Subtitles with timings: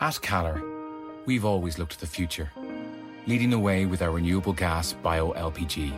[0.00, 0.62] At Calor,
[1.26, 2.52] we've always looked to the future,
[3.26, 5.92] leading the way with our renewable gas bio LPG.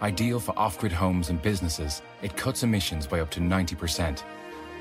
[0.00, 4.22] Ideal for off grid homes and businesses, it cuts emissions by up to 90%.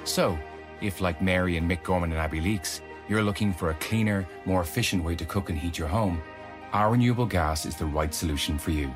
[0.04, 0.38] So,
[0.82, 4.62] if like Mary and Mick Gorman and Abby Leaks, you're looking for a cleaner, more
[4.62, 6.22] efficient way to cook and heat your home,
[6.74, 8.94] our renewable gas is the right solution for you.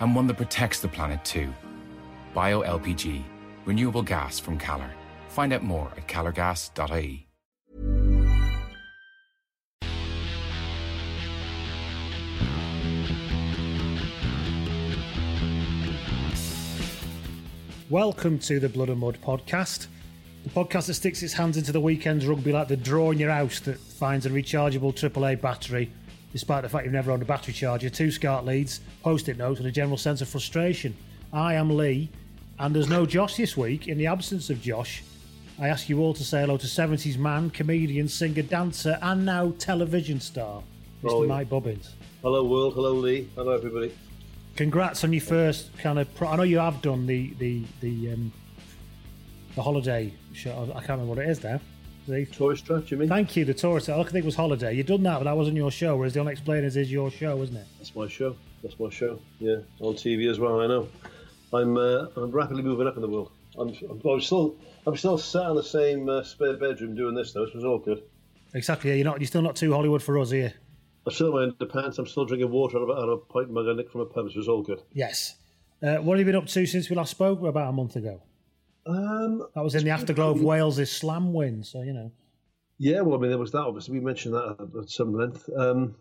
[0.00, 1.52] And one that protects the planet too.
[2.32, 3.22] Bio LPG,
[3.66, 4.90] renewable gas from Calor.
[5.28, 7.25] Find out more at calorgas.ie.
[17.88, 19.86] Welcome to the Blood and Mud podcast,
[20.42, 23.30] the podcast that sticks its hands into the weekend's rugby like the drawer in your
[23.30, 25.92] house that finds a rechargeable AAA battery,
[26.32, 29.68] despite the fact you've never owned a battery charger, two SCART leads, post-it notes, and
[29.68, 30.96] a general sense of frustration.
[31.32, 32.10] I am Lee,
[32.58, 33.86] and there's no Josh this week.
[33.86, 35.04] In the absence of Josh,
[35.60, 39.52] I ask you all to say hello to 70s man, comedian, singer, dancer, and now
[39.60, 40.60] television star,
[41.04, 41.12] Mr.
[41.12, 41.28] Oh, yeah.
[41.28, 41.94] Mike Bubbins.
[42.22, 42.74] Hello, world.
[42.74, 43.28] Hello, Lee.
[43.36, 43.92] Hello, everybody.
[44.56, 46.12] Congrats on your first kind of.
[46.14, 48.32] Pro- I know you have done the the the um,
[49.54, 50.62] the holiday show.
[50.74, 51.60] I can't remember what it is now.
[52.08, 53.08] The- Tourist trap, you mean?
[53.08, 53.88] Thank you, the tourist.
[53.88, 54.72] I think it was holiday.
[54.74, 55.96] You've done that, but that wasn't your show.
[55.96, 57.66] Whereas the Unexplainers is your show, isn't it?
[57.78, 58.36] That's my show.
[58.62, 59.18] That's my show.
[59.40, 60.60] Yeah, on TV as well.
[60.60, 60.88] I know.
[61.52, 63.32] I'm uh, I'm rapidly moving up in the world.
[63.58, 64.56] I'm, I'm, I'm still
[64.86, 67.44] I'm still sat in the same uh, spare bedroom doing this though.
[67.44, 68.02] This was all good.
[68.54, 68.90] Exactly.
[68.90, 69.20] Yeah, you're not.
[69.20, 70.54] You're still not too Hollywood for us here.
[71.06, 71.98] I'm still in my underpants.
[71.98, 74.00] I'm still drinking water out of, a- out of a pint mug I nicked from
[74.02, 74.26] a pub.
[74.26, 74.82] This was all good.
[74.92, 75.36] Yes.
[75.82, 77.42] Uh, what have you been up to since we last spoke?
[77.42, 78.20] About a month ago.
[78.86, 81.62] Um, That was in the afterglow of Wales' slam win.
[81.64, 82.10] So you know.
[82.78, 83.60] Yeah, well, I mean, there was that.
[83.60, 85.48] Obviously, we mentioned that at, at some length.
[85.56, 85.94] Um,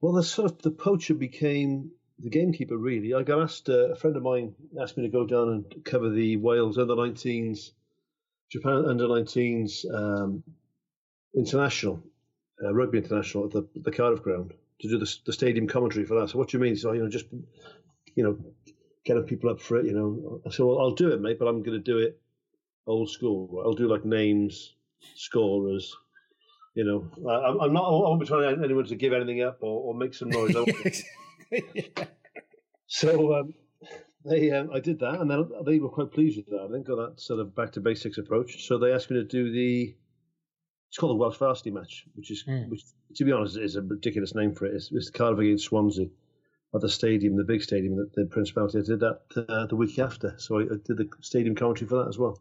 [0.00, 2.76] well, the sort of the poacher became the gamekeeper.
[2.76, 3.68] Really, I got asked.
[3.68, 6.94] Uh, a friend of mine asked me to go down and cover the Wales under
[6.94, 7.70] 19s,
[8.50, 10.42] Japan under 19s um,
[11.34, 12.02] international,
[12.64, 16.18] uh, rugby international at the the Cardiff ground to do the, the stadium commentary for
[16.20, 16.30] that.
[16.30, 16.76] So, what do you mean?
[16.76, 17.26] So, you know, just
[18.14, 18.38] you know,
[19.04, 19.86] getting people up for it.
[19.86, 22.20] You know, I said, well, I'll do it, mate, but I'm going to do it
[22.86, 23.62] old school.
[23.64, 24.74] I'll do like names,
[25.16, 25.94] scorers.
[26.74, 27.86] You know, I, I'm- I'm not.
[27.86, 30.30] I won't be trying to get anyone to give anything up or, or make some
[30.30, 30.54] noise.
[32.86, 33.54] so um,
[34.24, 36.66] they, um, I did that, and then they were quite pleased with that.
[36.68, 38.66] I think got that sort of back to basics approach.
[38.66, 39.94] So they asked me to do the.
[40.94, 42.68] It's called the Welsh Varsity match, which is, Mm.
[42.68, 42.84] which
[43.16, 44.76] to be honest, is a ridiculous name for it.
[44.76, 46.06] It's, it's Cardiff against Swansea
[46.72, 48.78] at the stadium, the big stadium that the Principality.
[48.78, 51.96] I did that uh, the week after, so I, I did the stadium commentary for
[51.96, 52.40] that as well.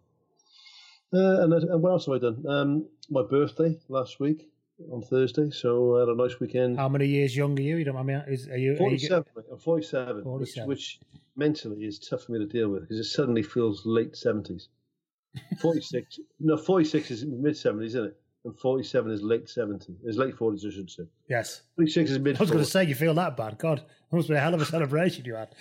[1.12, 2.46] Uh, and, and what else have I done?
[2.48, 4.48] Um, my birthday last week
[4.92, 6.78] on Thursday, so I had a nice weekend.
[6.78, 7.78] How many years younger are you?
[7.78, 8.20] You don't mind me?
[8.28, 8.74] Is, are you?
[8.74, 9.26] Are you 47.
[9.52, 10.68] I'm 47, 47.
[10.68, 11.00] Which, which
[11.36, 14.68] mentally is tough for me to deal with because it suddenly feels late 70s.
[15.60, 18.20] 46, no, 46 is mid 70s, isn't it?
[18.46, 19.96] And 47 is late 70s.
[20.04, 21.04] It's late 40s, I should say.
[21.30, 21.62] yes.
[21.76, 23.58] 46 is mid I was going to say you feel that bad.
[23.58, 25.56] God, that must be a hell of a celebration you had.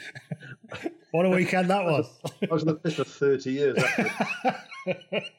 [1.13, 2.11] what a weekend that was.
[2.43, 3.79] I was in the piss for 30 years.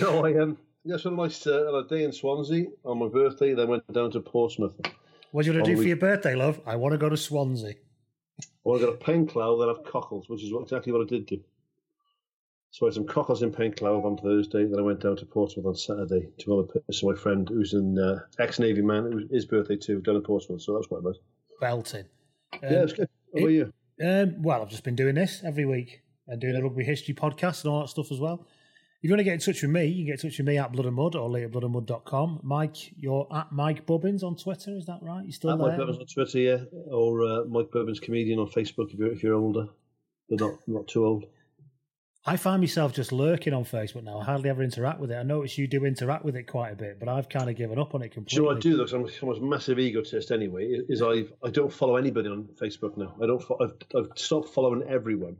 [0.00, 3.54] No, I um, yeah, so nice uh, had a day in Swansea on my birthday,
[3.54, 4.74] then went down to Portsmouth.
[5.30, 6.60] what are you going to do for your birthday, love?
[6.66, 7.74] I want to go to Swansea.
[8.64, 11.26] Well, I got a Penclawdd, then have cockles, which is what, exactly what I did
[11.26, 11.40] do.
[12.74, 14.64] So I had some cockles in Penclawdd on Thursday.
[14.64, 17.96] Then I went down to Portsmouth on Saturday to on a my friend who's an
[17.96, 19.06] uh, ex-Navy man.
[19.06, 20.60] It was his birthday too, down in Portsmouth.
[20.60, 21.14] So that was quite nice.
[21.60, 22.06] Belting.
[22.64, 23.08] yeah, it's good.
[23.32, 23.72] How about you?
[24.04, 27.62] Um, well, I've just been doing this every week and doing a rugby history podcast
[27.62, 28.44] and all that stuff as well.
[28.44, 30.46] If you want to get in touch with me, you can get in touch with
[30.48, 32.40] me at Blood and Mud or lee at bloodandmud.com.
[32.42, 35.24] Mike, you're at Mike Bubbins on Twitter, is that right?
[35.24, 35.68] You still At there?
[35.68, 36.58] Mike Bubbins on Twitter, yeah,
[36.90, 39.68] or uh, Mike Bubbins comedian on Facebook if you're if you're older,
[40.28, 41.26] but not not too old.
[42.26, 44.18] I find myself just lurking on Facebook now.
[44.20, 45.16] I hardly ever interact with it.
[45.16, 47.78] I notice you do interact with it quite a bit, but I've kind of given
[47.78, 48.36] up on it Do completely.
[48.46, 48.96] you know I do though?
[48.98, 50.64] I'm, I'm a massive egotist anyway.
[50.88, 53.14] Is I I don't follow anybody on Facebook now.
[53.22, 53.42] I don't.
[53.60, 55.36] I've, I've stopped following everyone.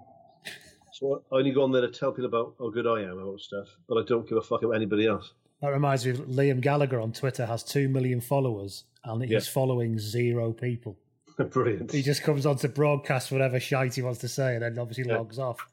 [0.92, 3.40] So I only go on there to tell people about how good I am about
[3.40, 5.32] stuff, but I don't give a fuck about anybody else.
[5.62, 9.40] That reminds me of Liam Gallagher on Twitter has two million followers and he's Yeah.
[9.40, 10.98] following zero people.
[11.38, 11.92] Brilliant.
[11.92, 15.04] He just comes on to broadcast whatever shite he wants to say and then obviously
[15.08, 15.16] Yeah.
[15.16, 15.66] logs off.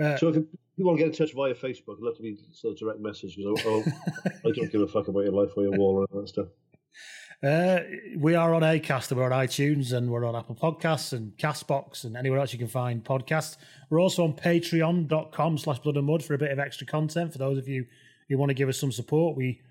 [0.00, 2.38] Uh, So if you want to get in touch via Facebook, I'd love to be
[2.52, 5.50] sort of direct message because I, I, I don't give a fuck about your life
[5.56, 6.46] or your wall or all that stuff.
[7.42, 7.80] Uh,
[8.18, 12.04] we are on Acast, and we're on iTunes, and we're on Apple Podcasts and Castbox,
[12.04, 13.56] and anywhere else you can find podcasts.
[13.88, 17.38] We're also on patreon.com slash blood and mud for a bit of extra content for
[17.38, 17.86] those of you
[18.28, 19.36] who want to give us some support.
[19.38, 19.62] We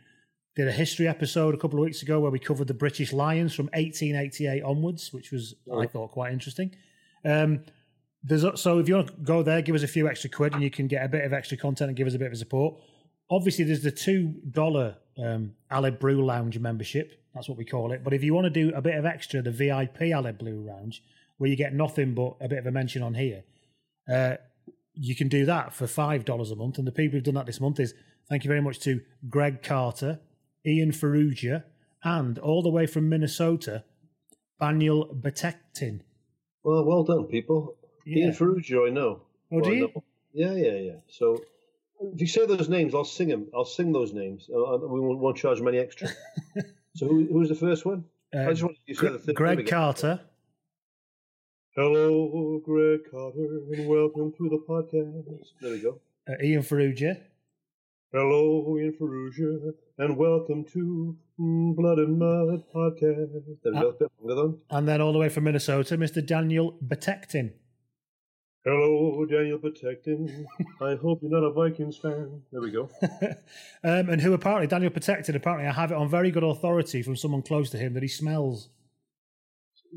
[0.56, 3.54] did a history episode a couple of weeks ago where we covered the British Lions
[3.54, 6.76] from 1888 onwards, which was, I thought, quite interesting.
[7.24, 7.64] Um,
[8.24, 10.62] there's so if you want to go there, give us a few extra quid, and
[10.62, 12.76] you can get a bit of extra content and give us a bit of support.
[13.30, 15.54] Obviously, there's the two dollar um,
[16.00, 17.24] Brew Lounge membership.
[17.34, 18.04] That's what we call it.
[18.04, 21.04] But if you want to do a bit of extra, the VIP Aled Brew Lounge,
[21.38, 23.44] where you get nothing but a bit of a mention on here,
[24.12, 24.36] uh,
[24.94, 26.78] you can do that for five dollars a month.
[26.78, 27.94] And the people who've done that this month is
[28.28, 30.20] thank you very much to Greg Carter,
[30.66, 31.64] Ian Ferrugia,
[32.04, 33.86] and all the way from Minnesota,
[34.60, 36.02] Daniel Batektin.
[36.64, 37.78] Well, well done, people.
[38.06, 38.26] Yeah.
[38.26, 39.22] Ian Ferrugia, I know.
[39.52, 39.90] Oh, do you?
[40.34, 40.96] Yeah, yeah, yeah.
[41.08, 41.42] So
[42.14, 43.48] if you say those names, I'll sing them.
[43.54, 44.50] I'll sing those names.
[44.54, 46.08] Uh, we won't, won't charge them any extra.
[46.96, 48.06] so who, who was the first one?
[48.36, 49.68] Uh, I just want you to say the third name Greg.
[49.68, 50.22] Carter,
[51.76, 55.48] Hello, Greg Carter, and welcome to the podcast.
[55.62, 56.00] There we go.
[56.28, 57.22] uh, Ian Ferrugia,
[58.12, 63.32] Hello, Ian Ferrugia, and welcome to Blood and Mud podcast.
[63.64, 63.92] There we Uh, go.
[64.00, 64.58] Bit longer then.
[64.72, 66.26] and then all the way from Minnesota, Mr.
[66.26, 67.52] Daniel Batektin.
[68.66, 70.46] Hello, Daniel Protectin.
[70.82, 72.42] I hope you're not a Vikings fan.
[72.52, 72.90] There we go.
[73.84, 77.16] um, and who apparently, Daniel Protected, apparently I have it on very good authority from
[77.16, 78.70] someone close to him that he smells.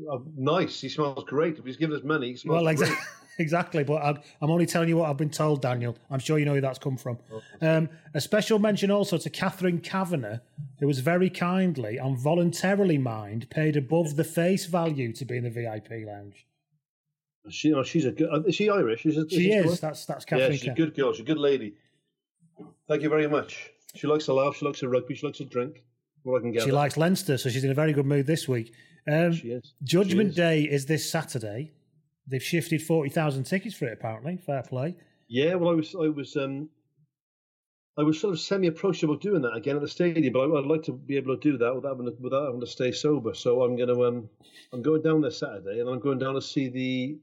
[0.09, 0.79] Uh, nice.
[0.79, 1.59] He smells great.
[1.59, 2.79] If he's giving us money, he smells Well, great.
[2.79, 3.05] exactly.
[3.39, 5.97] Exactly, but I'm, I'm only telling you what I've been told, Daniel.
[6.11, 7.17] I'm sure you know who that's come from.
[7.61, 10.37] Um, a special mention also to Catherine Kavanagh,
[10.79, 15.45] who was very kindly and voluntarily mind paid above the face value to be in
[15.45, 16.45] the VIP lounge.
[17.49, 18.29] She, know, she's a good.
[18.31, 19.01] uh, Is she Irish?
[19.01, 19.79] She is.
[19.79, 20.51] That's that's Catherine.
[20.51, 21.11] Yeah, she's a good girl.
[21.11, 21.73] She's a good lady.
[22.87, 23.69] Thank you very much.
[23.95, 24.55] She likes to laugh.
[24.57, 25.15] She likes to rugby.
[25.15, 25.83] She likes to drink.
[26.23, 26.63] What I can get.
[26.63, 28.73] She likes Leinster, so she's in a very good mood this week.
[29.11, 29.73] Um, She is.
[29.83, 30.35] Judgment She is.
[30.35, 31.73] Day is this Saturday.
[32.27, 33.93] They've shifted forty thousand tickets for it.
[33.93, 34.95] Apparently, fair play.
[35.27, 36.69] Yeah, well, I was, I was, um,
[37.97, 40.65] I was sort of semi-approached about doing that again at the stadium, but I, I'd
[40.65, 43.33] like to be able to do that without having to, without having to stay sober.
[43.33, 44.29] So I'm going to, um,
[44.71, 47.17] I'm going down there Saturday, and I'm going down to see the,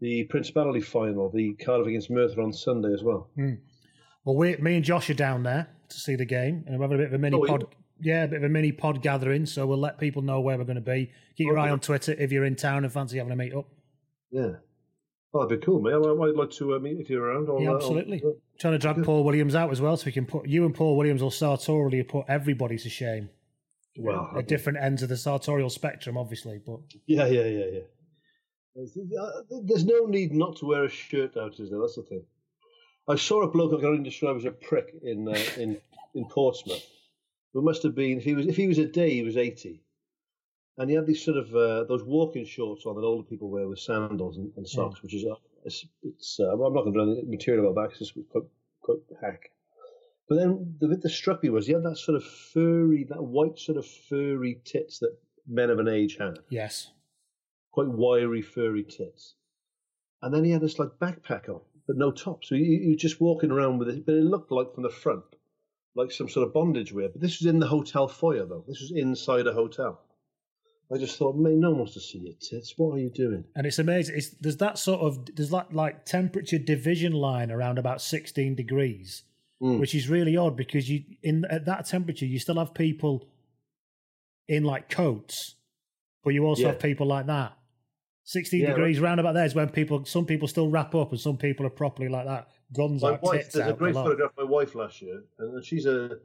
[0.00, 3.30] the Principality final, the Cardiff against Merthyr on Sunday as well.
[4.24, 6.98] Well, we, me and Josh are down there to see the game, and we're having
[6.98, 7.66] a bit of a mini Oh, pod.
[8.00, 9.46] Yeah, a bit of a mini pod gathering.
[9.46, 11.10] So we'll let people know where we're going to be.
[11.36, 13.66] Keep your eye on Twitter if you're in town and fancy having a meet up.
[14.30, 14.56] Yeah.
[15.32, 15.92] Oh, that'd be cool, mate.
[15.92, 17.48] I, I'd like to uh, meet if you're around.
[17.48, 18.22] I'll, Yeah, uh, I'll- absolutely.
[18.58, 20.96] Trying to drag Paul Williams out as well, so we can put you and Paul
[20.96, 23.28] Williams will sartorially put everybody to shame.
[23.98, 27.80] well, At different ends of the sartorial spectrum, obviously, but Yeah, yeah, yeah, yeah.
[28.76, 31.80] There's- no need not to wear a shirt out, is there?
[31.80, 32.24] That's the thing.
[33.08, 35.80] I saw a bloke I got describe as a prick in uh, in
[36.14, 36.84] in Portsmouth.
[37.54, 39.82] It must have been if he was if he was a day he was eighty,
[40.76, 43.68] and he had these sort of uh, those walking shorts on that older people wear
[43.68, 47.04] with sandals and, and socks, which is uh, it's, it's uh, I'm not going to
[47.04, 48.44] do any material about that it's quite,
[48.82, 49.50] quite hack.
[50.28, 53.22] But then the bit that struck me was he had that sort of furry, that
[53.22, 55.16] white sort of furry tits that
[55.46, 56.90] men of an age have yes.
[57.76, 59.34] Quite wiry, furry tits.
[60.22, 62.42] And then he had this like backpack on, but no top.
[62.42, 64.88] So he, he was just walking around with it, but it looked like from the
[64.88, 65.24] front,
[65.94, 67.10] like some sort of bondage wear.
[67.10, 68.64] But this was in the hotel foyer, though.
[68.66, 70.00] This was inside a hotel.
[70.90, 72.72] I just thought, mate, no one wants to see your tits.
[72.78, 73.44] What are you doing?
[73.54, 74.16] And it's amazing.
[74.16, 79.22] It's, there's that sort of there's that like temperature division line around about 16 degrees,
[79.62, 79.80] Mm.
[79.80, 83.26] which is really odd because you in at that temperature you still have people
[84.48, 85.54] in like coats,
[86.22, 86.68] but you also Yeah.
[86.72, 87.56] have people like that.
[88.26, 91.20] 16 Yeah, degrees round about there is when people some people still wrap up and
[91.20, 93.78] some people are properly like that guns My out, wife, tits there's a out.
[93.78, 94.04] great a lot.
[94.04, 96.18] photograph of my wife last year, and she's a,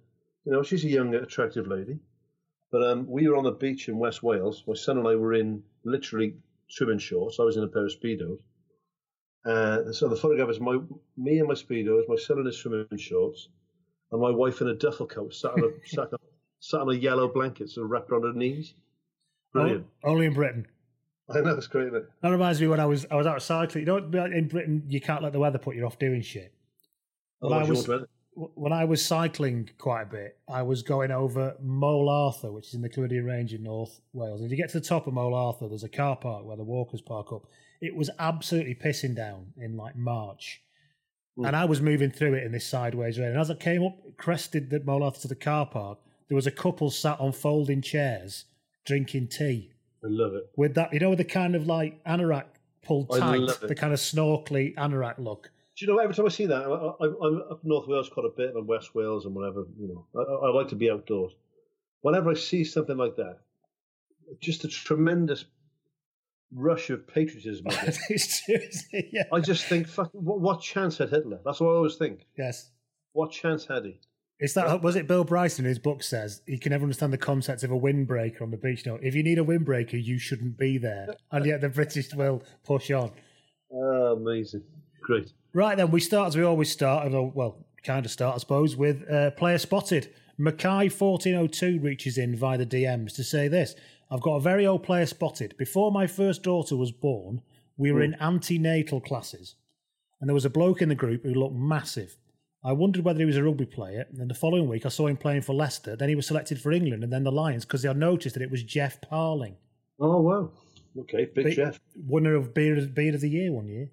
[0.46, 2.00] you know, she's a young, attractive lady.
[2.72, 4.64] But um, we were on the beach in West Wales.
[4.68, 6.36] My son and I were in literally
[6.70, 7.38] swimming shorts.
[7.40, 8.40] I was in a pair of speedos.
[9.46, 10.78] Uh, so the photograph is my
[11.18, 13.50] me and my speedos, my son in his swimming shorts,
[14.12, 16.20] and my wife in a duffel coat, sat on a sat on,
[16.60, 18.74] sat on a yellow blanket, sort of wrapped around her knees.
[19.54, 19.86] Brilliant.
[20.04, 20.66] Only in Britain.
[21.36, 21.94] I know it's great.
[21.94, 22.10] It?
[22.22, 23.86] That reminds me when I was I was out cycling.
[23.86, 26.54] You know, in Britain you can't let the weather put you off doing shit.
[27.42, 27.90] Oh, when Oh, I was
[28.34, 32.74] when I was cycling quite a bit, I was going over Moel Arthur, which is
[32.76, 34.40] in the Clwydian Range in North Wales.
[34.40, 36.56] And if you get to the top of Moel Arthur, there's a car park where
[36.56, 37.44] the walkers park up.
[37.82, 40.62] It was absolutely pissing down in like March.
[41.36, 41.46] Hmm.
[41.46, 43.30] And I was moving through it in this sideways rain.
[43.30, 46.48] And as I came up, crested the Moel Arthur to the car park, there was
[46.48, 48.46] a couple sat on folding chairs
[48.86, 49.71] drinking tea
[50.04, 50.50] I love it.
[50.58, 52.46] with that, you know, with the kind of like anorak
[52.84, 53.68] pulled I tight, love it.
[53.68, 55.52] the kind of snorkely anorak look.
[55.78, 56.00] Do you know?
[56.00, 58.68] Every time I see that, I, I, I'm up North Wales quite a bit, and
[58.68, 59.66] West Wales and whatever.
[59.80, 61.34] You know, I, I like to be outdoors.
[62.02, 63.38] Whenever I see something like that,
[64.40, 65.46] just a tremendous
[66.54, 67.66] rush of patriotism.
[67.70, 67.98] I get.
[68.10, 69.06] it's true, isn't it?
[69.14, 69.24] yeah.
[69.32, 71.40] I just think, fuck, what, what chance had Hitler?
[71.46, 72.26] That's what I always think.
[72.38, 72.70] Yes.
[73.14, 74.00] What chance had he?
[74.42, 77.18] It's that was it Bill Bryson in his book says he can never understand the
[77.20, 78.88] concept of a windbreaker on the beach.
[78.88, 81.14] No, if you need a windbreaker, you shouldn't be there.
[81.32, 83.12] And yet the British will push on.
[83.72, 84.64] Oh, amazing,
[85.00, 85.32] great.
[85.54, 89.10] Right then, we start as we always start, well, kind of start, I suppose, with
[89.10, 90.12] uh, player spotted.
[90.40, 93.76] Mackay fourteen oh two reaches in via the DMs to say this:
[94.10, 95.56] I've got a very old player spotted.
[95.56, 97.44] Before my first daughter was born,
[97.78, 99.54] we were in antenatal classes,
[100.20, 102.18] and there was a bloke in the group who looked massive.
[102.64, 105.08] I wondered whether he was a rugby player, and then the following week I saw
[105.08, 105.96] him playing for Leicester.
[105.96, 108.52] Then he was selected for England and then the Lions because I noticed that it
[108.52, 109.56] was Geoff Parling.
[110.00, 110.52] Oh wow,
[111.00, 111.80] okay, big Be- Jeff.
[111.96, 113.90] winner of Beard of, Beard of the Year one year.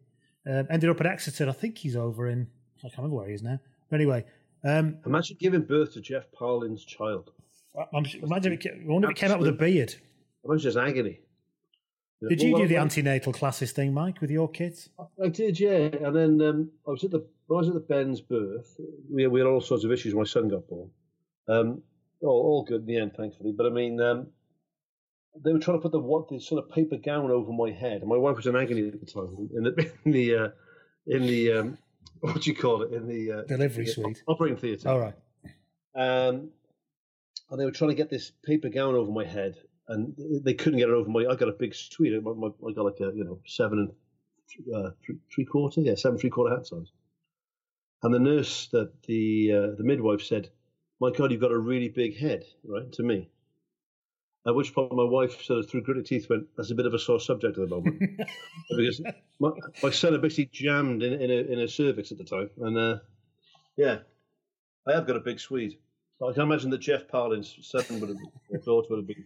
[0.47, 1.49] Um, ended up at Exeter.
[1.49, 2.47] I think he's over in.
[2.79, 3.59] I can't remember where he is now.
[3.91, 4.25] But anyway,
[4.65, 7.31] um, Imagine giving birth to Geoff Parling's child.
[7.95, 9.95] I'm, imagine if it, I wonder if it came out with a beard.
[10.45, 11.21] Imagine just agony.
[12.27, 14.89] Did you do the antenatal classes thing, Mike, with your kids?
[15.23, 15.89] I did, yeah.
[16.03, 18.75] And then um, I was at the when I was at the Ben's birth.
[19.11, 20.15] We, we had all sorts of issues.
[20.15, 20.91] when My son got born.
[21.49, 21.83] Um,
[22.21, 23.53] all, all good in the end, thankfully.
[23.57, 24.27] But I mean, um,
[25.45, 28.01] they were trying to put the what the sort of paper gown over my head,
[28.01, 29.49] and my wife was in agony at the time.
[29.55, 30.49] In the in the uh,
[31.07, 31.79] in the um,
[32.21, 32.93] what do you call it?
[32.93, 34.23] In the uh, Delivery the suite.
[34.27, 34.89] operating theatre.
[34.89, 35.15] All right.
[35.95, 36.51] Um,
[37.51, 39.57] and they were trying to get this paper gown over my head,
[39.89, 40.15] and
[40.45, 41.27] they couldn't get it over my.
[41.29, 42.15] I got a big suite.
[42.15, 45.95] I, my, I got like a you know seven and uh, three, three quarter, yeah,
[45.95, 46.93] seven three quarter hat size.
[48.03, 50.51] And the nurse, that the uh, the midwife said,
[51.01, 53.31] "My God, you've got a really big head," right to me.
[54.47, 56.95] At which point, my wife sort of through gritted teeth went, "That's a bit of
[56.95, 58.01] a sore subject at the moment,"
[58.77, 59.01] because
[59.41, 59.51] my,
[59.83, 62.79] my son had basically jammed in in a, in a cervix at the time, and
[62.79, 62.99] uh,
[63.77, 63.99] yeah,
[64.87, 65.79] I have got a big Swede.
[66.27, 69.25] I can imagine that Geoff Parling's son would have, daughter would have been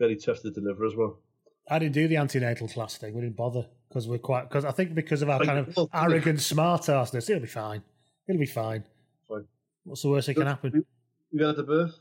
[0.00, 1.20] very tough to deliver as well.
[1.68, 3.14] I didn't do the antenatal class thing.
[3.14, 4.48] We didn't bother because we're quite.
[4.48, 7.46] Because I think because of our Like, kind of well, arrogant smart assness, it'll be
[7.46, 7.82] fine.
[8.26, 8.82] It'll be fine.
[9.28, 9.46] Fine.
[9.84, 10.84] What's the worst that can happen?
[11.30, 12.00] You had the birth?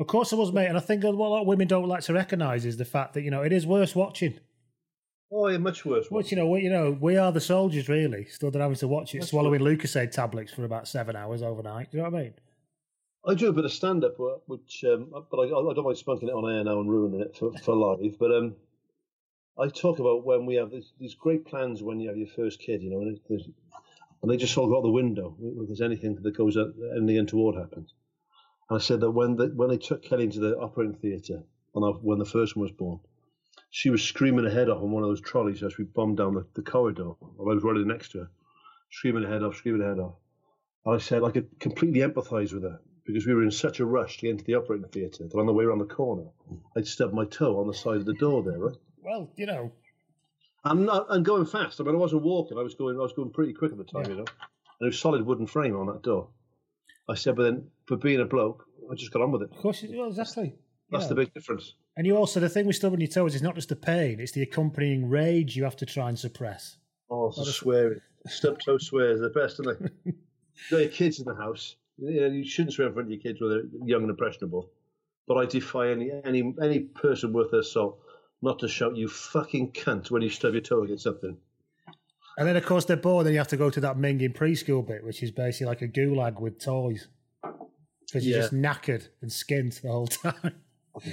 [0.00, 0.68] Of course, I was, mate.
[0.68, 3.12] And I think what a lot of women don't like to recognise is the fact
[3.14, 4.38] that you know it is worth watching.
[5.30, 6.06] Oh, yeah, much worse.
[6.10, 8.24] Which you know, we, you know, we are the soldiers, really.
[8.26, 11.90] Still, they're having to watch it, swallowing Lucozade tablets for about seven hours overnight.
[11.90, 12.34] Do you know what I mean?
[13.26, 16.28] I do a bit of stand up, which, um, but I, I don't mind spunking
[16.28, 18.18] it on air now and ruining it for, for live.
[18.18, 18.54] But um,
[19.58, 22.60] I talk about when we have these, these great plans when you have your first
[22.60, 23.18] kid, you know, and,
[24.22, 27.18] and they just all go out the window if there's anything that goes out, anything
[27.18, 27.92] untoward happens.
[28.70, 32.18] And I said that when they, when they took Kelly into the operating theatre, when
[32.18, 33.00] the first one was born,
[33.70, 36.34] she was screaming her head off on one of those trolleys as we bombed down
[36.34, 37.10] the, the corridor.
[37.20, 38.30] I was running next to her,
[38.90, 40.14] screaming her head off, screaming her head off.
[40.86, 43.86] And I said I could completely empathise with her because we were in such a
[43.86, 46.24] rush to get into the operating theatre that on the way around the corner,
[46.76, 48.76] I'd stubbed my toe on the side of the door there, right?
[49.02, 49.72] Well, you know,
[50.64, 51.80] I'm not, and going fast.
[51.80, 52.58] I mean, I wasn't walking.
[52.58, 52.96] I was going.
[52.96, 54.24] I was going pretty quick at the time, you know.
[54.80, 56.28] And it was solid wooden frame on that door.
[57.08, 59.50] I said, but then for being a bloke, I just got on with it.
[59.50, 60.54] of course, well, exactly.
[60.90, 61.08] That's Yeah.
[61.08, 61.74] the big difference.
[61.96, 64.32] And you also the thing with stubbing your toes is not just the pain; it's
[64.32, 66.76] the accompanying rage you have to try and suppress.
[67.10, 68.00] Oh, the swearing.
[68.26, 69.90] Stub toe swears are the best, aren't they?
[70.04, 70.12] you
[70.70, 71.76] got your kids in the house.
[71.98, 74.70] You, know, you shouldn't swear in front of your kids when they're young and impressionable.
[75.26, 77.98] But I defy any any any person worth their salt
[78.40, 81.36] not to shout "you fucking cunt" when you stub your toe against something.
[82.38, 83.26] And then, of course, they're bored.
[83.26, 85.88] and you have to go to that minging preschool bit, which is basically like a
[85.88, 87.08] gulag with toys,
[88.06, 88.42] because you're Yeah.
[88.42, 90.54] just knackered and skint the whole time.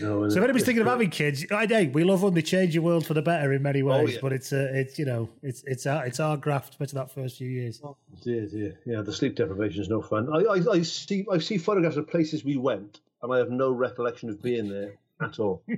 [0.02, 2.74] No, So if anybody's thinking of having kids, I hey, we love when they change
[2.74, 4.10] your world for the better in many ways.
[4.10, 4.20] Oh, yeah.
[4.22, 7.38] But it's uh, it's you know it's it's our it's our graft, especially that first
[7.38, 7.82] few years.
[8.24, 8.80] Dear, dear.
[8.86, 10.30] Yeah, the sleep deprivation is no fun.
[10.34, 13.72] I, I, I see I see photographs of places we went, and I have no
[13.72, 15.64] recollection of being there at all.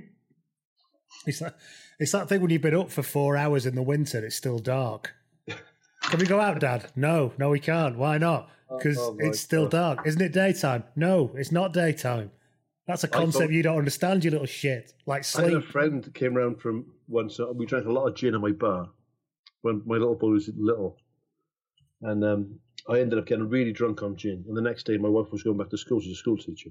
[1.26, 1.56] It's that
[1.98, 4.36] it's that thing when you've been up for four hours in the winter, and it's
[4.36, 5.14] still dark.
[6.02, 6.90] Can we go out, Dad?
[6.94, 7.96] No, no, we can't.
[7.96, 8.50] Why not?
[8.70, 9.96] Because Oh, my it's still God.
[9.96, 10.06] dark.
[10.06, 10.84] Isn't it daytime?
[10.94, 12.30] No, it's not daytime.
[12.88, 14.94] That's a concept you don't understand, you little shit.
[15.04, 15.46] Like sleep.
[15.46, 17.38] I had a friend that came around from once.
[17.54, 18.88] We drank a lot of gin at my bar
[19.60, 20.96] when my little boy was little,
[22.00, 24.42] and um, I ended up getting really drunk on gin.
[24.48, 26.00] And the next day, my wife was going back to school.
[26.00, 26.70] She's a school teacher.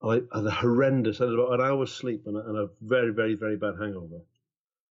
[0.00, 1.20] I had a horrendous.
[1.20, 4.20] I had about an hour's sleep and a, and a very, very, very bad hangover.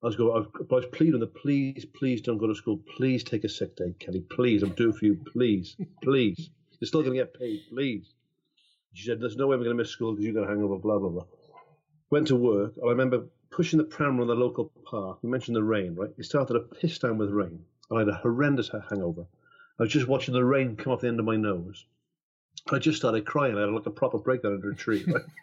[0.02, 0.46] I was going.
[0.58, 2.80] I was pleading please, please don't go to school.
[2.96, 4.24] Please take a sick day, Kelly.
[4.30, 5.20] Please, I'm doing for you.
[5.30, 6.48] Please, please.
[6.80, 7.60] You're still going to get paid.
[7.68, 8.14] Please.
[8.94, 10.76] She said, "There's no way we're going to miss school because you've got a hangover."
[10.76, 11.24] Blah blah blah
[12.12, 15.18] went to work, and I remember pushing the pram around the local park.
[15.22, 16.10] You mentioned the rain, right?
[16.18, 17.58] It started to piss down with rain.
[17.90, 19.24] I had a horrendous hangover.
[19.80, 21.86] I was just watching the rain come off the end of my nose.
[22.70, 23.56] I just started crying.
[23.56, 25.04] I had like a proper breakdown under a tree.
[25.06, 25.22] Right?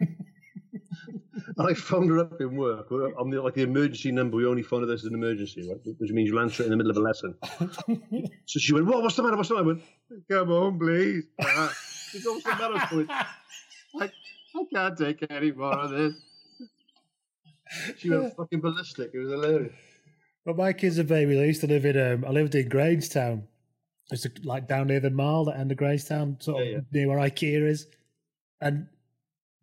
[1.58, 2.86] and I phoned her up in work.
[3.18, 4.36] I'm the, like the emergency number.
[4.36, 5.96] We only phone this as an emergency, right?
[5.98, 7.34] Which means you'll answer it in the middle of a lesson.
[8.46, 9.02] so she went, "What?
[9.02, 9.36] What's the matter?
[9.36, 9.82] What's the matter?" I went,
[10.30, 11.24] "Come on, please."
[12.10, 13.26] She goes, "What's the matter?"
[14.54, 16.14] I I, I can't take any more of this.
[17.98, 19.10] She went fucking ballistic.
[19.14, 19.72] It was hilarious.
[20.44, 21.34] But my kids are baby.
[21.34, 21.98] They used to live in.
[21.98, 23.42] Um, I lived in Grangetown.
[24.10, 26.80] It's like down near the mall, that end of Grangetown, sort of Yeah, yeah.
[26.92, 27.86] near where IKEA is.
[28.60, 28.88] And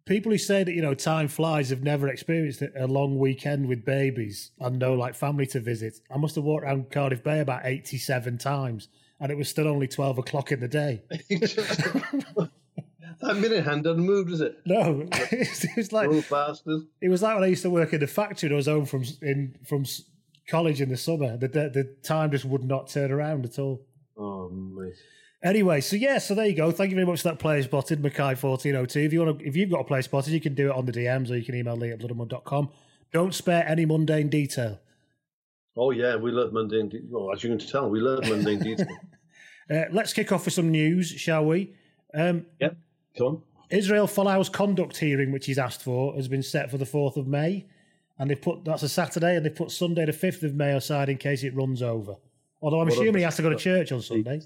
[0.05, 3.83] people who say that you know time flies have never experienced a long weekend with
[3.83, 5.99] babies and no like family to visit.
[6.09, 8.87] I must have walked around Cardiff Bay about eighty-seven times,
[9.19, 11.01] and it was still only twelve o'clock in the day.
[13.21, 14.57] that minute hand hadn't moved, is it?
[14.65, 16.81] No, it was like Little bastard.
[17.01, 18.85] it was like when I used to work in the factory and I was home
[18.85, 19.85] from in from
[20.49, 21.37] college in the summer.
[21.37, 23.85] The, the the time just would not turn around at all.
[24.17, 24.93] Oh, mate.
[25.43, 26.71] Anyway, so yeah, so there you go.
[26.71, 29.01] Thank you very much for that player spotted, Mackay fourteen oh two.
[29.01, 30.85] If you want to, if you've got a player spotted, you can do it on
[30.85, 32.69] the DMs or you can email Lee at bloodandmud.com.
[33.13, 34.79] Don't spare any mundane detail.
[35.77, 37.07] Oh, yeah, we love mundane detail.
[37.09, 38.87] Well, as you can tell, we love mundane detail.
[39.69, 41.75] Uh, let's kick off with some news, shall we?
[42.13, 42.77] Um, yep,
[43.17, 43.41] come on.
[43.69, 47.27] Israel Folau's conduct hearing, which he's asked for, has been set for the fourth of
[47.27, 47.65] May,
[48.17, 51.09] and they've put that's a Saturday, and they've put Sunday the fifth of May aside
[51.09, 52.15] in case it runs over.
[52.61, 54.41] Although I'm What a- assuming he has to go to church on Sunday.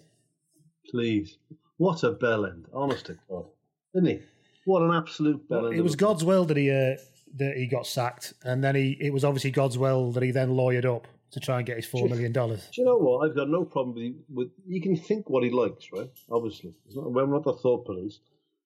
[0.90, 1.38] Please.
[1.78, 2.68] What a bell end.
[2.74, 3.46] Honest to God.
[3.94, 4.20] Didn't he?
[4.66, 5.76] What an absolute bell end.
[5.76, 6.96] It was God's will that he uh,
[7.38, 10.50] that he got sacked, and then he it was obviously God's will that he then
[10.50, 12.68] lawyered up to try and get his four million dollars.
[12.74, 13.28] Do you know what?
[13.30, 14.52] I've got no problem with, with.
[14.68, 16.10] You can think what he likes, right?
[16.30, 18.20] Obviously, it's not, we're not the thought police.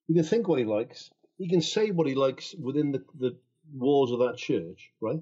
[0.07, 1.09] You can think what he likes.
[1.37, 3.37] He can say what he likes within the, the
[3.73, 5.19] walls of that church, right?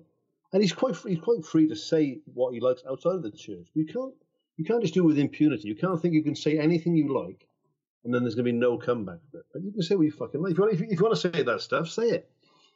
[0.51, 3.31] And he's quite free, he's quite free to say what he likes outside of the
[3.31, 3.67] church.
[3.73, 4.13] You can't
[4.57, 5.67] you can't just do it with impunity.
[5.67, 7.47] You can't think you can say anything you like,
[8.03, 9.45] and then there's going to be no comeback for it.
[9.51, 10.51] But you can say what you fucking like.
[10.51, 12.29] If you, want, if, you, if you want to say that stuff, say it.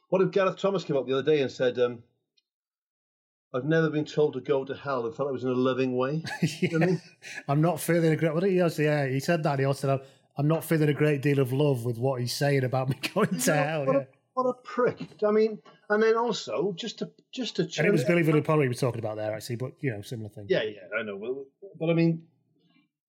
[0.08, 2.02] What if Gareth Thomas came up the other day and said, um,
[3.54, 5.06] "I've never been told to go to hell.
[5.06, 6.24] I felt it was in a loving way."
[6.60, 7.02] You know what I mean?
[7.46, 8.34] I'm not feeling a great.
[8.34, 8.84] What did he say?
[8.84, 9.58] Yeah, he said that.
[9.58, 10.00] He also said,
[10.38, 13.38] "I'm not feeling a great deal of love with what he's saying about me going
[13.40, 14.00] to hell." what, Yeah.
[14.00, 15.00] a, what a prick!
[15.26, 15.58] I mean,
[15.90, 19.00] and then also just to just to And it was Billy Vunipola we were talking
[19.00, 20.46] about there, actually, but you know, similar thing.
[20.48, 21.18] Yeah, yeah, I know.
[21.18, 22.22] But, but I mean,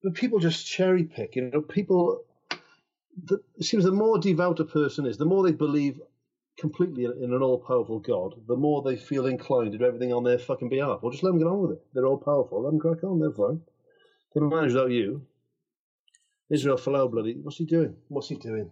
[0.02, 1.36] but people just cherry pick.
[1.36, 2.24] You know, people.
[3.24, 6.00] The, it seems the more devout a person is, the more they believe
[6.58, 10.38] completely in, an all-powerful God, the more they feel inclined to do everything on their
[10.38, 11.00] fucking behalf.
[11.02, 11.82] Well, just let them get on with it.
[11.92, 12.62] They're all-powerful.
[12.62, 13.18] Let them crack on.
[13.18, 13.60] They're fine.
[14.34, 15.26] They manage without you.
[16.50, 17.94] Israel Folau, bloody, what's he doing?
[18.08, 18.70] What's he doing?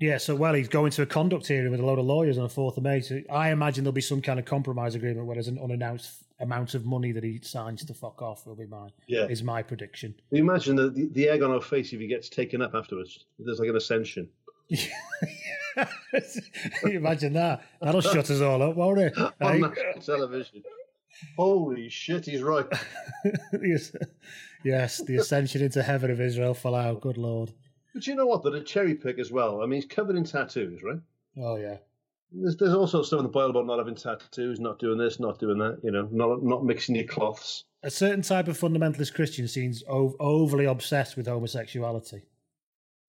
[0.00, 2.44] Yeah, so well, he's going to a conduct hearing with a load of lawyers on
[2.44, 3.00] the fourth of May.
[3.00, 6.74] So I imagine there'll be some kind of compromise agreement where there's an unannounced amount
[6.74, 8.46] of money that he signs to fuck off.
[8.46, 9.26] Will be my Yeah.
[9.26, 10.14] is my prediction.
[10.30, 13.24] You imagine the, the, the egg on our face if he gets taken up afterwards?
[13.40, 14.28] There's like an ascension.
[14.70, 14.78] Can
[16.84, 17.62] you imagine that?
[17.80, 19.18] That'll shut us all up, won't it?
[19.18, 19.58] on Hey?
[19.58, 20.62] national television.
[21.36, 22.66] Holy shit, he's right.
[23.62, 23.90] yes,
[24.64, 27.00] yes, the ascension into heaven of Israel Folau.
[27.00, 27.52] Good lord.
[27.94, 28.42] But you know what?
[28.42, 29.62] They're a cherry pick as well.
[29.62, 31.00] I mean, he's covered in tattoos, right?
[31.36, 31.78] Oh yeah.
[32.30, 35.38] There's, there's also stuff in the Bible about not having tattoos, not doing this, not
[35.38, 35.80] doing that.
[35.82, 37.64] You know, not not mixing your cloths.
[37.82, 42.22] A certain type of fundamentalist Christian seems ov- overly obsessed with homosexuality.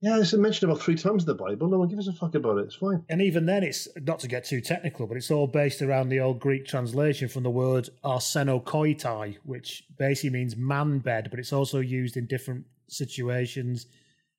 [0.02, 1.68] Yeah, it's mentioned about three times in the Bible.
[1.68, 2.66] No one gives a fuck about it.
[2.66, 3.04] It's fine.
[3.10, 6.22] And even then, it's not to get too technical, but it's all based around the
[6.22, 11.80] old Greek translation from the word arsenokoitai, which basically means man bed, but it's also
[11.80, 13.88] used in different situations.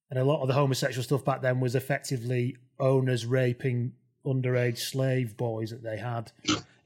[0.09, 3.93] And a lot of the homosexual stuff back then was effectively owners raping
[4.27, 6.31] underage slave boys that they had.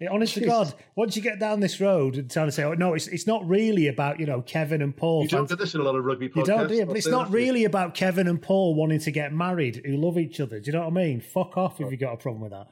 [0.00, 2.74] It, honest to God, once you get down this road and trying to say, "Oh
[2.74, 5.74] no, it's it's not really about you know Kevin and Paul." You don't get this
[5.74, 6.36] in a lot of rugby podcasts.
[6.36, 7.44] You don't do it, but it's not for you.
[7.44, 10.60] really about Kevin and Paul wanting to get married who love each other.
[10.60, 11.20] Do you know what I mean?
[11.20, 12.68] Fuck off if you got a problem with that.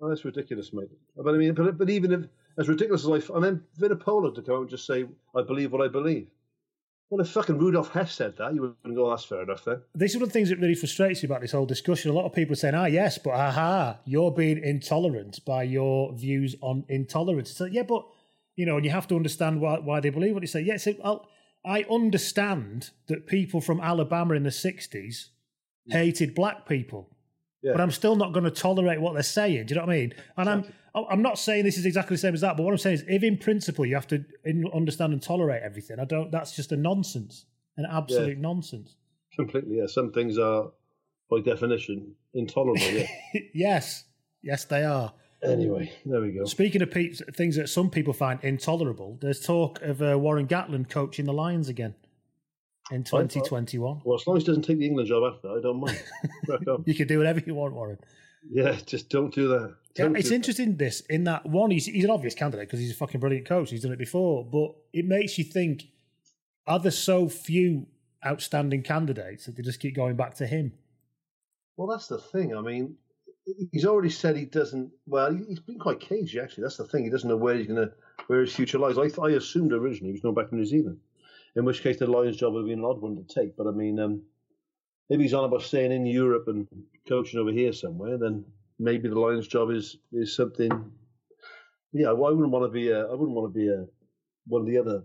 [0.00, 0.90] Oh, that's ridiculous, mate.
[1.16, 2.24] But I mean, but, but even if
[2.58, 5.72] as ridiculous as I, and then Vunipola to come out and just say, "I believe
[5.72, 6.28] what I believe."
[7.12, 10.12] Well, if fucking Rudolf Hess said that, you wouldn't go, "That's fair enough." Then This
[10.12, 12.10] is one of the things that really frustrates me about this whole discussion.
[12.10, 16.14] A lot of people are saying, ah, yes, but aha, you're being intolerant by your
[16.14, 17.50] views on intolerance.
[17.50, 18.06] So, yeah, but,
[18.56, 20.62] you know, and you have to understand why, why they believe what they say.
[20.62, 21.28] Yes, it, I'll,
[21.66, 25.26] I understand that people from Alabama in the 60s
[25.88, 27.11] hated black people.
[27.62, 27.72] Yeah.
[27.72, 29.66] But I'm still not going to tolerate what they're saying.
[29.66, 30.14] Do you know what I mean?
[30.36, 32.56] And I'm I'm not saying this is exactly the same as that.
[32.56, 35.62] But what I'm saying is, if in principle you have to in- understand and tolerate
[35.62, 36.30] everything, I don't.
[36.30, 37.46] That's just a nonsense,
[37.76, 38.96] an absolute nonsense.
[39.34, 39.86] completely, yeah.
[39.86, 40.70] Some things are,
[41.30, 42.82] by definition, intolerable.
[42.82, 43.06] Yeah.
[43.54, 44.04] yes,
[44.42, 45.12] yes, they are.
[45.42, 46.44] anyway, there we go.
[46.44, 50.90] Speaking of pe- things that some people find intolerable, there's talk of uh, Warren Gatland
[50.90, 51.94] coaching the Lions again
[52.92, 54.02] in 2021.
[54.04, 56.02] Well, as long as he doesn't take the England job after, that, I don't mind.
[56.86, 57.98] You can do whatever you want, Warren.
[58.50, 59.74] yeah, just don't do that.
[59.94, 60.76] Don't it's do interesting.
[60.76, 63.70] This in that one, he's he's an obvious candidate because he's a fucking brilliant coach.
[63.70, 65.88] He's done it before, but it makes you think:
[66.66, 67.86] Are there so few
[68.26, 70.72] outstanding candidates that they just keep going back to him?
[71.76, 72.56] Well, that's the thing.
[72.56, 72.96] I mean,
[73.70, 74.90] he's already said he doesn't.
[75.06, 76.62] Well, he's been quite cagey actually.
[76.62, 77.04] That's the thing.
[77.04, 77.92] He doesn't know where he's going to,
[78.26, 78.98] where his future lies.
[78.98, 80.98] I, I assumed originally he was going back to New Zealand,
[81.56, 83.56] in which case the Lions job would have been an odd one to take.
[83.56, 84.22] But I mean, um,
[85.08, 86.66] if he's on about staying in Europe and
[87.08, 88.44] coaching over here somewhere, then
[88.78, 90.70] maybe the Lions job is is something.
[91.92, 92.88] Yeah, well, I wouldn't want to be.
[92.90, 93.84] A, I wouldn't want to be a
[94.46, 95.02] one of the other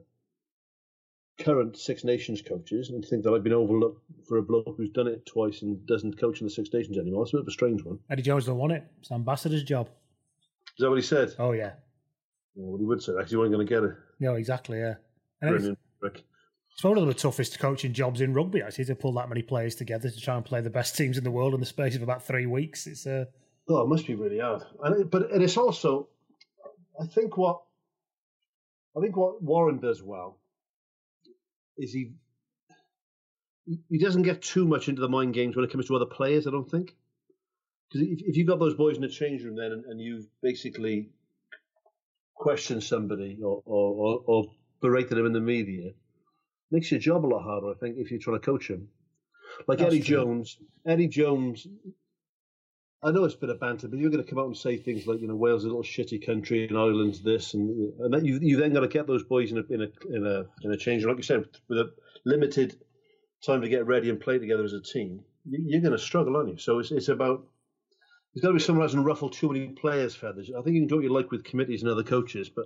[1.40, 5.08] current Six Nations coaches and think that I've been overlooked for a bloke who's done
[5.08, 7.24] it twice and doesn't coach in the Six Nations anymore.
[7.24, 8.00] It's a bit of a strange one.
[8.10, 8.84] Eddie Jones don't want it.
[9.00, 9.88] It's an ambassador's job.
[10.78, 11.36] Is that what he said?
[11.38, 11.74] Oh yeah,
[12.56, 13.96] Yeah, well, he would say that 'cause he wasn't going to get it.
[14.20, 14.80] no, exactly.
[14.80, 14.96] Yeah,
[15.42, 16.24] and Brilliant, Rick.
[16.78, 18.62] It's one of the toughest coaching jobs in rugby.
[18.62, 21.24] Actually, to pull that many players together to try and play the best teams in
[21.24, 22.86] the world in the space of about three weeks.
[22.86, 23.26] It's uh,
[23.68, 24.62] Oh, it must be really hard.
[24.84, 26.08] And it, but and it's also,
[27.02, 27.64] I think what,
[28.96, 30.38] I think what Warren does well
[31.80, 32.12] is he
[33.90, 36.46] he doesn't get too much into the mind games when it comes to other players.
[36.46, 36.96] I don't think
[37.90, 40.28] because if, if you've got those boys in the change room then and, and you've
[40.44, 41.10] basically
[42.36, 44.46] questioned somebody or, or, or, or
[44.80, 45.92] berated them in the media,
[46.72, 47.70] makes your job a lot harder.
[47.72, 48.88] I think if you're trying to coach him,
[49.68, 50.18] like That's Eddie true.
[50.18, 50.58] Jones.
[50.86, 51.68] Eddie Jones
[53.04, 54.76] I know it's a bit of banter, but you're going to come out and say
[54.76, 58.12] things like, you know, Wales is a little shitty country and Ireland's this, and and
[58.12, 60.46] then you you then got to get those boys in a in a in a
[60.64, 61.94] in a change, like you said, with a
[62.26, 62.76] limited
[63.46, 65.24] time to get ready and play together as a team.
[65.46, 66.58] You- You're going to struggle, aren't you?
[66.58, 67.46] So it's it's about
[68.34, 70.50] there's got to be someone who ruffle too many players' feathers.
[70.50, 72.66] I think you can do what you like with committees and other coaches, but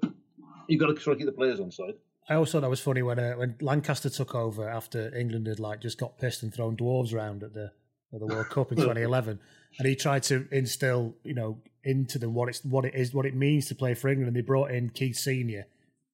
[0.70, 1.96] you've got to try to keep the players on side.
[2.30, 5.60] I always thought that was funny when uh, when Lancaster took over after England had
[5.60, 7.72] like just got pissed and thrown dwarves around at the
[8.14, 9.40] at the World Cup in 2011,
[9.80, 13.26] and he tried to instill you know into them what it's what it is what
[13.26, 15.66] it means to play for England, and they brought in Keith Senior,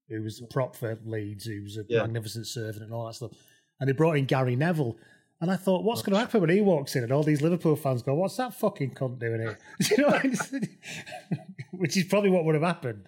[0.09, 2.01] who was a prop for Leeds, who was a Yeah.
[2.03, 3.31] magnificent servant and all that stuff,
[3.79, 4.97] and they brought in Gary Neville.
[5.39, 7.75] And I thought, what's going to happen when he walks in and all these Liverpool
[7.75, 9.59] fans go, what's that fucking cunt doing here?
[9.95, 10.19] you know,
[11.73, 13.05] which is probably what would have happened.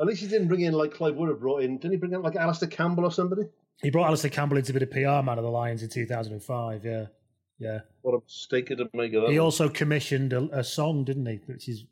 [0.00, 1.78] At least he didn't bring in like Clive would have brought in.
[1.78, 3.42] Didn't he bring in like Alistair Campbell or somebody?
[3.82, 6.84] He brought Alistair Campbell in to be the PR man of the Lions in 2005.
[6.84, 7.06] Yeah,
[7.58, 7.80] yeah.
[8.02, 9.30] What a mistake to make of that.
[9.30, 11.40] He also commissioned a, a song, didn't he?
[11.46, 11.84] Which is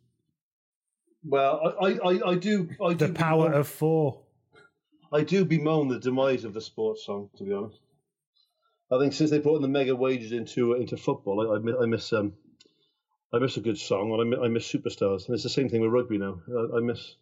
[1.26, 2.68] well, I, I, I do.
[2.82, 4.20] I the do power bemoan- of four.
[5.12, 7.30] I do bemoan the demise of the sports song.
[7.38, 7.78] To be honest,
[8.92, 11.76] I think since they brought in the mega wages into into football, I, I, mi-
[11.82, 12.34] I miss um,
[13.32, 15.68] I miss a good song, and I miss, I miss superstars, and it's the same
[15.70, 16.40] thing with rugby now.
[16.48, 17.14] I, I miss.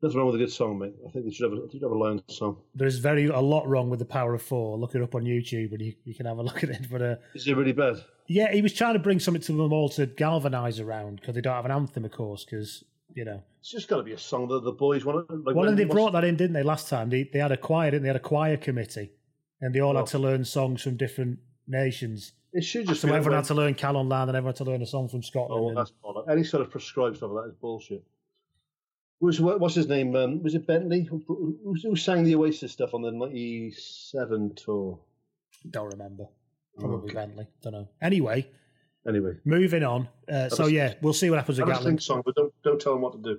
[0.00, 0.94] Nothing wrong with a good song, mate.
[1.06, 2.58] I think they should have a, they should have a Lions song.
[2.74, 4.78] There's very a lot wrong with the power of four.
[4.78, 6.86] Look it up on YouTube, and you, you can have a look at it.
[6.90, 7.96] But uh, Is it really bad?
[8.28, 11.40] yeah, he was trying to bring something to them all to galvanise around because they
[11.40, 12.44] don't have an anthem, of course.
[12.44, 12.84] Because
[13.14, 15.28] you know, It's just got to be a song that the boys want.
[15.44, 16.62] Like well, and they brought that in, didn't they?
[16.62, 18.06] Last time they they had a choir, didn't they?
[18.08, 19.10] They had a choir committee,
[19.60, 20.00] and they all Oh.
[20.00, 22.32] had to learn songs from different nations.
[22.52, 24.80] It should just So everyone had to learn Calon Lân, and everyone had to learn
[24.82, 25.60] a song from Scotland.
[25.60, 26.30] Oh, well, that's bollocks.
[26.30, 28.04] Any sort of prescribed stuff like that is bullshit.
[29.20, 30.14] What- what's his name?
[30.14, 31.02] Um, was it Bentley?
[31.02, 35.00] Who, who, who sang the Oasis stuff on the 97 tour?
[35.70, 36.28] Don't remember.
[36.78, 37.14] Probably Okay.
[37.14, 37.46] Bentley.
[37.62, 37.88] Don't know.
[38.00, 38.48] Anyway,
[39.06, 40.06] Anyway, moving on.
[40.30, 42.92] Uh, so was- yeah, we'll see what happens with sing song, but don't, don't tell
[42.92, 43.38] them what to do.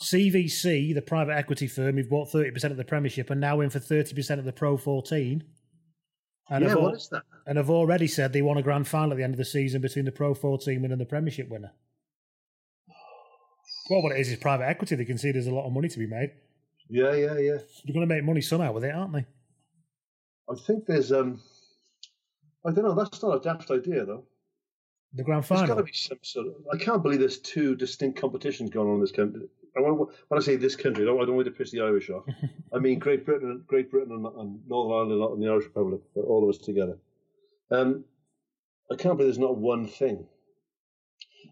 [0.00, 3.70] CVC, the private equity firm who've bought thirty percent of the Premiership, are now in
[3.70, 5.42] for thirty percent of the Pro 14.
[6.50, 7.22] And yeah, have what is that?
[7.46, 9.80] and have already said they want a grand final at the end of the season
[9.80, 11.72] between the Pro 14 winner and the Premiership winner.
[13.90, 14.96] Well, what it is is private equity.
[14.96, 16.30] They can see there's a lot of money to be made.
[16.88, 17.58] Yeah, yeah, yeah.
[17.84, 19.26] They're going to make money somehow with it, aren't they?
[20.48, 21.40] I think there's um,
[22.64, 22.94] I don't know.
[22.94, 24.24] That's not a daft idea though.
[25.12, 25.76] The grand There's got final.
[25.76, 26.54] to be some sort of.
[26.72, 29.42] I can't believe there's two distinct competitions going on in this country.
[29.76, 31.80] I want, when I say this country, I don't, I don't want to piss the
[31.80, 32.24] Irish off.
[32.72, 36.42] I mean Great Britain, Great Britain, and, and Northern Ireland, and the Irish Republic, all
[36.42, 36.98] of us together.
[37.70, 38.04] Um,
[38.90, 40.26] I can't believe there's not one thing.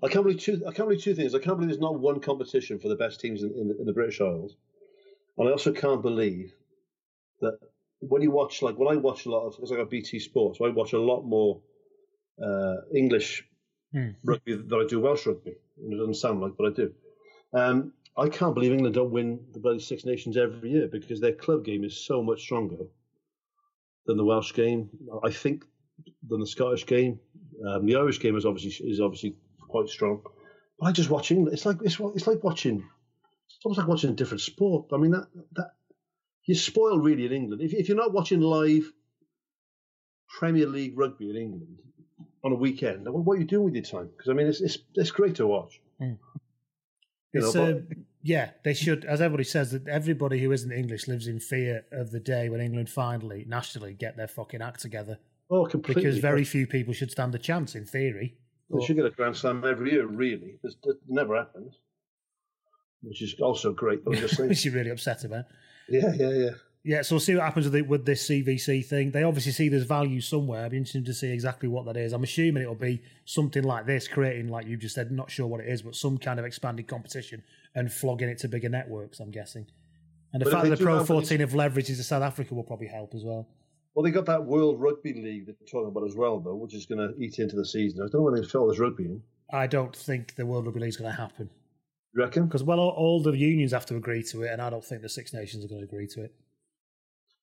[0.03, 0.63] I can't believe two.
[0.67, 1.35] I can't believe two things.
[1.35, 3.87] I can't believe there's not one competition for the best teams in, in, the, in
[3.87, 4.57] the British Isles,
[5.39, 6.55] and I also can't believe
[7.41, 7.59] that
[8.01, 10.59] when you watch, like when I watch a lot of, because I got BT Sports,
[10.59, 11.63] so I watch a lot more
[12.43, 13.45] uh, English
[13.93, 14.13] Hmm.
[14.25, 15.51] rugby than I do Welsh rugby.
[15.51, 16.95] It doesn't sound like, but I do.
[17.53, 21.33] Um, I can't believe England don't win the bloody Six Nations every year because their
[21.35, 22.87] club game is so much stronger
[24.07, 24.89] than the Welsh game.
[25.23, 25.67] I think
[26.27, 27.21] than the Scottish game.
[27.67, 29.37] Um, the Irish game is obviously is obviously
[29.73, 30.23] quite strong.
[30.79, 31.55] But I just watch England.
[31.55, 32.85] It's like it's, it's like watching.
[33.47, 34.87] It's almost like watching a different sport.
[34.93, 35.73] I mean that that
[36.45, 37.63] you're spoiled really in England.
[37.63, 38.91] If if you're not watching live
[40.39, 41.79] Premier League rugby in England
[42.45, 44.09] on a weekend, what are you doing with your time?
[44.17, 45.81] Because I mean, it's it's it's great to watch.
[45.99, 46.15] Hmm.
[47.33, 47.81] You know, but- uh,
[48.25, 52.13] yeah, they should, as everybody says, that everybody who isn't English lives in fear of
[52.13, 55.19] the day when England finally, nationally, get their fucking act together.
[55.51, 56.03] oh, completely.
[56.05, 58.37] Because very few people should stand a chance, in theory.
[58.73, 60.59] They should get a Grand Slam every year, really.
[60.63, 61.75] This, that never happens,
[63.03, 64.05] which is also great.
[64.05, 65.45] But I'm just saying, Which you're really upset about.
[65.89, 66.51] yeah, yeah, yeah.
[66.85, 69.13] Yeah, so we'll see what happens with, the, with this CVC thing.
[69.13, 70.65] They obviously see there's value somewhere.
[70.65, 72.13] I'd be interested to see exactly what that is.
[72.13, 75.61] I'm assuming it'll be something like this, creating, like you just said, not sure what
[75.61, 77.45] it is, but some kind of expanded competition
[77.77, 79.67] and flogging it to bigger networks, I'm guessing.
[80.33, 82.89] And the But fact that the Pro 14 have leveraged into South Africa will probably
[82.89, 83.47] help as well.
[83.95, 86.75] Well, they got that World Rugby League that they're talking about as well, though, which
[86.75, 88.01] is going to eat into the season.
[88.01, 89.23] I don't know when they fill this rugby in.
[89.53, 91.51] I don't think the World Rugby League is going to happen.
[92.15, 92.47] You reckon?
[92.47, 95.09] Because, well, all, the unions have to agree to it, and I don't think the
[95.11, 96.35] Six Nations are going to agree to it.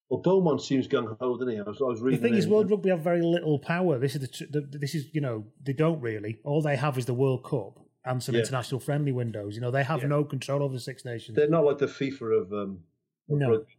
[0.08, 1.60] Well, Beaumont seems gung ho, doesn't he?
[1.60, 2.20] I was, I was The reading.
[2.22, 3.96] thing is, World Rugby have very little power.
[4.00, 6.40] This is the, the this is you know they don't really.
[6.42, 8.40] All they have is the World Cup and some Yeah.
[8.40, 9.54] international friendly windows.
[9.54, 10.08] You know they have Yeah.
[10.08, 11.36] no control over the Six Nations.
[11.36, 12.80] They're not like the FIFA of, um,
[13.30, 13.50] of No.
[13.50, 13.72] rugby,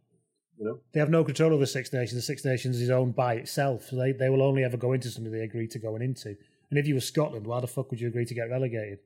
[0.62, 0.78] you know.
[0.92, 2.14] They have no control over the Six Nations.
[2.14, 3.88] The Six Nations is owned by itself.
[3.88, 6.36] So they they will only ever go into something they agree to going into.
[6.70, 9.00] And if you were Scotland, why the fuck would you agree to get relegated?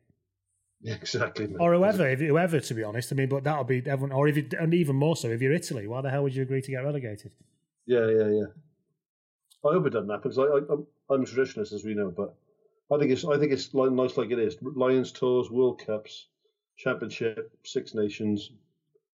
[0.82, 1.48] Yeah, exactly.
[1.58, 3.10] Or whoever, if, whoever, to be honest.
[3.10, 4.12] I mean, but that'll be everyone.
[4.12, 6.42] Or if you, and even more so, if you're Italy, why the hell would you
[6.42, 7.32] agree to get relegated?
[7.86, 8.46] Yeah, yeah, yeah.
[9.64, 12.12] I hope it doesn't happen because I, I, I'm, I'm a traditionalist, as we know,
[12.14, 12.36] but
[12.94, 14.56] I think it's I think it's nice like it is.
[14.60, 16.26] Lions tours, World Cups,
[16.76, 18.50] Championship, Six Nations.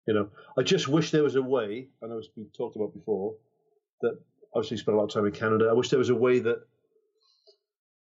[0.08, 1.90] You know, I just wish there was a way.
[2.02, 3.36] and I know it's been talked about before
[4.02, 4.20] that.
[4.54, 5.68] Obviously, spent a lot of time in Canada.
[5.70, 6.64] I wish there was a way that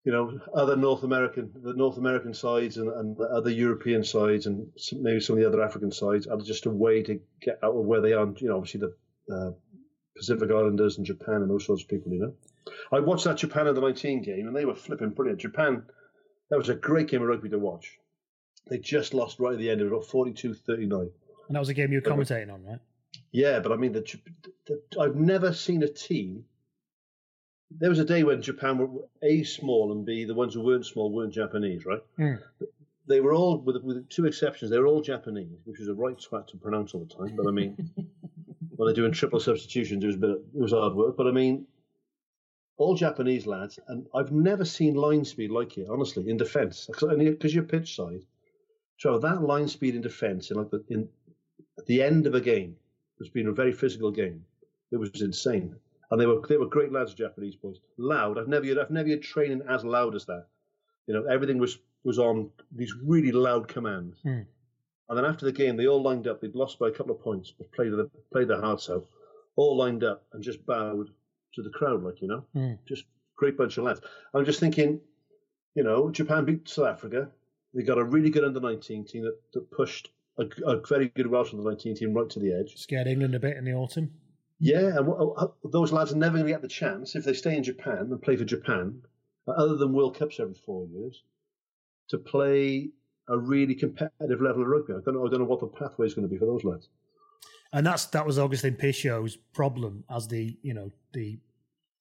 [0.03, 4.45] you know other North American, the North American sides and, and the other European sides,
[4.45, 7.58] and some, maybe some of the other African sides, are just a way to get
[7.63, 8.27] out of where they are.
[8.38, 9.51] You know, obviously the uh,
[10.15, 12.34] Pacific Islanders and Japan and those sorts of people, you know.
[12.91, 15.41] I watched that Japan under 19 game and they were flipping brilliant.
[15.41, 15.84] Japan,
[16.49, 17.97] that was a great game of rugby to watch.
[18.67, 19.81] They just lost right at the end.
[19.81, 21.10] It was about 42 39.
[21.47, 22.79] And that was a game you were commentating on, right?
[23.31, 24.19] Yeah, but I mean, the,
[24.65, 26.45] the, I've never seen a team.
[27.71, 28.88] There was a day when Japan were
[29.21, 32.01] A, small, and B, the ones who weren't small weren't Japanese, right?
[32.17, 32.36] Hmm.
[33.08, 36.17] They were all, with, with two exceptions, they were all Japanese, which was a right
[36.17, 37.36] twat to pronounce all the time.
[37.36, 37.75] But I mean,
[38.75, 41.15] when they're doing triple substitutions, it was a bit, it was hard work.
[41.17, 41.67] But I mean,
[42.77, 46.88] all Japanese lads, and I've never seen line speed like it, honestly, in defence.
[46.88, 48.21] Because you're pitch side,
[48.97, 51.08] so that line speed in defence, in like the, in
[51.77, 52.75] at the end of a game,
[53.19, 54.43] it's been a very physical game.
[54.91, 55.75] It was insane,
[56.11, 57.77] and they were they were great lads, Japanese boys.
[57.97, 58.38] Loud.
[58.38, 60.47] I've never I've never had training as loud as that.
[61.07, 64.19] You know, everything was was on these really loud commands.
[64.21, 64.41] Hmm.
[65.07, 66.41] And then after the game, they all lined up.
[66.41, 69.07] They'd lost by a couple of points, but played their, played their hearts out.
[69.55, 71.09] All lined up and just bowed
[71.53, 72.73] to the crowd, like you know, Hmm.
[72.88, 74.01] just great bunch of lads.
[74.33, 74.99] I'm just thinking,
[75.75, 77.29] you know, Japan beat South Africa.
[77.73, 81.28] They got a really good under 19 team that, that pushed a, a very good
[81.28, 82.76] Welsh under 19 team right to the edge.
[82.78, 84.12] Scared England a bit in the autumn.
[84.60, 87.34] Yeah, and what- uh, those lads are never going to get the chance if they
[87.34, 89.02] stay in Japan and play for Japan,
[89.48, 91.24] uh, other than World Cups every four years,
[92.10, 92.89] to play
[93.28, 94.93] a really competitive level of rugby.
[94.93, 95.26] I don't know.
[95.26, 96.89] I don't know what the pathway is going to be for those lads.
[97.74, 101.39] And that's that was Augustine Pichot's problem as the you know the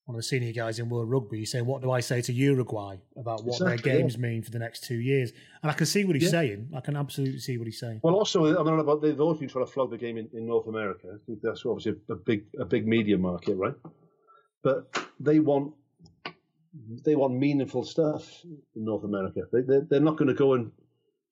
[0.07, 1.38] one of the senior guys in World Rugby.
[1.38, 4.03] He's saying, "What do I say to Uruguay about what Exactly, their yeah.
[4.03, 6.31] games mean for the next two years?" And I can see what he's Yeah.
[6.31, 6.71] saying.
[6.75, 8.01] I can absolutely see what he's saying.
[8.03, 10.47] Well, also, I don't about they've always been trying to flog the game in, in
[10.47, 11.19] North America.
[11.43, 13.75] That's obviously a, a big a big media market, right?
[14.62, 15.73] But they want
[17.05, 19.43] they want meaningful stuff in North America.
[19.53, 20.71] They they're, they're not going to go and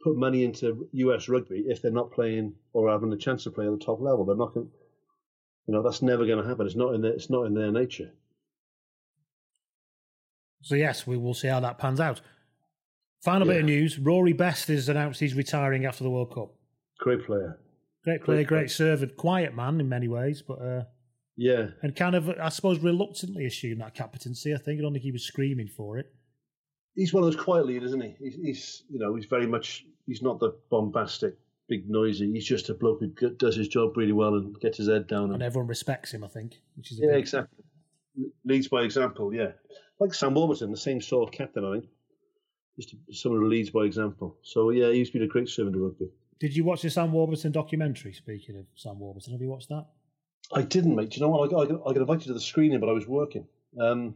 [0.02, 3.66] put money into US rugby if they're not playing or having a chance to play
[3.66, 4.24] at the top level.
[4.24, 4.70] They're not going.
[5.66, 6.66] You know, that's never going to happen.
[6.66, 8.10] It's not in their, it's not in their nature.
[10.62, 12.20] So yes, we will see how that pans out.
[13.22, 16.54] Final bit of news: Rory Best has announced he's retiring after the World Cup.
[16.98, 17.58] Great player.
[18.04, 20.82] Great player, great, great servant, quiet man in many ways, but uh,
[21.36, 24.52] yeah, and kind of, I suppose, reluctantly assumed that captaincy.
[24.52, 26.12] I think I don't think he was screaming for it.
[26.96, 28.16] He's one of those quiet leaders, isn't he?
[28.18, 29.84] He's, he's you know, he's very much.
[30.06, 31.34] He's not the bombastic,
[31.68, 32.30] big, noisy.
[32.32, 35.26] He's just a bloke who does his job really well and gets his head down.
[35.26, 36.54] And, and everyone respects him, I think.
[36.76, 37.20] Which is yeah, big...
[37.20, 37.64] exactly.
[38.44, 39.32] Leads by example.
[39.32, 39.52] Yeah,
[40.02, 41.88] like Sam Warburton, the same sort of captain, I think.
[42.78, 44.36] Just someone who leads by example.
[44.42, 46.10] So yeah, he's been a great servant to rugby.
[46.40, 48.12] Did you watch the Sam Warburton documentary?
[48.12, 49.86] Speaking of Sam Warburton, have you watched that?
[50.52, 51.10] I didn't, mate.
[51.10, 51.48] Do you know what?
[51.48, 53.46] I got, I got, I got invited to the screening, but I was working.
[53.80, 54.14] Um,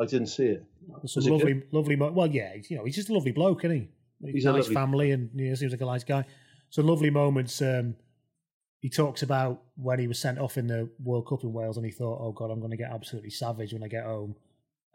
[0.00, 0.64] I didn't see it.
[1.06, 1.96] Some lovely, it lovely.
[1.96, 3.88] Well, yeah, you know, he's just a lovely bloke, isn't he?
[4.24, 4.74] He's, he's a nice lovely...
[4.74, 6.24] family, and you know, seems like a nice guy.
[6.70, 7.60] So lovely moments.
[7.62, 7.96] Um,
[8.80, 11.86] he talks about when he was sent off in the World Cup in Wales, and
[11.86, 14.36] he thought, "Oh God, I'm going to get absolutely savage when I get home."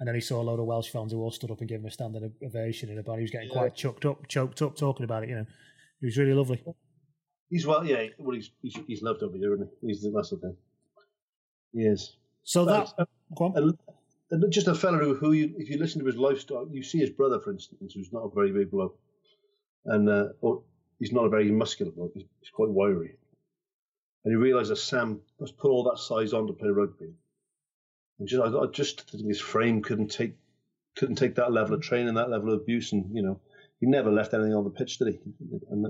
[0.04, 1.80] And then he saw a load of Welsh fans who all stood up and gave
[1.80, 3.58] him a standing ovation, in and about he was getting yeah.
[3.58, 5.30] quite choked up, choked up talking about it.
[5.30, 5.46] You know,
[6.02, 6.62] he was really lovely.
[7.50, 8.08] He's well, yeah.
[8.20, 9.88] Well, he's he's, he's loved over here, isn't he?
[9.88, 10.58] He's that's the thing.
[11.72, 12.18] He is.
[12.44, 12.92] So that
[13.39, 13.78] and,
[14.30, 16.98] and just a fellow who, who you, if you listen to his lifestyle, you see
[16.98, 19.00] his brother, for instance, who's not a very big bloke,
[19.86, 20.66] and uh, oh,
[21.00, 22.12] he's not a very muscular bloke.
[22.13, 23.16] He's, he's quite wiry,
[24.26, 27.13] and he realises Sam must put all that size on to play rugby.
[28.19, 30.36] And just, I, I just think his frame couldn't take
[30.95, 33.39] couldn't take that level of training, that level of abuse, and you know
[33.80, 35.19] he never left anything on the pitch, did he?
[35.69, 35.88] And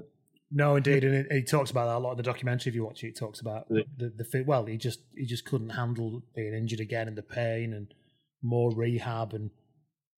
[0.51, 2.69] no, indeed, and he talks about that a lot in the documentary.
[2.69, 5.45] If you watch it, he talks about the, the, the well, he just he just
[5.45, 7.93] couldn't handle being injured again and the pain and
[8.41, 9.49] more rehab and.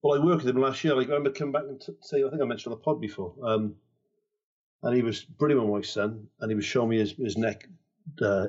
[0.04, 0.96] Well, I worked with him last year.
[0.96, 3.02] Like I remember coming back and t- say, I think I mentioned on the pod
[3.02, 3.76] before, um,
[4.84, 7.68] and he was brilliant with my son, and he was showing me his, his neck
[8.22, 8.48] uh,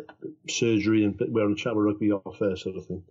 [0.50, 3.02] surgery and wearing a chat with rugby off air sort of thing.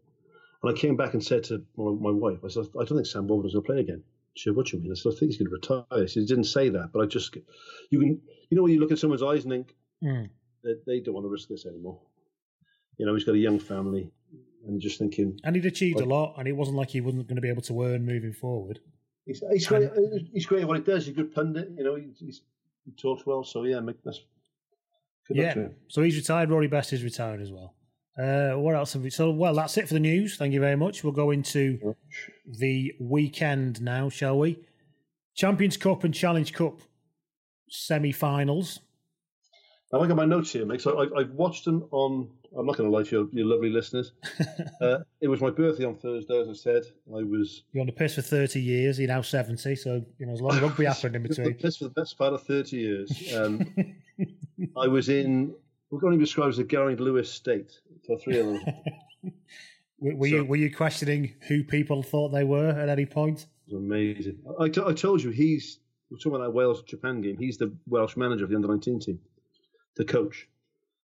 [0.65, 3.05] And I came back and said to my, my wife, I said, I don't think
[3.05, 4.03] Sam Warburton's going to play again.
[4.33, 4.91] She said, what do you mean?
[4.91, 6.07] I said, I think he's going to retire.
[6.07, 7.35] She didn't say that, but I just,
[7.91, 10.27] you can, you know, when you look at someone's eyes and think, mm.
[10.63, 11.99] that they don't want to risk this anymore.
[12.97, 14.09] You know, he's got a young family
[14.65, 15.39] and just thinking.
[15.43, 17.49] And he'd achieved like, a lot, and it wasn't like he wasn't going to be
[17.49, 18.79] able to earn moving forward.
[19.27, 19.91] He's, he's great.
[20.33, 21.05] He's great at what he does.
[21.05, 21.69] He's a good pundit.
[21.77, 22.41] You know, he's,
[22.85, 23.43] he talks well.
[23.43, 24.19] So yeah, make this.
[25.29, 25.67] yeah.
[25.89, 26.49] So he's retired.
[26.49, 27.75] Rory Best is retired as well.
[28.17, 29.09] Uh, what else have we?
[29.09, 30.37] So, well, that's it for the news.
[30.37, 31.03] Thank you very much.
[31.03, 31.95] We'll go into
[32.45, 34.59] the weekend now, shall we?
[35.35, 36.79] Champions Cup and Challenge Cup
[37.69, 38.79] semi-finals.
[39.93, 40.81] I look at my notes here, mate.
[40.81, 42.29] So I, have watched them on.
[42.57, 44.13] I'm not going to lie to you, you lovely listeners.
[44.81, 46.83] uh, it was my birthday on Thursday, as I said.
[47.09, 47.63] I was.
[47.71, 48.97] You're on the piss for 30 years.
[48.97, 51.53] You're now 70, so you know as a lot of rugby happened in between.
[51.55, 53.23] piss for the best part of 30 years.
[53.35, 53.65] Um,
[54.77, 55.53] I was in
[55.89, 58.61] we're going to describe as the Geraint Lewis state for three of them.
[59.99, 63.47] were, so, you were you questioning who people thought they were at any point?
[63.67, 64.39] It was amazing.
[64.59, 67.37] I, t- I told you he's we're talking about that Wales Japan game.
[67.37, 69.19] He's the Welsh manager of the under nineteen team,
[69.97, 70.47] the coach.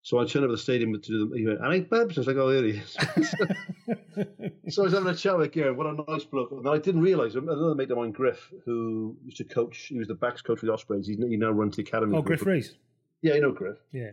[0.02, 1.38] So I turned over the stadium to do the.
[1.38, 2.92] He went, "I Babs." I was like, "Oh, there he is."
[4.74, 5.78] so I was having a chat with Geraint.
[5.78, 6.52] What a nice bloke!
[6.52, 9.88] And I didn't realise another mate of mine, Griff, who used to coach.
[9.88, 11.08] He was the backs coach for the Ospreys.
[11.08, 12.16] He, he now runs the academy.
[12.16, 12.76] Oh, Griff Rees.
[13.22, 13.78] Yeah, you know Griff.
[13.92, 14.12] Yeah.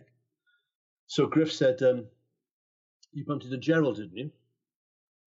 [1.07, 2.07] So Griff said, um,
[3.17, 4.31] You bumped into Gerald, didn't you?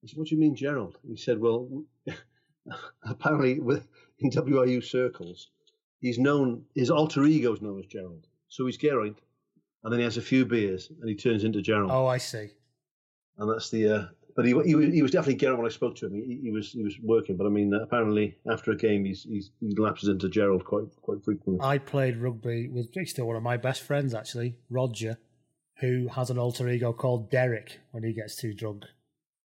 [0.04, 1.00] I said, What do you mean, Gerald?
[1.08, 1.68] He said, Well,
[3.04, 3.88] apparently with,
[4.20, 5.50] in WRU circles,
[6.00, 8.28] he's known, his alter ego is known as Gerald.
[8.48, 9.18] So he's Geraint,
[9.84, 11.90] and then he has a few beers and he turns into Gerald.
[11.92, 12.50] Oh, I see.
[13.40, 13.96] And that's the.
[13.96, 16.14] Uh, but he, he, he was definitely Geraint when I spoke to him.
[16.14, 19.24] He, he was he was working, but I mean, uh, apparently after a game, he's,
[19.24, 21.66] he's he lapses into Gerald quite quite frequently.
[21.66, 25.18] I played rugby with he's still one of my best friends actually, Roger,
[25.80, 28.86] who has an alter ego called Derek when he gets too drunk.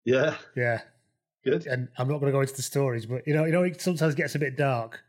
[0.05, 0.35] Yeah.
[0.55, 0.81] Yeah.
[1.43, 1.65] Good.
[1.67, 3.81] And I'm not going to go into the stories, but you know, you know, it
[3.81, 5.01] sometimes gets a bit dark.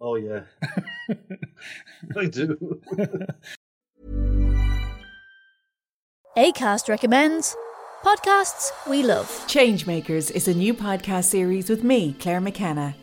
[0.00, 0.40] Oh yeah,
[2.16, 2.80] I do.
[6.36, 7.54] Acast recommends
[8.02, 9.26] podcasts we love.
[9.46, 12.94] Changemakers is a new podcast series with me, Claire McKenna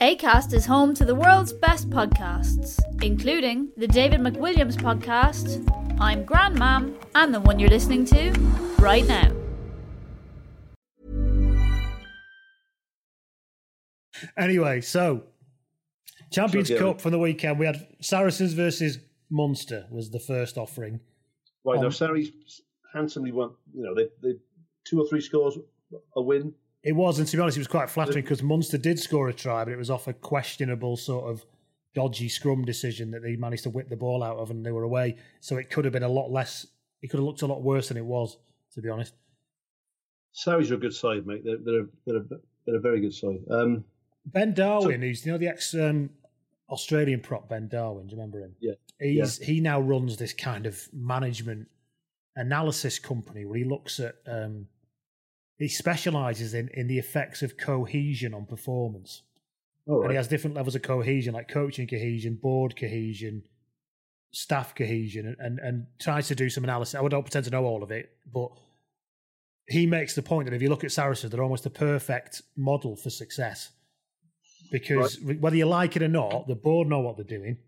[0.00, 5.66] ACAST is home to the world's best podcasts, including the David McWilliams podcast,
[5.98, 8.30] I'm Grandmam, and the one you're listening to
[8.78, 9.32] right now.
[14.36, 15.22] Anyway, so
[16.30, 16.80] Champions So, yeah.
[16.80, 17.58] Cup for the weekend.
[17.58, 18.98] We had Saracens versus
[19.30, 21.00] Munster was the first offering.
[21.64, 22.32] Right now, Um, Sarries
[22.92, 23.54] handsomely won.
[23.74, 24.38] You know, they they
[24.84, 25.58] two or three scores
[26.14, 26.54] a win.
[26.86, 29.34] It was, and to be honest, it was quite flattering because Munster did score a
[29.34, 31.44] try, but it was off a questionable sort of
[31.94, 34.84] dodgy scrum decision that they managed to whip the ball out of, and they were
[34.84, 35.16] away.
[35.40, 36.64] So it could have been a lot less.
[37.02, 38.38] It could have looked a lot worse than it was,
[38.74, 39.14] to be honest.
[40.30, 41.42] Sarries are a good side, mate.
[41.44, 42.24] They're they're a, they're a,
[42.66, 43.40] they're a very good side.
[43.50, 43.84] Um,
[44.26, 46.08] Ben Darwin, who's you know the ex um,
[46.70, 48.54] Australian prop Ben Darwin, do you remember him?
[48.60, 48.74] Yeah.
[49.00, 51.66] He's he now runs this kind of management
[52.36, 54.68] analysis company where he looks at um,
[55.58, 59.22] he specializes in in the effects of cohesion on performance.
[59.86, 63.44] All And he has different levels of cohesion, like coaching cohesion, board cohesion,
[64.32, 66.94] staff cohesion, and, and, and tries to do some analysis.
[66.94, 68.50] I don't pretend to know all of it, but
[69.68, 72.96] he makes the point that if you look at Saracens, they're almost the perfect model
[72.96, 73.70] for success.
[74.72, 77.58] Because whether you like it or not, the board know what they're doing.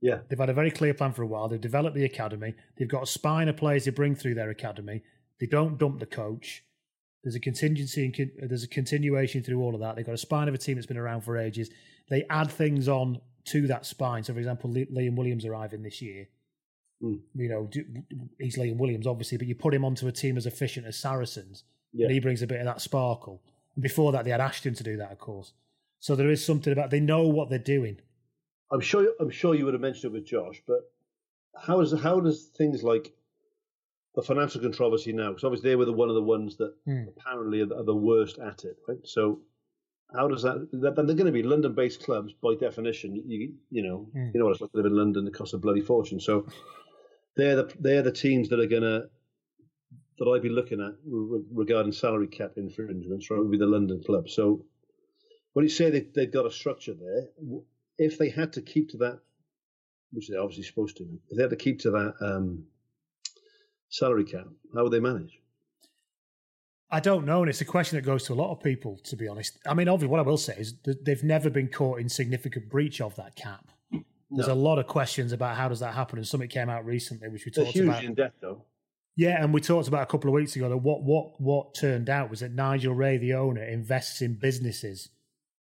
[0.00, 0.18] Yeah.
[0.28, 1.48] They've had a very clear plan for a while.
[1.48, 2.54] They've developed the academy.
[2.76, 5.02] They've got a spine of players they bring through their academy.
[5.40, 6.64] They don't dump the coach.
[7.24, 9.96] There's a contingency and con- there's a continuation through all of that.
[9.96, 11.70] They've got a spine of a team that's been around for ages.
[12.08, 14.22] They add things on to that spine.
[14.24, 16.28] So, for example, Li- Liam Williams arriving this year.
[17.02, 17.20] Mm.
[17.34, 17.70] You know,
[18.38, 21.64] he's Liam Williams, obviously, but you put him onto a team as efficient as Saracens,
[21.92, 22.06] Yeah.
[22.06, 23.42] and he brings a bit of that sparkle.
[23.74, 25.52] And before that, they had Ashton to do that, of course.
[26.00, 27.98] So there is something about they know what they're doing.
[28.70, 30.90] I'm sure I'm sure you would have mentioned it with Josh, but
[31.56, 33.12] how is how does things like
[34.18, 35.28] the financial controversy now?
[35.30, 37.04] Because obviously they were the one of the ones that Hmm.
[37.16, 38.98] apparently are, are the worst at it, right?
[39.04, 39.42] So
[40.12, 40.56] how does that?
[40.72, 43.14] that- They're going to be London-based clubs by definition.
[43.14, 44.30] You you know Hmm.
[44.32, 45.26] you know what it's like to live in London.
[45.28, 46.18] It costs a bloody fortune.
[46.20, 46.46] So
[47.36, 49.08] they're the they're the teams that are going to
[50.18, 53.30] that I'd be looking at re- regarding salary cap infringements.
[53.30, 54.28] Right, would be the London club.
[54.28, 54.64] So
[55.52, 57.28] when you say they, they've got a structure there,
[57.98, 59.20] if they had to keep to that,
[60.12, 62.64] which they're obviously supposed to, if they had to keep to that um,
[63.88, 65.38] salary cap, how would they manage?
[66.90, 68.98] I don't know, and it's a question that goes to a lot of people.
[69.04, 71.68] To be honest, I mean, obviously, what I will say is that they've never been
[71.68, 73.66] caught in significant breach of that cap.
[74.30, 74.52] There's No.
[74.52, 77.44] a lot of questions about how does that happen, and something came out recently, which
[77.44, 78.04] we They're talked huge about.
[78.04, 78.64] in debt, though.
[79.16, 82.08] Yeah, and we talked about a couple of weeks ago that what what what turned
[82.08, 85.10] out was that Nigel Wray, the owner, invests in businesses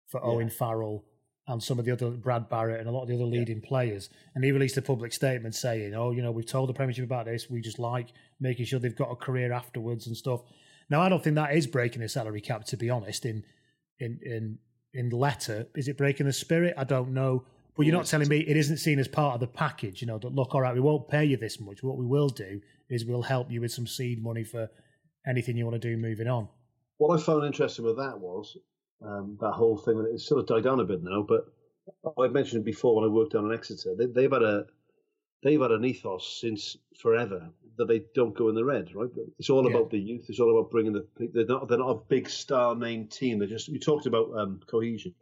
[0.07, 0.27] for Yeah.
[0.27, 1.05] Owen Farrell
[1.47, 4.09] and some of the other Brad Barritt and a lot of the other leading players.
[4.35, 7.25] And he released a public statement saying, "Oh, you know, we've told the Premiership about
[7.25, 7.49] this.
[7.49, 10.41] We just like making sure they've got a career afterwards and stuff."
[10.89, 12.65] Now, I don't think that is breaking the salary cap.
[12.65, 13.43] To be honest, in
[13.99, 14.59] in in
[14.93, 16.73] in letter, is it breaking the spirit?
[16.77, 17.45] I don't know.
[17.75, 20.01] But you're not telling me it isn't seen as part of the package.
[20.01, 21.83] You know that look, all right, we won't pay you this much.
[21.83, 24.69] What we will do is we'll help you with some seed money for
[25.27, 26.47] anything you want to do moving on.
[26.97, 28.57] What I found interesting with that was
[29.03, 30.05] um, that whole thing.
[30.13, 31.47] It's sort of died down a bit now, but
[32.19, 33.95] I've mentioned before when I worked down in Exeter.
[33.95, 34.65] They, they've had a
[35.43, 38.93] they've had an ethos since forever that they don't go in the red.
[38.95, 39.09] Right?
[39.39, 39.75] It's all Yeah.
[39.77, 40.25] about the youth.
[40.29, 41.05] It's all about bringing the.
[41.33, 43.39] They're not they're not a big star name team.
[43.39, 43.69] They're just.
[43.69, 45.13] We talked about um, cohesion.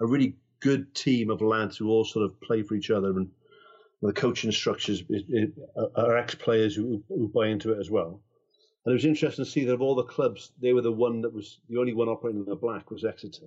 [0.00, 3.30] A really good team of lads who all sort of play for each other and.
[4.00, 5.02] The coaching structures
[5.96, 8.20] are ex players who, who buy into it as well.
[8.88, 11.20] And it was interesting to see that of all the clubs, they were the one
[11.20, 13.44] that was the only one operating in the black was Exeter.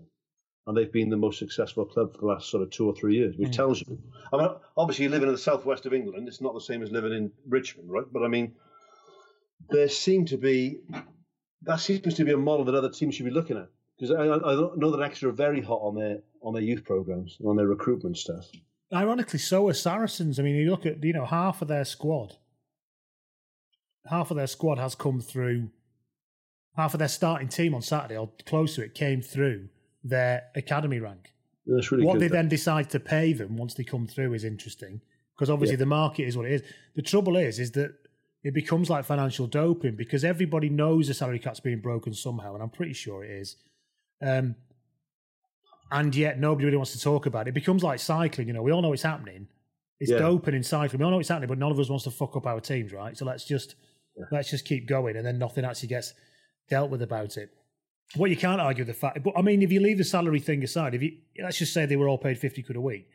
[0.67, 3.15] And they've been the most successful club for the last sort of two or three
[3.15, 3.55] years, which Mm.
[3.55, 3.97] tells you.
[4.31, 7.11] I mean, obviously, living in the southwest of England, it's not the same as living
[7.11, 8.05] in Richmond, right?
[8.13, 8.53] But I mean,
[9.71, 10.81] there seem to be
[11.63, 14.23] that seems to be a model that other teams should be looking at because I,
[14.25, 17.49] I I know that Exeter are very hot on their on their youth programs, and
[17.49, 18.45] on their recruitment stuff.
[18.93, 20.39] Ironically, so are Saracens.
[20.39, 22.35] I mean, you look at you know half of their squad.
[24.07, 25.69] Half of their squad has come through.
[26.75, 29.67] Half of their starting team on Saturday, or close to it, came through
[30.03, 31.33] their academy rank.
[31.65, 32.21] That's really what good.
[32.23, 32.33] they that.
[32.33, 35.01] then decide to pay them once they come through is interesting
[35.35, 35.79] because obviously Yeah.
[35.79, 36.63] the market is what it is.
[36.95, 37.91] The trouble is, is that
[38.43, 42.63] it becomes like financial doping because everybody knows the salary cap's being broken somehow, and
[42.63, 43.57] I'm pretty sure it is.
[44.21, 44.55] Um,
[45.91, 47.49] and yet nobody really wants to talk about it.
[47.49, 48.47] It becomes like cycling.
[48.47, 49.47] You know, we all know it's happening.
[49.99, 50.19] It's Yeah.
[50.19, 50.99] doping in cycling.
[50.99, 52.91] We all know it's happening, but none of us wants to fuck up our teams,
[52.93, 53.15] right?
[53.15, 53.75] So let's just
[54.31, 56.13] let's just keep going, and then nothing actually gets
[56.69, 57.49] dealt with about it.
[58.15, 60.63] What you can't argue the fact, but I mean, if you leave the salary thing
[60.63, 63.07] aside, if you let's just say they were all paid fifty quid a week,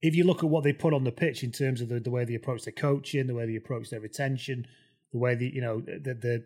[0.00, 2.10] if you look at what they put on the pitch in terms of the, the
[2.10, 4.66] way they approach their coaching, the way they approach their retention,
[5.12, 6.44] the way the you know the, the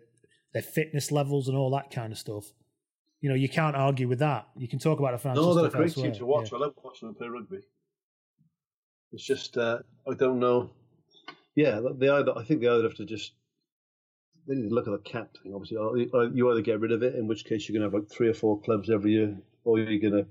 [0.53, 2.45] their fitness levels and all that kind of stuff,
[3.19, 4.47] You know, you can't argue with that.
[4.55, 6.11] You can talk about the financial No, they're a stuff great elsewhere.
[6.11, 6.51] team to watch.
[6.51, 6.57] Yeah.
[6.57, 7.59] I love watching them play rugby.
[9.11, 9.79] It's just uh,
[10.09, 10.69] I don't know.
[11.55, 13.31] Yeah, they either I think they either have to just
[14.47, 15.53] they need to look at the cap thing.
[15.53, 15.77] Obviously,
[16.33, 18.29] you either get rid of it, in which case you're going to have like three
[18.29, 20.25] or four clubs every year, or you're going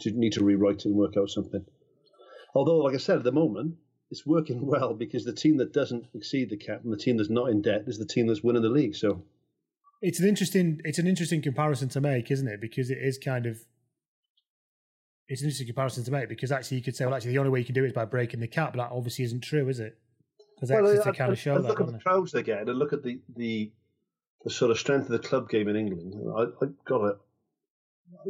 [0.00, 1.64] to need to rewrite it and work out something.
[2.54, 3.76] Although, like I said, at the moment
[4.10, 7.30] it's working well because the team that doesn't exceed the cap and the team that's
[7.30, 8.96] not in debt is the team that's winning the league.
[8.96, 9.22] So
[10.02, 12.60] It's an interesting it's an interesting comparison to make, isn't it?
[12.60, 13.58] Because it is kind of
[15.28, 17.50] it's an interesting comparison to make because actually you could say, well, actually the only
[17.50, 19.68] way you can do it is by breaking the cap, but that obviously isn't true,
[19.68, 19.98] is it?
[20.58, 21.68] Because Well, Exeter kind of show I that.
[21.68, 23.70] Look at the crowds they get, and look at the, the
[24.44, 26.14] the sort of strength of the club game in England.
[26.36, 27.16] I, I got it.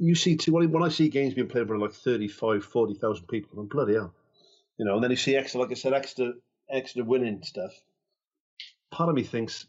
[0.00, 3.66] You see, too, when I- see games being played for like 35, 40,000 people, I'm
[3.66, 4.12] bloody hell.
[4.78, 6.32] You know, and then you see extra, like I said, extra,
[6.70, 7.72] extra winning stuff.
[8.90, 9.66] Part of me thinks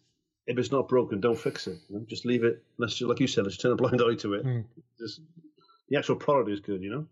[0.47, 1.77] if it's not broken, don't fix it.
[1.89, 2.05] You know?
[2.07, 2.63] Just leave it.
[2.77, 4.43] Let's just, like you said, let's turn a blind eye to it.
[4.43, 4.59] Hmm.
[4.99, 5.21] Just,
[5.89, 7.07] the actual product is good, you know.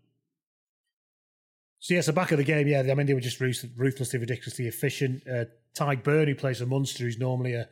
[1.80, 4.18] So yeah, so back of the game, yeah, I mean they were just ruth- ruthlessly,
[4.18, 5.22] ridiculously efficient.
[5.28, 5.44] Uh,
[5.76, 7.68] Tadhg Beirne, who plays for Munster, who's normally a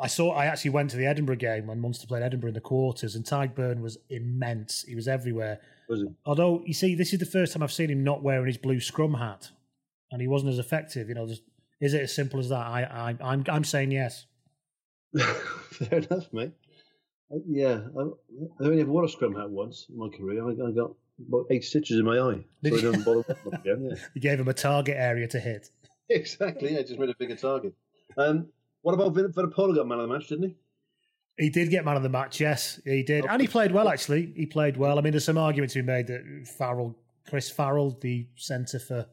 [0.00, 0.32] I saw.
[0.32, 3.24] I actually went to the Edinburgh game when Munster played Edinburgh in the quarters, and
[3.24, 4.82] Tadhg Beirne was immense.
[4.82, 5.60] He was everywhere.
[5.88, 6.08] Was he?
[6.24, 8.80] Although you see, this is the first time I've seen him not wearing his blue
[8.80, 9.50] scrum hat,
[10.12, 11.08] and he wasn't as effective.
[11.08, 11.42] You know, just,
[11.80, 12.66] is it as simple as that?
[12.66, 14.26] I, I, I'm, I'm saying yes.
[15.18, 16.52] Fair enough, mate.
[17.32, 20.46] Uh, Yeah, I, I only ever wore a scrum hat once in my career.
[20.46, 20.92] I, I got
[21.26, 23.88] about eight stitches in my eye, so I don't bother again.
[23.90, 25.70] Yeah, You gave him a target area to hit.
[26.08, 26.74] exactly.
[26.74, 27.74] Yeah, just made a bigger target.
[28.16, 28.46] Um,
[28.82, 30.56] what about Vin- Vunipola got man of the match, didn't he?
[31.44, 33.88] He did get man of the match, yes, he did, and he played well.
[33.88, 34.98] Actually, he played well.
[34.98, 36.96] I mean, there's some argument to be made that Farrell,
[37.28, 39.06] Chris Farrell, the centre for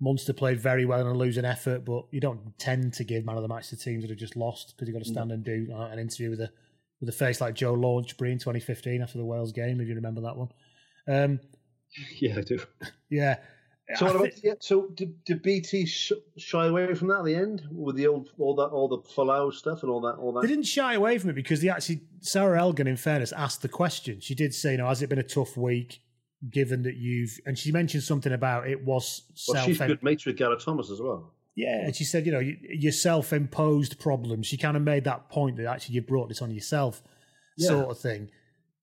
[0.00, 3.36] Munster, played very well in a losing effort, but you don't tend to give man
[3.36, 5.44] of the match to teams that have just lost because you've got to stand and
[5.44, 6.50] do uh, an interview with a
[7.00, 10.22] with a face like Joe Launchbury in 2015 after the Wales game, if you remember
[10.22, 10.48] that one.
[11.08, 11.40] Um,
[12.18, 12.58] Yeah, I do.
[13.10, 13.36] yeah.
[13.94, 14.54] So what about yeah?
[14.58, 18.30] So did, did BT sh- shy away from that at the end with the old
[18.36, 20.42] all that all the Folau stuff and all that all that?
[20.42, 23.68] They didn't shy away from it because they actually Sarah Elgin, in fairness, asked the
[23.68, 24.20] question.
[24.20, 26.00] She did say, "You know, has it been a tough week,
[26.50, 29.66] given that you've?" And she mentioned something about it was well, self.
[29.66, 31.32] She's good mates with Gareth Thomas as well.
[31.54, 34.46] Yeah, and she said, "You know, your self-imposed problems.
[34.48, 37.02] She kind of made that point that actually you brought this on yourself,
[37.56, 37.68] Yeah.
[37.68, 38.30] sort of thing.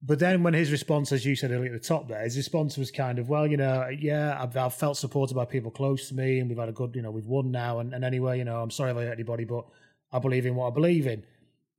[0.06, 2.78] But then when his response, as you said earlier at the top there, his response
[2.78, 6.16] was kind of, well, you know, yeah, I've, I've felt supported by people close to
[6.16, 8.43] me, and we've had a good, you know, we've won now, and, and anyway, you
[8.43, 9.66] know, I'm sorry if I hurt anybody, but
[10.12, 11.24] I believe in what I believe in.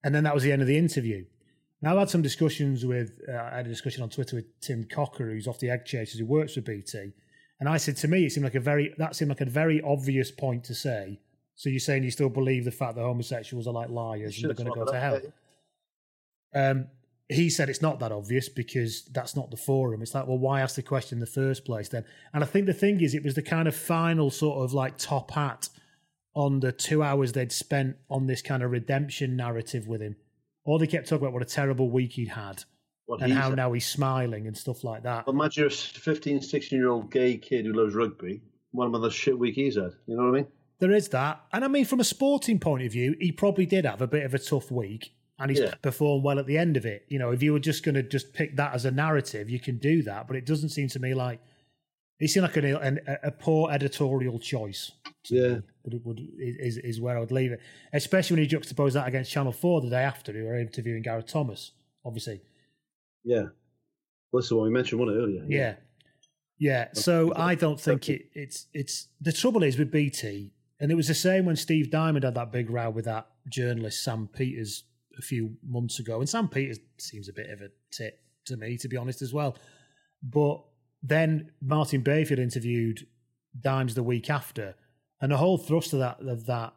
[0.04, 1.26] And then that was the end of the interview.
[1.82, 4.84] Now I've had some discussions with, uh, I had a discussion on Twitter with Tim
[4.84, 7.12] Cocker, who's off the Egg Chasers, who works for BT,
[7.60, 9.80] and I said to me, it seemed like a very that seemed like a very
[9.82, 11.20] obvious point to say.
[11.54, 14.54] So you're saying you still believe the fact that homosexuals are like liars and they're
[14.54, 15.20] going to go to hell?
[16.54, 16.86] Um,
[17.28, 20.02] he said it's not that obvious because that's not the forum.
[20.02, 22.04] It's like, well, why ask the question in the first place then?
[22.32, 24.98] And I think the thing is, it was the kind of final sort of like
[24.98, 25.68] top hat
[26.34, 30.16] on the two hours they'd spent on this kind of redemption narrative with him.
[30.64, 32.64] All they kept talking about what a terrible week he'd had
[33.06, 35.26] What and how now he's smiling and stuff like that.
[35.28, 38.42] Imagine a 15, 16 year old gay kid who loves rugby.
[38.72, 39.92] One of the shit week he's had.
[40.06, 40.46] You know what I mean?
[40.80, 41.40] There is that.
[41.52, 44.24] And I mean, from a sporting point of view, he probably did have a bit
[44.24, 45.74] of a tough week and he's Yeah.
[45.82, 47.04] performed well at the end of it.
[47.08, 49.58] You know, if you were just going to just pick that as a narrative, you
[49.58, 50.26] can do that.
[50.28, 51.40] But it doesn't seem to me like
[52.20, 54.92] it seemed like an, an, a poor editorial choice.
[55.28, 55.58] Yeah.
[55.84, 57.60] Would, would, is, is where I would leave it.
[57.92, 61.26] Especially when you juxtapose that against Channel 4 the day after, who were interviewing Gareth
[61.26, 61.72] Thomas,
[62.04, 62.40] obviously.
[63.24, 63.46] Yeah.
[64.30, 65.44] Well, this is what we mentioned, wasn't it, earlier?
[65.48, 65.74] Yeah.
[66.58, 66.88] Yeah.
[66.92, 71.08] So I don't think it, it's it's the trouble is with BT, and it was
[71.08, 74.84] the same when Steve Diamond had that big row with that journalist Sam Peters
[75.18, 76.20] a few months ago.
[76.20, 79.32] And Sam Peters seems a bit of a tit to me, to be honest, as
[79.32, 79.56] well.
[80.22, 80.62] But
[81.02, 83.06] then Martin Bayfield interviewed
[83.60, 84.74] Dimes the week after,
[85.20, 86.74] and the whole thrust of that of that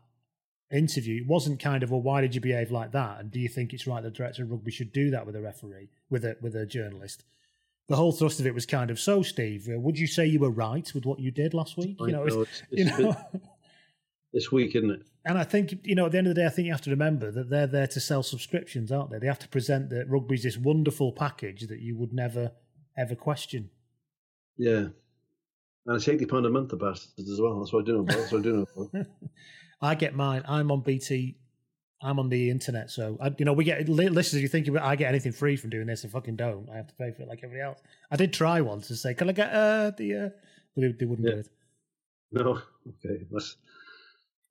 [0.71, 3.19] interview wasn't kind of well, why did you behave like that?
[3.19, 5.35] And do you think it's right that the director of rugby should do that with
[5.35, 7.23] a referee, with a with a journalist?
[7.88, 9.69] The whole thrust of it was kind of so, Steve.
[9.73, 11.95] Uh, would you say you were right with what you did last week?
[11.99, 13.17] You know, know, it's, it's- you know.
[14.38, 15.01] This week, isn't it?
[15.25, 16.81] And I think, you know, at the end of the day, I think you have
[16.81, 19.17] to remember that they're there to sell subscriptions, aren't they?
[19.17, 22.51] They have to present that rugby's this wonderful package that you would never,
[22.95, 23.71] ever question.
[24.55, 24.89] Yeah.
[25.88, 27.57] And it's eighty pound a month, the bastards as well.
[27.57, 27.93] That's what I do.
[27.93, 28.67] Know That's what I do.
[28.93, 29.05] Know
[29.81, 30.43] I get mine.
[30.47, 31.39] I'm on BT.
[31.99, 34.43] I'm on the internet, so I, you know we get li- listeners.
[34.43, 36.05] You think I get anything free from doing this?
[36.05, 36.69] I fucking don't.
[36.69, 37.79] I have to pay for it like everybody else.
[38.11, 40.29] I did try once to say, "Can I get uh, the?" Uh,
[40.75, 41.49] but they, they wouldn't do it.
[42.31, 42.61] No.
[43.03, 43.25] Okay.
[43.29, 43.57] That's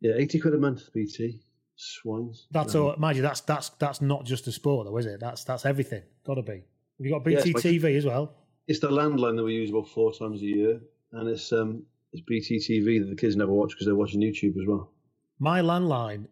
[0.00, 0.12] yeah.
[0.16, 1.40] Eighty quid a month, BT.
[1.78, 2.46] Swines.
[2.50, 2.94] That's Um, all.
[2.96, 5.20] Mind you, that's that's that's not just a sport, though, is it?
[5.20, 6.02] That's that's everything.
[6.24, 6.52] Got to be.
[6.98, 8.34] Have you got Yeah, BT like- TV as well?
[8.66, 10.80] It's the landline that we use about four times a year,
[11.12, 14.66] and it's um it's BTTV that the kids never watch because they're watching YouTube as
[14.66, 14.90] well.
[15.38, 16.26] My landline,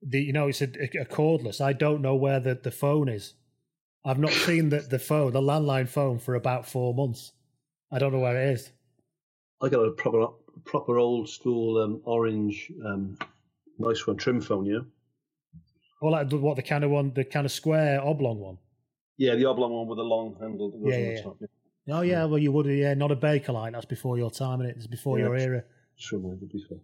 [0.00, 1.60] the you know, it's a, a cordless.
[1.60, 3.34] I don't know where the, the phone is.
[4.04, 7.32] I've not seen the, the phone, the landline phone, for about four months.
[7.90, 8.70] I don't know where it is.
[9.60, 10.28] I got a proper
[10.64, 13.16] proper old school um, orange um,
[13.78, 14.86] nice one trim phone, you know.
[16.00, 18.58] Well, like the- what the kind of one, the kind of square oblong one.
[19.16, 21.36] Yeah, the oblong one with the long handle that goes Yeah, on yeah, the top.
[21.40, 21.96] Yeah.
[21.96, 23.72] Oh yeah, well you would, yeah, not a Bakelite.
[23.72, 24.76] That's before your time, and it?
[24.76, 25.64] It's before Yeah, your that's- era.
[25.96, 26.78] Sure, to be fair.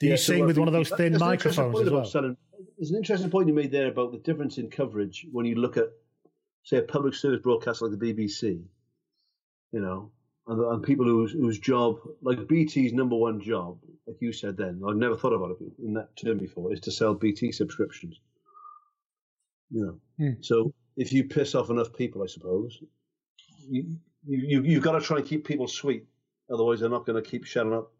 [0.00, 1.92] Do you Yeah, so sing with one of those thin that's an interesting microphones as
[1.92, 2.04] well?
[2.06, 2.36] selling-
[2.78, 5.76] There's an interesting point you made there about the difference in coverage when you look
[5.76, 5.88] at,
[6.62, 8.64] say, a public service broadcast like the BBC,
[9.72, 10.10] you know,
[10.48, 14.80] and, and people whose, whose job, like BT's number one job, like you said then,
[14.88, 18.20] I've never thought about it in that term before, is to sell BT subscriptions.
[19.70, 20.40] You know, Hmm.
[20.40, 22.82] so if you piss off enough people, I suppose,
[23.68, 23.96] you,
[24.26, 26.06] you, you've got to try and keep people sweet.
[26.50, 27.92] Otherwise, they're not going to keep shelling up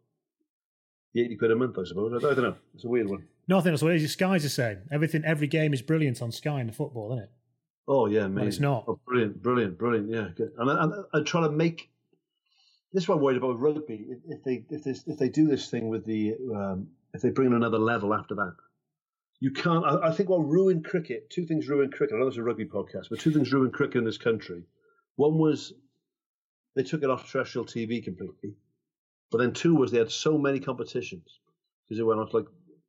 [1.13, 2.11] the 80 quid a month, I suppose.
[2.13, 2.55] I, I don't know.
[2.73, 3.23] It's a weird one.
[3.47, 4.11] Nothing I think that's what it is.
[4.11, 4.79] Sky's the same.
[4.91, 7.31] Everything, every game is brilliant on Sky in the football, isn't it?
[7.87, 8.47] Oh yeah, man.
[8.47, 8.85] it's not.
[8.87, 10.09] Oh, brilliant, brilliant, brilliant.
[10.09, 10.51] Yeah, good.
[10.57, 11.89] And I, and I try to make
[12.93, 14.05] this one worried about rugby.
[14.27, 17.47] If, they if this if they do this thing with the um, if they bring
[17.47, 18.55] in another level after that,
[19.39, 19.85] you can't.
[19.85, 21.29] I, I think what ruined cricket.
[21.29, 22.15] Two things ruined cricket.
[22.15, 24.63] I know it's a rugby podcast, but two things ruined cricket in this country.
[25.15, 25.73] One was
[26.75, 28.55] they took it off terrestrial TV completely,
[29.31, 31.39] but then two was they had so many competitions
[31.83, 32.45] because it went off like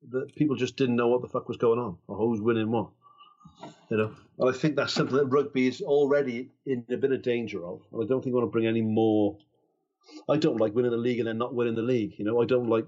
[0.09, 2.71] the people just didn't know what the fuck was going on or who was winning
[2.71, 2.91] what.
[3.91, 7.23] You know, and I think that's something that rugby is already in a bit of
[7.23, 7.81] danger of.
[7.93, 9.37] And I don't think we want to bring any more.
[10.29, 12.15] I don't like winning the league and then not winning the league.
[12.19, 12.87] You know, I don't like.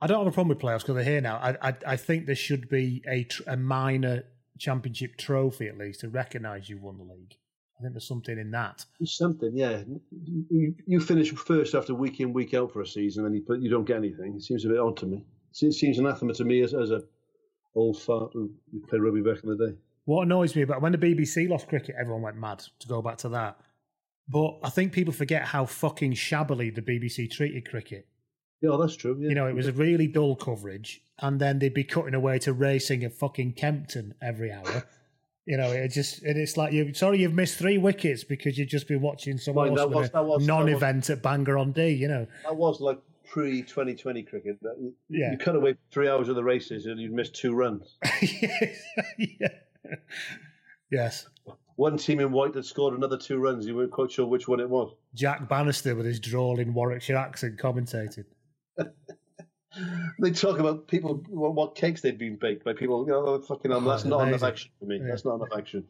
[0.00, 1.36] I don't have a problem with playoffs because they're here now.
[1.36, 4.24] I, I I think there should be a tr- a minor
[4.58, 7.34] championship trophy at least to recognise you won the league.
[7.78, 8.84] I think there's something in that.
[9.04, 9.82] Something, yeah.
[10.48, 13.70] You, you finish first after week in, week out for a season, and you you
[13.70, 14.34] don't get anything.
[14.36, 15.24] It seems a bit odd to me.
[15.60, 17.02] It seems anathema to me as, as a
[17.74, 18.52] old fart who
[18.88, 19.76] played rugby back in the day.
[20.04, 23.16] What annoys me about when the BBC lost cricket, everyone went mad to go back
[23.18, 23.58] to that.
[24.28, 28.06] But I think people forget how fucking shabbily the BBC treated cricket.
[28.62, 29.16] Yeah, oh, that's true.
[29.20, 29.28] Yeah.
[29.28, 32.52] You know, it was a really dull coverage, and then they'd be cutting away to
[32.54, 34.84] racing at fucking Kempton every hour.
[35.46, 38.70] You know, it just and it's like you sorry you've missed three wickets because you've
[38.70, 41.90] just been watching some Right, that awesome was- was- non-event at Bangor on Dee.
[41.90, 44.56] You know, That was like pre 2020 cricket.
[44.62, 45.32] That, you- Yeah.
[45.32, 47.98] You cut away three hours of the races and you'd miss two runs.
[50.90, 51.26] yes.
[51.76, 53.66] One team in white that scored another two runs.
[53.66, 54.94] You weren't quite sure which one it was.
[55.14, 58.24] Jack Bannister with his drawling Warwickshire accent commentating.
[60.20, 63.04] They talk about people what, what cakes they'd been baked by people.
[63.06, 64.98] You know, fucking Oh, that's not enough action for me.
[64.98, 65.08] Yeah.
[65.08, 65.84] That's not enough action.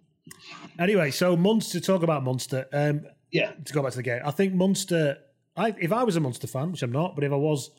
[0.79, 1.81] Anyway, so Munster.
[1.81, 2.67] Talk about Munster.
[2.73, 3.53] Um, yeah.
[3.65, 5.19] To go back to the game, I think Munster.
[5.57, 7.71] I, if I was a Munster fan, which I'm not, but if I was,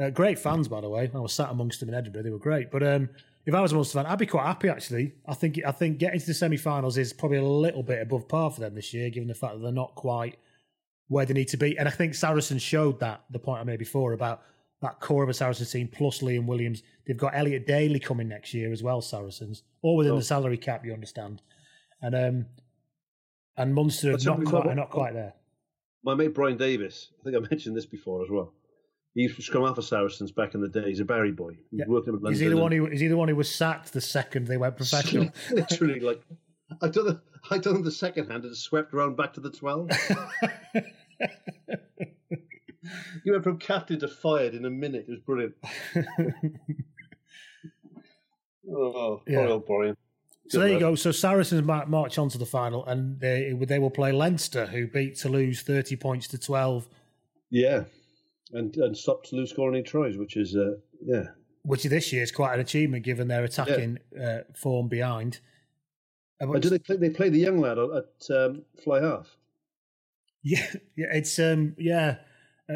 [0.00, 1.10] uh, great fans by the way.
[1.14, 2.22] I was sat amongst them in Edinburgh.
[2.22, 2.70] They were great.
[2.70, 3.10] But um,
[3.46, 5.14] if I was a Munster fan, I'd be quite happy actually.
[5.26, 8.50] I think I think getting to the semi-finals is probably a little bit above par
[8.50, 10.38] for them this year, given the fact that they're not quite
[11.08, 11.76] where they need to be.
[11.78, 13.24] And I think Saracens showed that.
[13.30, 14.42] The point I made before about
[14.82, 16.82] that core of a Saracens team plus Liam Williams.
[17.06, 19.00] They've got Elliot Daly coming next year as well.
[19.02, 20.16] Saracens, all within Oh.
[20.18, 21.42] the salary cap, you understand.
[22.02, 22.46] And um,
[23.56, 25.34] and Munster are not quite, are not quite there.
[26.02, 28.54] My mate Brian Davis, I think I mentioned this before as well.
[29.14, 30.84] He used to scrum half for Saracens back in the day.
[30.88, 31.56] He's a Barry boy.
[31.70, 32.32] He's working with London.
[32.34, 34.56] Is he the one who is he the one who was sacked the second they
[34.56, 35.30] went professional?
[35.50, 36.22] Literally, like
[36.80, 37.20] I don't know.
[37.50, 38.44] I don't know the second hand.
[38.44, 39.90] It swept around back to the twelve.
[43.24, 45.06] you went from captain to fired in a minute.
[45.08, 45.54] It was brilliant.
[48.72, 49.38] oh, Yeah.
[49.38, 49.96] poor old Brian.
[50.48, 50.94] so there you go.
[50.94, 55.16] So Saracens march on to the final, and they they will play Leinster, who beat
[55.16, 56.88] Toulouse thirty points to twelve,
[57.50, 57.84] Yeah,
[58.52, 61.24] and and stopped Toulouse scoring any tries, which is uh, yeah.
[61.62, 65.40] which this year is quite an achievement given their attacking uh, form behind.
[66.40, 66.96] Uh, And do they play?
[66.96, 69.36] They play the young lad at um, fly half.
[70.42, 72.16] Yeah, yeah, it's um, yeah.
[72.68, 72.74] Uh,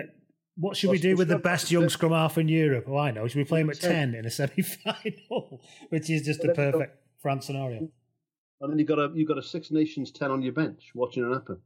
[0.56, 2.84] what should we do with the best young scrum half in Europe?
[2.86, 3.26] Oh, I know.
[3.26, 4.14] Should we play him at Ten.
[4.14, 7.88] in a semi-final, which is just the Well, perfect France scenario?
[8.60, 11.28] And then you got a you got a Six Nations ten on your bench watching
[11.28, 11.60] it happen.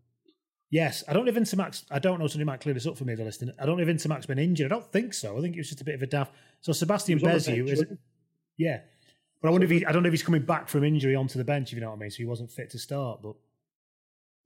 [0.70, 1.84] Yes, I don't know if Ntamack's.
[1.90, 2.26] I don't know.
[2.26, 3.14] Somebody might clear this up for me.
[3.14, 3.54] The listening.
[3.58, 4.70] I don't know if Ntamack's been injured.
[4.70, 5.38] I don't think so.
[5.38, 6.34] I think it was just a bit of a daft.
[6.60, 7.98] So Sebastian He was on the Beziu bench, is.
[8.58, 8.80] Yeah,
[9.40, 9.86] but I wonder if he.
[9.86, 11.72] I don't know if he's coming back from injury onto the bench.
[11.72, 12.10] If you know what I mean.
[12.10, 13.22] So he wasn't fit to start.
[13.22, 13.36] But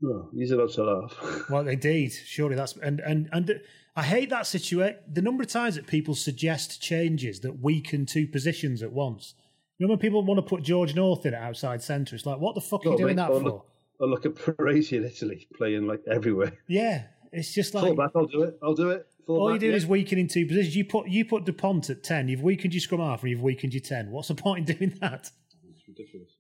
[0.01, 1.45] No, he's allowed to laugh.
[1.51, 3.61] Well, indeed, surely that's and and and
[3.97, 4.99] I hate that situation.
[5.13, 9.35] The number of times that people suggest changes that weaken two positions at once.
[9.79, 12.15] You know when people want to put George North in at outside centre?
[12.15, 13.65] It's like, what the fuck are you doing mate, that for?
[14.03, 16.53] Look, oh, look at Parisse in Italy playing like everywhere.
[16.67, 18.59] Yeah, it's just like Fullback, I'll do it.
[18.63, 19.07] I'll do it.
[19.29, 19.77] all Fullback, you do yeah.
[19.77, 20.75] is weaken in two positions.
[20.75, 22.27] You put you put Dupont at ten.
[22.29, 24.11] You've weakened your scrum half, and you've weakened your ten.
[24.11, 25.31] What's the point in doing that?
[25.71, 26.31] It's ridiculous.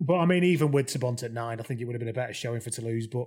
[0.00, 2.12] But I mean, even with Dupont at nine, I think it would have been a
[2.12, 3.08] better showing for Toulouse.
[3.08, 3.26] But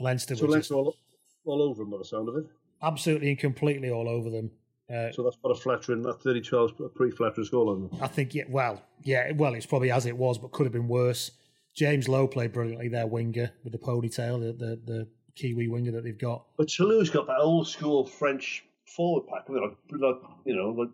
[0.00, 0.40] Leinster was.
[0.40, 0.96] So were Leinster just all,
[1.44, 2.46] all over him by the sound of it.
[2.82, 4.50] absolutely and completely all over them.
[4.90, 7.98] Uh, So that's what a flattering, that 30 12 a pretty flattering score on them.
[8.00, 10.88] I think, yeah, well, yeah, well, it's probably as it was, but could have been
[10.88, 11.32] worse.
[11.78, 16.02] James Lowe played brilliantly, their winger with the ponytail, the, the, the Kiwi winger that
[16.02, 16.44] they've got.
[16.56, 20.70] But Toulouse got that old school French forward pack, you know, like, like you know,
[20.70, 20.88] like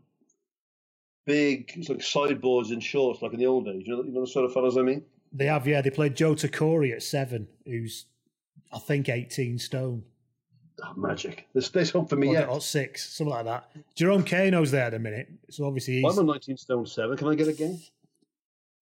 [1.25, 3.83] big it's like sideboards and shorts, like in the old days.
[3.87, 5.03] You know, you know the sort of fellas I mean.
[5.33, 8.05] They have, yeah, they played Joe Tekori at seven, who's,
[8.73, 10.05] I think, 18 stone.
[10.85, 11.47] Oh, magic.
[11.55, 12.49] There's, there's hope for me Or, yet.
[12.49, 13.71] or six, something like that.
[13.97, 16.13] Jerome Kaino's there at a minute, so obviously he's.
[16.13, 17.17] I'm on 19 stone seven.
[17.17, 17.81] Can I get a game?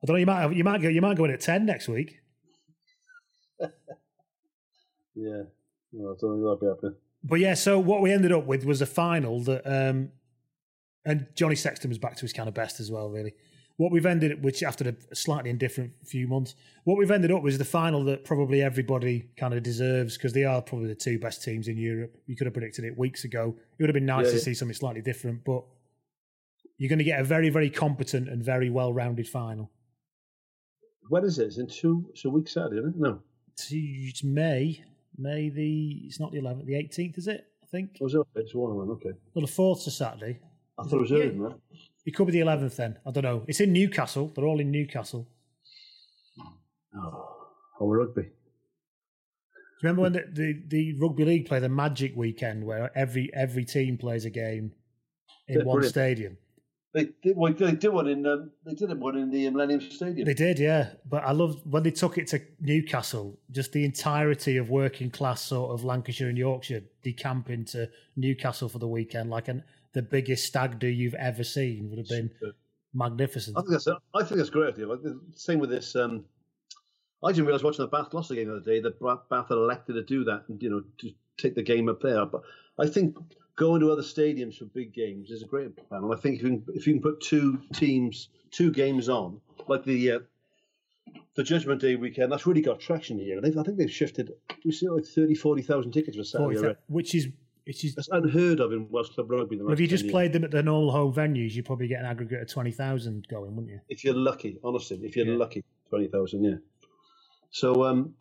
[0.03, 0.21] I don't know.
[0.21, 2.19] You might have, you might go you might go in at ten next week.
[5.15, 5.43] Yeah.
[5.93, 6.95] No, I don't think that'll be happening.
[7.23, 10.11] But yeah, so what we ended up with was a final that, um,
[11.05, 13.11] and Johnny Sexton was back to his kind of best as well.
[13.11, 13.35] Really,
[13.77, 17.53] what we've ended, which after a slightly indifferent few months, what we've ended up with
[17.53, 21.19] is the final that probably everybody kind of deserves because they are probably the two
[21.19, 22.17] best teams in Europe.
[22.27, 23.55] You could have predicted it weeks ago.
[23.79, 24.43] It would have been nice Yeah, to yeah.
[24.45, 25.63] see something slightly different, but
[26.79, 29.71] you're going to get a very, very competent and very well-rounded final.
[31.09, 31.47] When is it?
[31.47, 33.01] It's in two, it's a week Saturday, isn't it?
[33.01, 33.21] No.
[33.71, 34.83] It's May.
[35.19, 37.47] May the it's not the 11th, the 18th, is it?
[37.63, 37.99] I think.
[38.01, 38.27] Oh, it?
[38.37, 39.13] It's one of them, okay.
[39.35, 40.39] Well, the fourth is Saturday.
[40.79, 41.59] I thought it was earlier than that.
[42.07, 42.99] It could be the 11th then.
[43.07, 43.45] I don't know.
[43.47, 44.33] It's in Newcastle.
[44.35, 45.29] They're all in Newcastle.
[46.97, 47.47] Oh,
[47.81, 48.31] oh rugby.
[49.83, 53.99] Remember when the, the, the rugby league play the Magic weekend where every every team
[53.99, 54.73] plays a game
[55.49, 55.93] in one brilliant.
[55.93, 56.39] stadium?
[56.95, 60.27] They did, well, they did one in um, they did one in the Millennium Stadium.
[60.27, 60.91] They did, yeah.
[61.09, 65.41] But I love when they took it to Newcastle, just the entirety of working class
[65.41, 69.65] sort of Lancashire and Yorkshire decamp into Newcastle for the weekend, like an,
[69.95, 72.31] the biggest stag do you've ever seen would have been
[72.93, 73.57] magnificent.
[73.57, 74.87] I think that's I think that's a great idea.
[74.87, 75.97] Like the same with this.
[75.97, 76.27] Um,
[77.25, 79.57] I didn't realize watching the Bath Gloucester game the other day that Bath Bath had
[79.57, 82.27] elected to do that and you know to take the game up there.
[82.27, 82.43] But
[82.79, 83.17] I think
[83.63, 86.03] going to other stadiums for big games is a great plan.
[86.03, 89.41] And I think if you can, if you can put two teams, two games on,
[89.69, 90.19] like the uh,
[91.37, 93.39] the Judgment Day weekend, that's really got traction here.
[93.39, 94.33] And I think they've shifted.
[94.65, 96.59] We see like 30, 40,000 tickets for Saturday.
[96.59, 97.29] 40, which is
[97.65, 99.61] which is That's unheard of in Welsh Club Rugby.
[99.69, 100.13] If you just years.
[100.13, 103.55] played them at the normal home venues, you'd probably get an aggregate of 20,000 going,
[103.55, 103.81] wouldn't you?
[103.89, 106.57] if you're lucky, honestly, if you're lucky, twenty thousand, yeah.
[107.51, 108.15] So, um,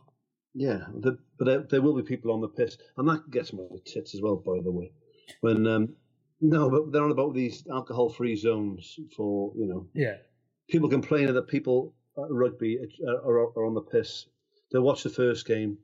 [0.54, 3.64] yeah, the, but there, there will be people on the piss, and that gets my
[3.84, 4.36] tits as well.
[4.36, 4.92] By the way,
[5.42, 5.94] when um,
[6.42, 10.18] no, but they're on about these alcohol-free zones for you know Yeah.
[10.70, 14.26] people complaining that people at rugby are, are, are on the piss.
[14.72, 15.78] They watch the first game,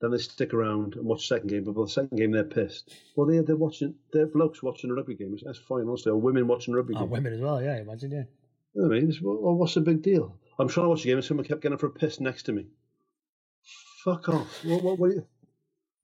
[0.00, 1.64] then they stick around and watch the second game.
[1.64, 2.94] But by the second game, they're pissed.
[3.16, 3.94] Well, they they're watching.
[4.12, 5.36] They're blokes watching a rugby game.
[5.44, 6.10] That's fine, honestly.
[6.12, 7.10] Or women watching a rugby Oh, game.
[7.10, 8.24] women as well, yeah, imagine, yeah.
[8.74, 10.36] You know I mean, well, what's the big deal?
[10.58, 12.52] I'm trying to watch a game and someone kept getting for a piss next to
[12.52, 12.66] me.
[14.04, 14.64] Fuck off.
[14.64, 15.26] What, what, what, are you,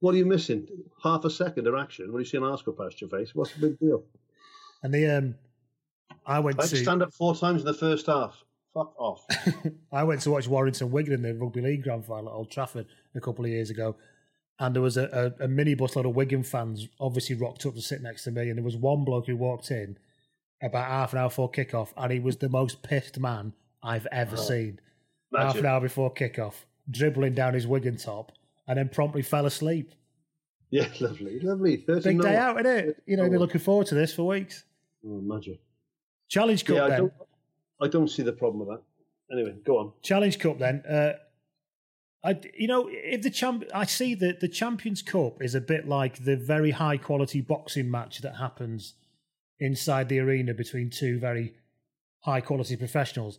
[0.00, 0.66] what are you missing?
[1.02, 3.34] Half a second of action when you see an arse go past your face.
[3.34, 4.02] What's the big deal?
[4.82, 5.34] And the um,
[6.26, 8.42] I went I had to to stand up four times in the first half.
[8.74, 9.24] Fuck off.
[9.92, 12.86] I went to watch Warrington Wigan in the rugby league grand final at Old Trafford
[13.14, 13.96] a couple of years ago,
[14.58, 17.80] and there was a, a, a minibus load of Wigan fans obviously rocked up to
[17.80, 19.96] sit next to me, and there was one bloke who walked in
[20.62, 24.36] about half an hour before kickoff, and he was the most pissed man I've ever
[24.36, 24.80] Oh, seen.
[25.34, 26.54] Half an hour before kickoff,
[26.90, 28.32] dribbling down his Wigan top,
[28.68, 29.92] and then promptly fell asleep.
[30.70, 31.76] Yeah, lovely, lovely.
[31.78, 33.02] 13 Big day out, isn't it?
[33.06, 34.64] You know, they're looking forward to this for weeks.
[35.06, 35.60] Oh, magic.
[36.28, 36.98] Challenge Cup Yeah, I then.
[36.98, 37.12] don't,
[37.80, 38.82] I don't see the problem with that.
[39.32, 39.92] Anyway, go on.
[40.02, 40.82] Challenge Cup then.
[40.88, 41.12] Uh,
[42.24, 45.86] I, you know, if the champ, I see that the Champions Cup is a bit
[45.86, 48.94] like the very high quality boxing match that happens
[49.60, 51.54] inside the arena between two very
[52.20, 53.38] high quality professionals.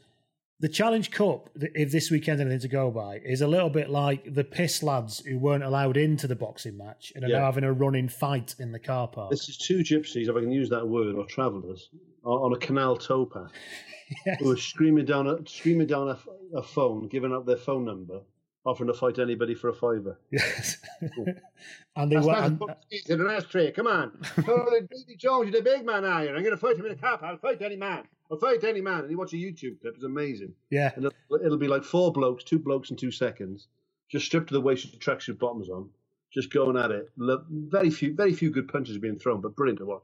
[0.59, 4.33] The Challenge Cup, if this weekend anything to go by, is a little bit like
[4.33, 7.39] the piss lads who weren't allowed into the boxing match and are Yeah.
[7.39, 9.29] now having a running fight in the car park.
[9.29, 11.89] This is two gypsies, if I can use that word, or travellers,
[12.23, 13.51] on, on a canal towpath,
[14.39, 16.17] who are screaming down a screaming down a,
[16.57, 18.21] a phone, giving up their phone number,
[18.65, 20.19] offering to fight anybody for a fiver.
[20.31, 20.77] Yes.
[21.01, 22.31] and they That's were.
[22.33, 22.43] not
[22.91, 23.71] and- in an ashtray.
[23.73, 24.11] Come on,
[24.43, 24.87] Tony
[25.19, 26.29] Jones, you're the big man, are you?
[26.31, 27.19] I'm going to fight him in a car.
[27.19, 27.31] Park.
[27.33, 28.05] I'll fight any man.
[28.31, 28.99] I'll fight any man.
[29.01, 30.53] And you watch a YouTube clip; it's amazing.
[30.69, 30.91] Yeah.
[30.95, 33.67] And it'll, it'll be like four blokes, two blokes in two seconds,
[34.11, 35.89] just stripped to the waist with the tracksuit bottoms on,
[36.33, 37.09] just going at it.
[37.17, 40.03] Very few, very few good punches being thrown, but brilliant to watch.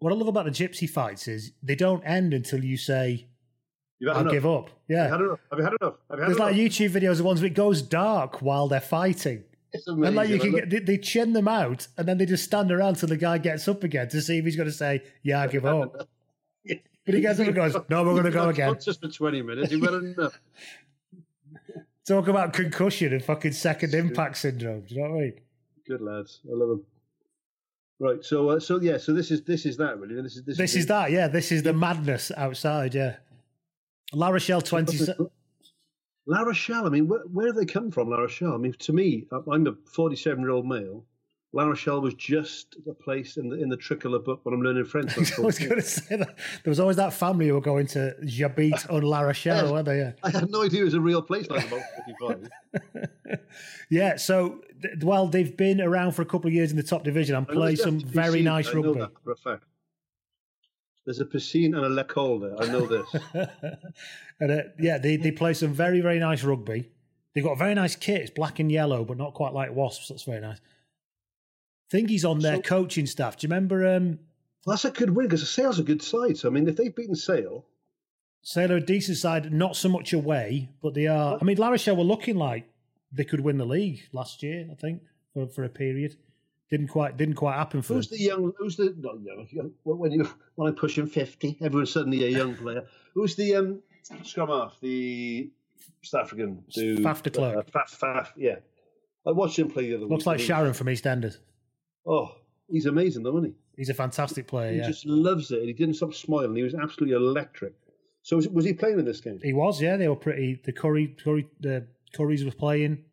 [0.00, 3.26] What I love about the gypsy fights is they don't end until you say,
[4.08, 4.32] I'll enough.
[4.32, 4.70] give up.
[4.88, 5.08] Yeah.
[5.08, 5.40] Have you had enough?
[5.50, 5.94] Have you had enough?
[6.10, 6.54] Have you had There's like?
[6.54, 9.42] YouTube videos of ones where it goes dark while they're fighting.
[9.72, 12.44] It's And like you can get, they, they chin them out, and then they just
[12.44, 15.02] stand around till the guy gets up again to see if he's going to say,
[15.22, 16.08] "Yeah, I give up."
[17.08, 19.40] but he gets up and goes, "No, we're going to go again." Just for 20
[19.40, 19.72] minutes.
[19.72, 20.38] You've had enough.
[22.06, 24.82] Talk about concussion and fucking second impact syndrome.
[24.82, 25.32] Do you know what I mean?
[25.86, 26.40] Good lads.
[26.44, 26.84] I love them.
[27.98, 28.22] Right.
[28.22, 28.98] So, uh, so yeah.
[28.98, 30.20] So this is this is that really.
[30.20, 31.10] This is this, This is that.
[31.10, 32.94] Yeah, this is the madness outside.
[32.94, 33.16] Yeah,
[34.12, 34.98] La Rochelle twenty.
[36.26, 36.84] La Rochelle.
[36.84, 38.52] I mean, where, where have they come from, La Rochelle?
[38.52, 41.06] I mean, to me, I'm a 47 year old male.
[41.54, 44.84] La Rochelle was just a place in the in the Tricolore book when I'm learning
[44.84, 45.16] French.
[45.38, 48.14] I was going to say that there was always that family who were going to
[48.22, 49.98] Jabit on La Rochelle, weren't they?
[49.98, 50.12] Yeah.
[50.22, 52.50] I had no idea it was a real place like about 45.
[53.88, 54.60] Yeah, so
[55.00, 57.54] well, they've been around for a couple of years in the top division and know
[57.54, 59.00] play some very nice I know rugby.
[59.00, 59.64] that for a fact.
[61.06, 62.60] There's a piscine and a there.
[62.60, 63.22] I know this.
[64.40, 66.90] and uh, yeah, they, they play some very very nice rugby.
[67.34, 68.20] They've got a very nice kit.
[68.20, 70.08] It's black and yellow, but not quite like Wasps.
[70.08, 70.58] That's very nice.
[71.90, 73.36] Think he's on their coaching staff.
[73.36, 74.18] Do you remember um,
[74.66, 76.36] that's a good win because Sale's a good side.
[76.36, 77.64] So I mean, if they've beaten Sale,
[78.42, 81.38] Sale are a decent side, not so much away, but they are.
[81.40, 82.68] I mean, La Rochelle were looking like
[83.12, 84.68] they could win the league last year.
[84.70, 85.02] I think
[85.34, 86.16] for, for a period,
[86.70, 88.18] didn't quite didn't quite happen for who's them.
[88.18, 88.52] the young?
[88.58, 89.46] Who's the not young?
[89.50, 92.84] young- When you when I'm pushing fifty, everyone's suddenly a young player.
[93.14, 93.80] Who's the um
[94.22, 94.78] scrum half?
[94.80, 95.50] The
[96.02, 97.56] South African dude, Faf de Klerk.
[97.56, 98.56] Uh, Faf, Faf, yeah.
[99.26, 100.12] I watched him play the other week.
[100.12, 101.38] Looks like Sharon from EastEnders.
[102.08, 102.30] Oh,
[102.70, 103.54] he's amazing, though, isn't he?
[103.76, 104.72] He's a fantastic player.
[104.72, 106.56] He Yeah, just loves it, he didn't stop smiling.
[106.56, 107.74] He was absolutely electric.
[108.22, 109.38] So was, was he playing in this game?
[109.42, 109.80] he was.
[109.80, 110.60] Yeah, they were pretty.
[110.64, 111.86] The Curry, Curry, the
[112.16, 113.04] Currys were playing.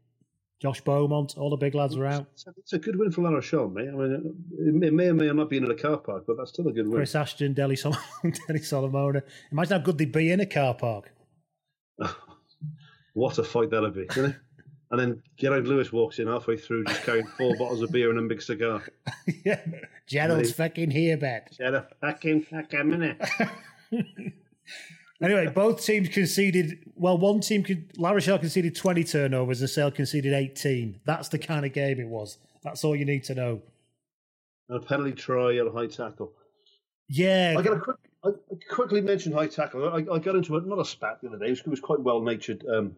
[0.62, 2.26] Josh Beaumont, all the big lads were out.
[2.34, 3.90] It's a, it's a good win for La Rochelle, mate.
[3.90, 6.68] I mean, it may, or may not be in a car park, but that's still
[6.70, 6.96] a good win.
[6.96, 7.98] Chris Ashton, Denny, Sol-
[8.48, 9.22] Denny Solomona.
[9.52, 11.12] Imagine how good they'd be in a car park.
[13.14, 14.36] What a fight that'd be, isn't it?
[14.96, 18.18] And then Gerard Lewis walks in halfway through, just carrying four bottles of beer and
[18.18, 18.82] a big cigar.
[19.46, 19.60] yeah,
[20.08, 21.52] Gerald's fucking here, bet.
[21.52, 23.22] Gerald, fucking, fucking minute.
[25.22, 26.90] Anyway, both teams conceded.
[26.96, 31.02] Well, one team, could, La Rochelle conceded 20 turnovers and Sale conceded 18.
[31.06, 32.38] That's the kind of game it was.
[32.64, 33.62] That's all you need to know.
[34.70, 36.32] And a penalty try and a high tackle.
[37.10, 37.56] Yeah.
[37.58, 38.30] I got a quick, I
[38.74, 39.90] quickly mention high tackle.
[39.90, 41.48] I, I got into a, not a spat the other day.
[41.48, 42.96] It was, it was quite well natured um,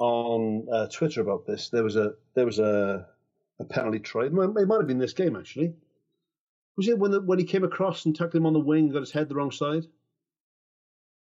[0.00, 1.68] on uh, Twitter about this.
[1.68, 3.06] There was a there was a,
[3.60, 4.24] a penalty try.
[4.24, 5.74] It might, it might have been this game actually.
[6.76, 8.92] Was it when the, when he came across and tackled him on the wing, and
[8.92, 9.84] got his head the wrong side?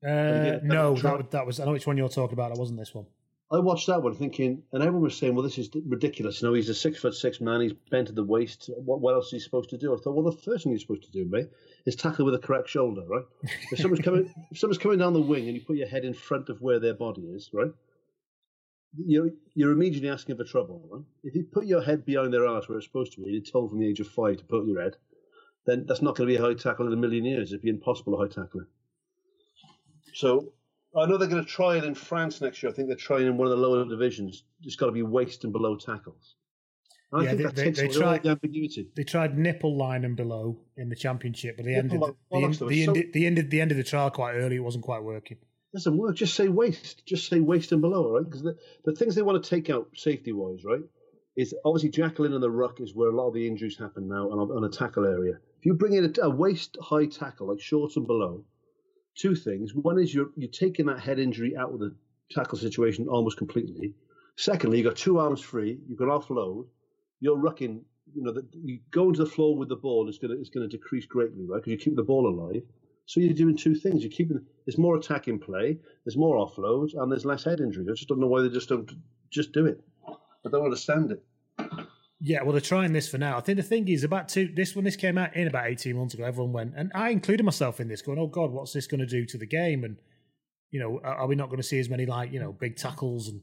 [0.06, 1.60] Uh, no, that, was- that was.
[1.60, 2.54] I know which one you're talking about.
[2.54, 3.06] That wasn't this one.
[3.50, 6.54] I watched that one thinking, and everyone was saying, "Well, this is ridiculous." You know,
[6.54, 7.62] he's a six foot six man.
[7.62, 8.70] He's bent at the waist.
[8.76, 9.92] What, what else is he supposed to do?
[9.94, 11.48] I thought, well, the first thing he's supposed to do, mate,
[11.86, 13.24] is tackle with the correct shoulder, right?
[13.72, 16.12] If someone's coming, if someone's coming down the wing and you put your head in
[16.14, 17.72] front of where their body is, right?
[18.96, 21.04] You're you're immediately asking for trouble, right?
[21.22, 23.70] If you put your head behind their arse where it's supposed to be, you're told
[23.70, 24.96] from the age of five to put your head,
[25.66, 27.52] then that's not going to be a high tackle in a million years.
[27.52, 28.66] It'd be impossible a high tackler.
[30.14, 30.52] So
[30.96, 32.72] I know they're going to try it in France next year.
[32.72, 34.44] I think they're trying in one of the lower divisions.
[34.62, 36.34] It's got to be waist and below tackles.
[37.12, 38.88] And I Yeah, think they- that they- takes they all the ambiguity.
[38.96, 42.44] They tried nipple line and below in the championship, but they ended Nipple the, line,
[42.44, 44.56] end, the, ended, the ended the end of the trial quite early.
[44.56, 45.36] It wasn't quite working.
[45.74, 46.16] Doesn't work.
[46.16, 47.04] Just say waste.
[47.06, 48.24] Just say waste and below, right?
[48.24, 50.82] Because the, the things they want to take out safety wise, right,
[51.36, 54.30] is obviously jackaling and the ruck is where a lot of the injuries happen now
[54.30, 55.34] on, a- on a tackle area.
[55.58, 58.44] If you bring in a, a waist high tackle, like short and below,
[59.16, 59.74] two things.
[59.74, 61.94] One is you're, you're taking that head injury out of the
[62.30, 63.94] tackle situation almost completely.
[64.36, 66.66] Secondly, you've got two arms free, you can offload,
[67.20, 67.80] you're rucking,
[68.14, 70.50] you know, the, you go into the floor with the ball, it's going to it's
[70.50, 71.56] going to decrease greatly, right?
[71.62, 72.62] Because you keep the ball alive.
[73.08, 74.02] So you're doing two things.
[74.02, 77.88] You're keeping there's more attack in play, there's more offloads, and there's less head injuries.
[77.90, 78.90] I just don't know why they just don't
[79.30, 79.80] just do it.
[80.06, 81.24] I don't understand it.
[82.20, 83.38] Yeah, well, they're trying this for now.
[83.38, 84.52] I think the thing is about two.
[84.54, 87.44] This when this came out in about eighteen months ago, everyone went, and I included
[87.44, 89.96] myself in this, going, "Oh God, what's this going to do to the game?" And
[90.70, 93.28] you know, are, we not going to see as many like you know big tackles
[93.28, 93.40] and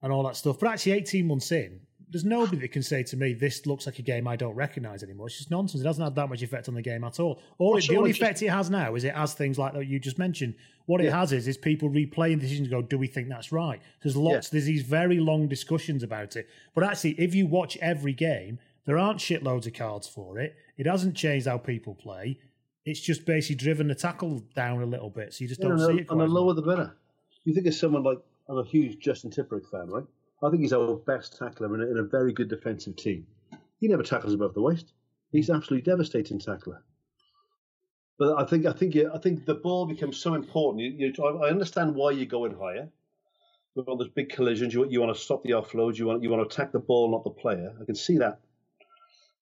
[0.00, 0.58] and all that stuff?
[0.58, 1.80] But actually, eighteen months in,
[2.12, 5.02] there's nobody that can say to me, "This looks like a game I don't recognise
[5.02, 5.80] anymore." It's just nonsense.
[5.80, 7.40] It doesn't have that much effect on the game at all.
[7.58, 9.72] All it, the only I just- effect it has now is it has things like
[9.74, 10.54] that you just mentioned.
[10.86, 12.68] What it has is is people replaying decisions.
[12.68, 13.80] and Go, do we think that's right?
[14.02, 14.48] There's lots.
[14.50, 16.48] There's these very long discussions about it.
[16.74, 20.56] But actually, if you watch every game, there aren't shitloads of cards for it.
[20.76, 22.38] It hasn't changed how people play.
[22.84, 25.80] It's just basically driven the tackle down a little bit, so you just Yeah, don't
[25.80, 26.10] and see it.
[26.10, 26.96] and the lower the better.
[27.44, 30.04] You think of someone like I'm a huge Justin Tipuric fan, right?
[30.42, 33.26] I think he's our best tackler in a, in a very good defensive team.
[33.78, 34.92] He never tackles above the waist.
[35.30, 36.82] He's absolutely devastating tackler.
[38.18, 40.82] But I think I think I think the ball becomes so important.
[40.82, 42.88] You, you, I understand why you're going higher.
[43.74, 45.96] With all those big collisions, you, you want to stop the offload.
[45.96, 47.72] You want you want to attack the ball, not the player.
[47.80, 48.40] I can see that.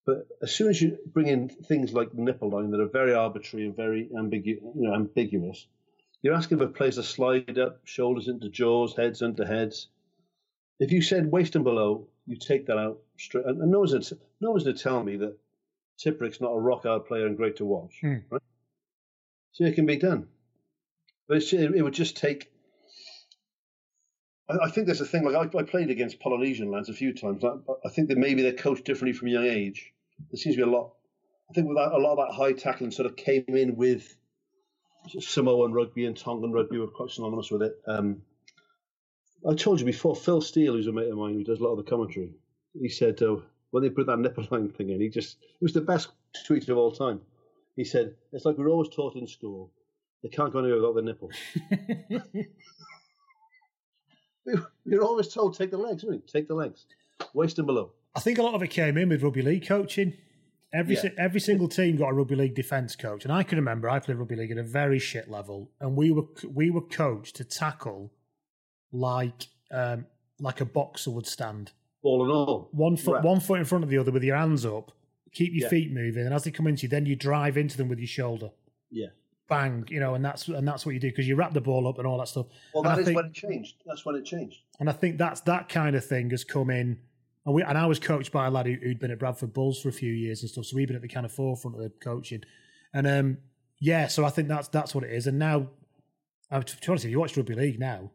[0.06, 3.66] But as soon as you bring in things like nipple line that are very arbitrary
[3.66, 5.66] and very ambigu- you know, ambiguous,
[6.22, 9.88] you're asking for players to slide up, shoulders into jaws, heads into heads.
[10.80, 13.44] If you said waist and below, you take that out straight.
[13.44, 15.36] And no one's to, no one's to tell me that
[16.02, 17.98] Tipuric's not a rock hard player and great to watch.
[18.00, 18.16] Hmm.
[18.30, 18.42] Right?
[19.52, 20.28] So it can be done,
[21.28, 22.50] but it's, it would just take.
[24.48, 27.12] I, I think there's a thing like I, I, played against Polynesian lads a few
[27.12, 27.44] times.
[27.44, 29.92] I, I, think that maybe they're coached differently from a young age.
[30.30, 30.92] There seems to be a lot.
[31.50, 34.16] I think with that, a lot of that high tackling sort of came in with
[35.18, 37.74] Samoan rugby and Tongan rugby were quite synonymous with it.
[37.86, 38.22] Um,
[39.48, 41.70] I told you before, Phil Steele, who's a mate of mine who does a lot
[41.72, 42.30] of the commentary,
[42.78, 43.36] he said uh,
[43.70, 46.08] when they put that nipple line thing in, he just it was the best
[46.46, 47.20] tweet of all time.
[47.76, 49.70] He said, It's like we're always taught in school.
[50.22, 51.30] They can't go anywhere without the nipple.
[54.84, 56.26] You're always told, take the legs, right?
[56.26, 56.86] Take the legs.
[57.34, 57.92] Waist and below.
[58.14, 60.14] I think a lot of it came in with rugby league coaching.
[60.72, 61.10] Every Yeah.
[61.18, 64.18] every single team got a rugby league defence coach, and I can remember I played
[64.18, 68.12] rugby league at a very shit level, and we were we were coached to tackle
[68.92, 70.06] like um,
[70.40, 71.72] like a boxer would stand,
[72.02, 72.68] All in all.
[72.72, 73.24] one foot Right.
[73.24, 74.90] one foot in front of the other with your hands up,
[75.32, 75.68] keep your Yeah.
[75.68, 78.08] feet moving, and as they come into you, then you drive into them with your
[78.08, 78.50] shoulder,
[78.90, 79.08] Yeah.
[79.48, 81.86] bang, you know, and that's and that's what you do because you wrap the ball
[81.86, 82.46] up and all that stuff.
[82.74, 83.76] Well, and that I is think- when it changed.
[83.86, 84.60] That's when it changed.
[84.80, 86.98] and I think that's that kind of thing has come in.
[87.46, 89.80] And, we, and I was coached by a lad who, who'd been at Bradford Bulls
[89.80, 90.66] for a few years and stuff.
[90.66, 92.42] So we've been at the kind of forefront of the coaching.
[92.92, 93.38] And um,
[93.78, 95.26] yeah, so I think that's that's what it is.
[95.26, 95.70] And now,
[96.50, 98.10] to be honest, if you watch rugby league now,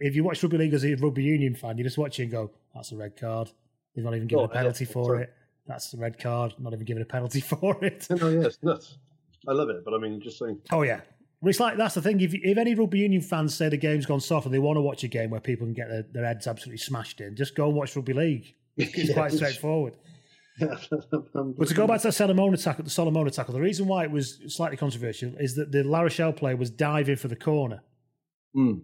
[0.00, 2.32] if you watch rugby league as a rugby union fan, you just watch it and
[2.32, 3.50] go, "That's a red card."
[3.94, 5.22] They've not even given Oh, a penalty yeah, for sorry.
[5.24, 5.32] it.
[5.66, 6.54] That's a red card.
[6.58, 8.06] Not even given a penalty for it.
[8.10, 8.98] No, yeah, it's nuts.
[9.48, 10.58] I love it, but I mean, just saying.
[10.72, 11.00] Oh yeah.
[11.40, 12.20] Well, it's like that's the thing.
[12.20, 14.80] If if any rugby union fans say the game's gone soft and they want to
[14.80, 17.66] watch a game where people can get their, their heads absolutely smashed in, just go
[17.66, 18.54] and watch rugby league.
[18.76, 19.94] It's Yeah, quite straightforward.
[20.60, 24.10] But to go back to the Solomon tackle, the Solomon tackle, the reason why it
[24.10, 27.82] was slightly controversial is that the La Rochelle player was diving for the corner.
[28.54, 28.74] Hmm.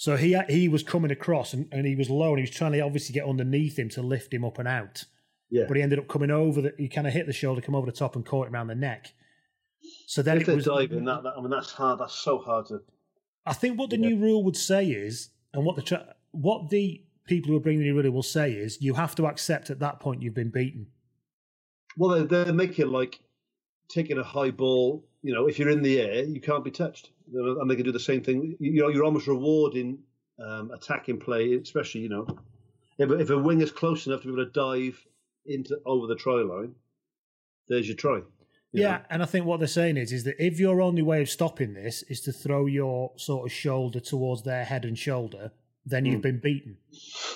[0.00, 2.72] So he he was coming across and, and he was low and he was trying
[2.72, 5.04] to obviously get underneath him to lift him up and out.
[5.50, 5.64] Yeah.
[5.68, 7.84] But he ended up coming over the he kind of hit the shoulder, come over
[7.84, 9.12] the top and caught him around the neck.
[10.06, 11.98] So then if it was diving, that, that, I mean, that's hard.
[11.98, 12.80] That's so hard to.
[13.44, 17.04] I think what the new rule would say is, and what the tra- what the
[17.26, 19.80] people who are bringing the new rule will say is, you have to accept at
[19.80, 20.86] that point you've been beaten.
[21.98, 23.20] Well, they, they make it like
[23.90, 25.06] taking a high ball.
[25.22, 27.92] You know, if you're in the air, you can't be touched, and they can do
[27.92, 28.56] the same thing.
[28.60, 29.98] You know, you're almost rewarding
[30.38, 32.26] um, attacking play, especially you know,
[32.98, 34.98] if, if a wing is close enough to be able to dive
[35.46, 36.74] into over the try line,
[37.68, 38.16] there's your try.
[38.16, 38.24] you
[38.82, 39.02] Yeah, know.
[39.10, 41.74] and I think what they're saying is, is that if your only way of stopping
[41.74, 45.52] this is to throw your sort of shoulder towards their head and shoulder,
[45.86, 46.22] then you've Mm.
[46.22, 46.76] been beaten,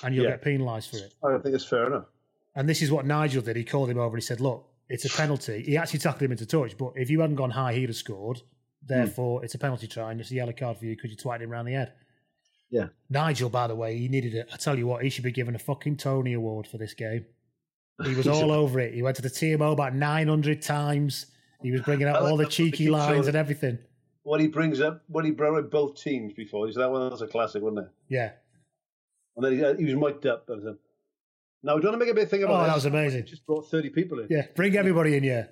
[0.03, 0.31] and you'll Yeah.
[0.31, 1.13] get penalised for it.
[1.23, 2.05] I don't think it's fair enough.
[2.55, 3.55] And this is what Nigel did.
[3.55, 6.31] He called him over and he said, "Look, it's a penalty." He actually tackled him
[6.31, 8.41] into touch, but if you hadn't gone high, he'd have scored.
[8.87, 11.41] Therefore, it's a penalty try, and it's a yellow card for you because you twatted
[11.41, 11.93] him around the head.
[12.69, 12.87] Yeah.
[13.09, 14.47] Nigel, by the way, he needed it.
[14.53, 17.25] I tell you what, he should be given a fucking Tony Award for this game.
[18.03, 18.93] He was all over it.
[18.93, 21.27] He went to the TMO about 900 times.
[21.63, 23.79] He was bringing out like all the that cheeky lines and everything.
[24.23, 27.27] When he brings up, when he brought up both teams before, that one was a
[27.27, 27.91] classic, wasn't it?
[28.09, 28.31] Yeah.
[29.35, 30.47] And then he, uh, he was mic'd up.
[30.49, 32.67] Now, do you want to make a big thing about Oh, this?
[32.67, 33.25] that was amazing.
[33.25, 34.27] Just brought 30 people in.
[34.29, 35.45] Yeah, bring everybody in, yeah.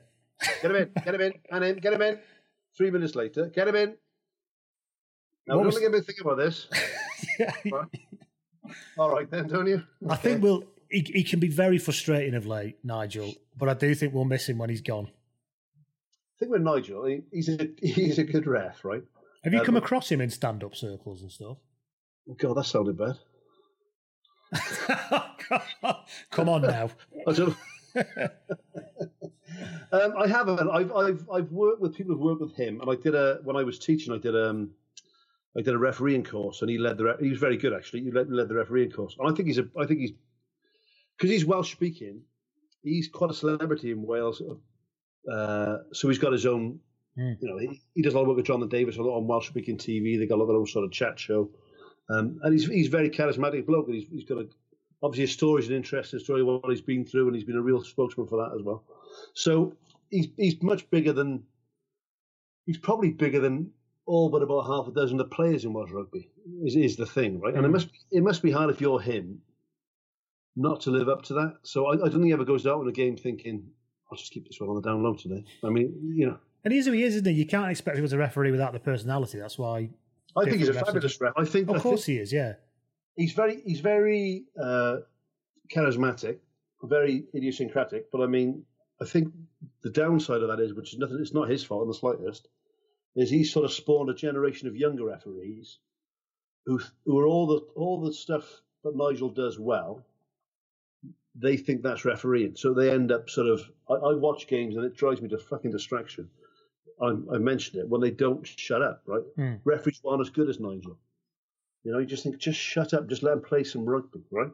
[0.62, 2.20] Get him in, get him in, and in, get him in.
[2.78, 3.90] Three minutes later, get him in.
[5.48, 6.68] Now, What we're was- going to make big about this.
[7.72, 7.88] Right.
[8.98, 9.84] All right, then, don't you?
[10.10, 10.64] I think we'll.
[10.90, 14.48] He, he can be very frustrating of late, Nigel, but I do think we'll miss
[14.48, 15.08] him when he's gone.
[15.08, 19.02] I think with Nigel, he, he's a he's a good ref, right?
[19.44, 21.58] Have you Um, come across him in stand up circles and stuff?
[22.38, 23.18] God, that sounded bad.
[26.32, 26.90] Come on now.
[29.92, 30.70] I um, I haven't.
[30.70, 33.56] I've I've I've worked with people who've worked with him, and I did a when
[33.56, 34.14] I was teaching.
[34.14, 34.72] I did um,
[35.58, 37.16] I did a refereeing course, and he led the.
[37.20, 38.04] He was very good actually.
[38.04, 39.68] He led, led the refereeing course, and I think he's a.
[39.80, 40.14] I think he's
[41.18, 42.22] because he's Welsh speaking.
[42.84, 44.42] He's quite a celebrity in Wales,
[45.32, 46.80] uh, so he's got his own.
[47.16, 47.34] Hmm.
[47.40, 49.18] You know, he, he does a lot of work with John the Davis a lot
[49.18, 50.18] on Welsh speaking TV.
[50.18, 51.52] They got a little sort of chat show,
[52.10, 53.88] um, and he's he's very charismatic bloke.
[53.88, 54.48] And he's he's got a
[55.04, 57.62] obviously his story's an interesting story of what he's been through, and he's been a
[57.62, 58.84] real spokesman for that as well.
[59.34, 59.74] So
[60.10, 61.44] he's he's much bigger than
[62.66, 63.72] he's probably bigger than
[64.06, 66.30] all but about half a dozen of the players in Welsh rugby.
[66.64, 67.54] Is is the thing, right?
[67.56, 67.74] And it Mm.
[67.74, 69.42] must it must be hard if you're him
[70.56, 71.58] not to live up to that.
[71.64, 73.66] So I, I don't think he ever goes out in a game thinking,
[74.12, 75.44] I'll just keep this one on the down low today.
[75.64, 76.38] I mean, you know.
[76.64, 77.34] And he is who he is, isn't he?
[77.34, 79.40] You can't expect him as a referee without the personality.
[79.40, 79.90] That's why.
[80.38, 81.34] I think he's a fabulous ref.
[81.38, 82.32] I think Of I course think he is.
[82.32, 82.54] Yeah.
[83.18, 84.98] he's very he's very uh,
[85.74, 86.38] charismatic,
[86.84, 88.12] very idiosyncratic.
[88.12, 88.64] But I mean,
[89.02, 89.34] I think
[89.82, 92.48] the downside of that is, which is nothing, it's not his fault in the slightest,
[93.16, 95.80] is he's sort of spawned a generation of younger referees
[96.66, 100.06] who who are all the all the stuff that Nigel does well.
[101.36, 103.62] They think that's refereeing, so they end up sort of.
[103.90, 106.30] I, I watch games and it drives me to fucking distraction.
[107.02, 109.02] I, I mentioned it when they don't shut up.
[109.08, 109.54] Right, Hmm.
[109.66, 110.98] referees aren't as good as Nigel.
[111.84, 114.52] You know, you just think, just shut up, just let him play some rugby, right?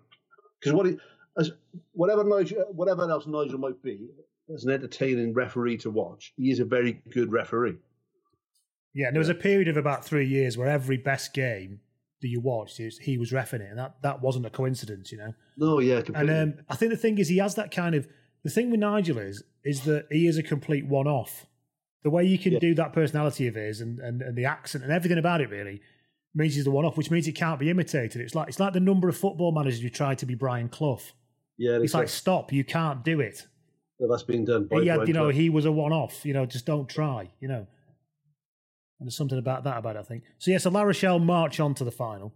[0.60, 0.98] Because what he,
[1.40, 1.52] as
[1.94, 4.10] whatever Nigel, whatever else Nigel might be,
[4.54, 7.78] as an entertaining referee to watch, he is a very good referee.
[8.94, 11.80] Yeah, and there was a period of about three years where every best game
[12.22, 15.34] that you watched, he was refing it, and that, that wasn't a coincidence, you know.
[15.58, 16.36] No, yeah, And completely.
[16.36, 18.08] um, I think the thing is, he has that kind of
[18.44, 21.46] the thing with Nigel is is that he is a complete one-off.
[22.04, 24.94] The way you can do that personality of his and, and, and the accent and
[24.94, 25.82] everything about it really
[26.34, 28.22] means he's the one-off, which means it can't be imitated.
[28.22, 31.02] It's like it's like the number of football managers who try to be Brian Clough.
[31.60, 33.45] Yeah, It's like stop, you can't do it.
[33.99, 34.66] well, that's being done.
[34.66, 36.26] By he had, you know, he was a one-off.
[36.26, 37.30] You know, just don't try.
[37.39, 37.68] You know,
[38.99, 40.24] and there's something about that about it, I think.
[40.39, 42.34] So yeah, so La Rochelle march on to the final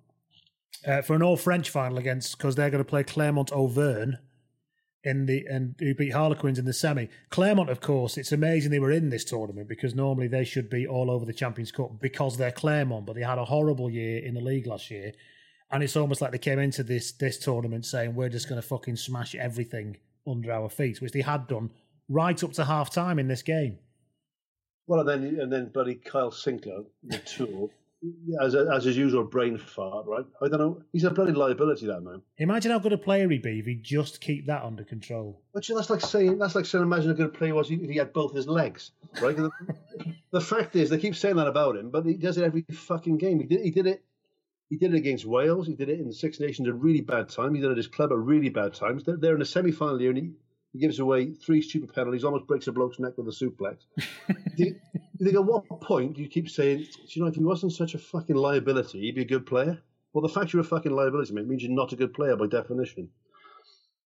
[0.86, 4.16] uh, for an all-French final against because they're going to play Clermont Auvergne
[5.06, 7.08] in the and who beat Harlequins in the semi.
[7.30, 10.88] Clermont, of course, it's amazing they were in this tournament because normally they should be
[10.88, 14.34] all over the Champions Cup because they're Clermont, but they had a horrible year in
[14.34, 15.14] the league last year.
[15.74, 18.68] And it's almost like they came into this this tournament saying we're just going to
[18.68, 19.98] fucking smash everything
[20.28, 21.72] under our feet, which they had done
[22.08, 23.80] right up to half time in this game.
[24.86, 27.72] Well, and then and then bloody Kyle Sinckler, the tool,
[28.42, 30.26] as a, as his usual brain fart, right?
[30.42, 30.84] I don't know.
[30.92, 32.22] He's a bloody liability, that man.
[32.38, 35.42] Imagine how good a player he'd be if he just keep that under control.
[35.54, 37.98] But that's like saying that's like saying imagine how good a player was if he
[37.98, 39.36] had both his legs, right?
[39.38, 39.50] the,
[40.32, 43.18] the fact is, they keep saying that about him, but he does it every fucking
[43.18, 43.40] game.
[43.40, 44.04] He did he did it.
[44.70, 45.68] He did it against Wales.
[45.68, 47.54] He did it in the Six Nations at a really bad time.
[47.54, 49.04] He did it at his club at really bad times.
[49.04, 50.32] They're, they're in a semi-final year, and he,
[50.72, 53.86] he gives away three stupid penalties, almost breaks a bloke's neck with a suplex.
[54.58, 54.76] you,
[55.20, 57.94] you think at what point do you keep saying, you know, if he wasn't such
[57.94, 59.80] a fucking liability, he'd be a good player?
[60.14, 62.48] Well, the fact you're a fucking liability, mate, means you're not a good player by
[62.48, 63.10] definition.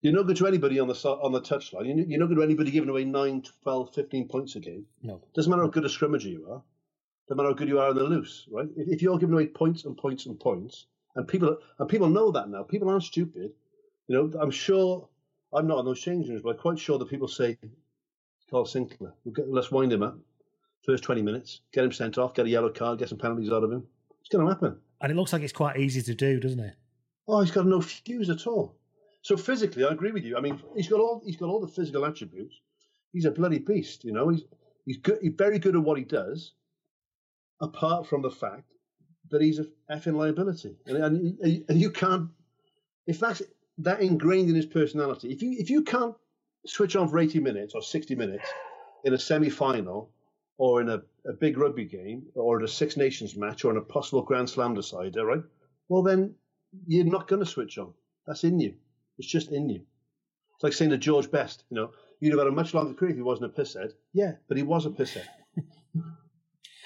[0.01, 1.87] You're not good to anybody on the on the touchline.
[1.87, 4.85] You're you're good to anybody giving away 9, 12, 15 points a game.
[5.01, 5.21] No.
[5.33, 6.61] Doesn't matter how good a scrummager you are.
[7.27, 8.67] Doesn't matter how good you are on the loose, right?
[8.77, 10.85] If, if you're giving away points and points and points,
[11.17, 12.63] and people and people know that now.
[12.63, 13.51] People aren't stupid.
[14.07, 15.09] You know, I'm sure.
[15.53, 17.57] I'm not on those changing rooms, but I'm quite sure that people say,
[18.51, 20.17] "Kyle Sinckler, we'll get, let's wind him up.
[20.85, 23.63] First 20 minutes, get him sent off, get a yellow card, get some penalties out
[23.63, 23.87] of him.
[24.19, 26.75] It's going to happen." And it looks like it's quite easy to do, doesn't it?
[27.27, 28.75] Oh, he's got no fuse at all.
[29.21, 30.37] So physically, I agree with you.
[30.37, 32.55] I mean, he's got all he's got all the physical attributes.
[33.11, 34.29] He's a bloody beast, you know.
[34.29, 34.43] He's
[34.85, 35.19] he's good.
[35.21, 36.53] He's very good at what he does.
[37.59, 38.63] Apart from the fact
[39.31, 40.97] that he's a effing liability, and,
[41.41, 42.29] and, and you can't.
[43.07, 43.41] If that's
[43.79, 46.15] that ingrained in his personality, if you if you can't
[46.65, 48.47] switch on for eighty minutes or sixty minutes
[49.03, 50.11] in a semi-final
[50.57, 53.77] or in a, a big rugby game or in a Six Nations match or in
[53.77, 55.43] a possible Grand Slam decider, right?
[55.87, 56.35] Well, then
[56.87, 57.93] you're not going to switch on.
[58.25, 58.73] That's in you.
[59.17, 59.81] It's just in you.
[60.55, 63.11] It's like saying to George Best, you know, you'd have had a much longer career
[63.11, 63.91] if he wasn't a pisshead.
[64.13, 65.27] Yeah, but he was a pisshead.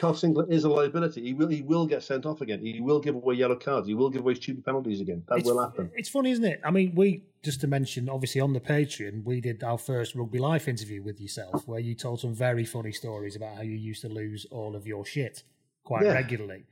[0.01, 1.21] Kyle Sinckler is a liability.
[1.21, 2.59] He will he will get sent off again.
[2.59, 3.87] He will give away yellow cards.
[3.87, 5.23] He will give away stupid penalties again.
[5.27, 5.91] That it's, will happen.
[5.95, 6.59] It's funny, isn't it?
[6.65, 10.39] I mean, we just to mention, obviously on the Patreon, we did our first rugby
[10.39, 14.01] life interview with yourself, where you told some very funny stories about how you used
[14.01, 15.43] to lose all of your shit
[15.83, 16.13] quite Yeah.
[16.13, 16.63] regularly,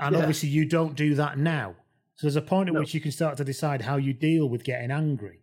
[0.00, 0.20] and Yeah.
[0.20, 1.76] obviously you don't do that now.
[2.16, 4.64] So there's a point at which you can start to decide how you deal with
[4.64, 5.38] getting angry.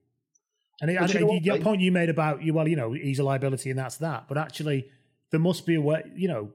[0.82, 1.64] And it, you know what, the mate?
[1.64, 4.28] point you made about you, well, you know, he's a liability and that's that.
[4.28, 4.90] But actually,
[5.32, 6.52] there must be a way, you know,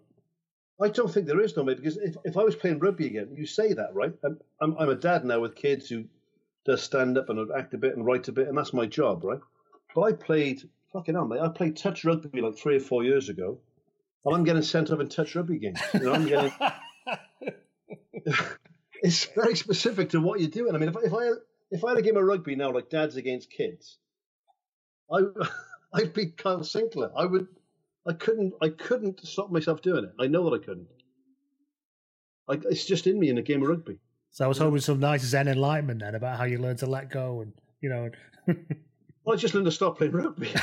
[0.82, 3.34] I don't think there is no way because if, if I was playing rugby again,
[3.36, 4.12] you say that, right?
[4.24, 6.04] I'm, I'm, I'm a dad now with kids who
[6.64, 9.24] does stand up and act a bit and write a bit, and that's my job,
[9.24, 9.40] right?
[9.94, 10.62] But I played,
[10.92, 13.58] fucking hell, mate, I played touch rugby like three or four years ago,
[14.24, 15.80] and I'm getting sent off in touch rugby games.
[15.94, 16.52] You know, I'm getting.
[19.02, 20.74] it's very specific to what you're doing.
[20.74, 21.30] I mean, if, if I
[21.70, 23.98] if I had a game of rugby now, like dads against kids,
[25.12, 25.20] I
[25.94, 27.10] I'd be Kyle Sinckler.
[27.16, 27.48] I would.
[28.08, 28.54] I couldn't.
[28.62, 30.12] I couldn't stop myself doing it.
[30.18, 30.88] I know that I couldn't.
[32.48, 33.98] I, it's just in me in a game of rugby.
[34.30, 37.10] so I was hoping some nice Zen enlightenment then about how you learn to let
[37.10, 38.10] go and you know.
[39.22, 40.48] Well, I just learned to stop playing rugby.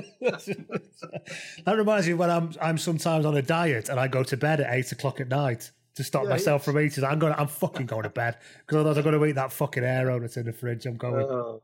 [0.20, 4.60] that reminds me when I'm I'm sometimes on a diet and I go to bed
[4.60, 7.02] at eight o'clock at night to stop Yeah, myself from eating.
[7.04, 7.34] I'm going.
[7.36, 10.36] I'm fucking going to bed because otherwise I'm going to eat that fucking arrow that's
[10.36, 10.86] in the fridge.
[10.86, 11.24] I'm going.
[11.24, 11.62] Oh.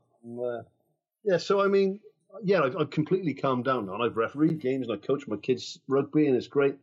[1.23, 1.99] Yeah, so I mean,
[2.43, 5.37] yeah, I, I've completely calmed down now, and I've refereed games and I coach my
[5.37, 6.75] kids rugby, and it's great.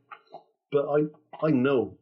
[0.72, 1.96] But I, I know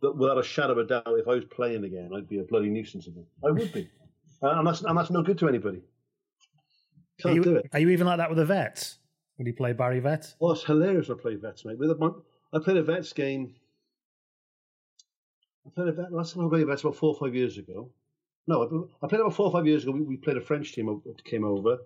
[0.00, 2.44] that without a shadow of a doubt, if I was playing again, I'd be a
[2.44, 3.26] bloody nuisance again.
[3.44, 3.88] I would be,
[4.42, 5.78] and that's and that's no good to anybody.
[5.78, 7.70] Are Can't you, do it.
[7.72, 8.98] are you even like that with the vets
[9.36, 10.34] when you play Barry Vet?
[10.40, 11.10] Oh, it's hilarious!
[11.10, 11.78] I play vets, mate.
[11.78, 12.10] With a, my,
[12.52, 13.54] I played a vets game.
[15.66, 16.12] I played a vet.
[16.12, 17.90] Last time I played a vets about four or five years ago.
[18.48, 19.92] No, I, I played about four or five years ago.
[19.92, 21.78] We, we played a French team that came over.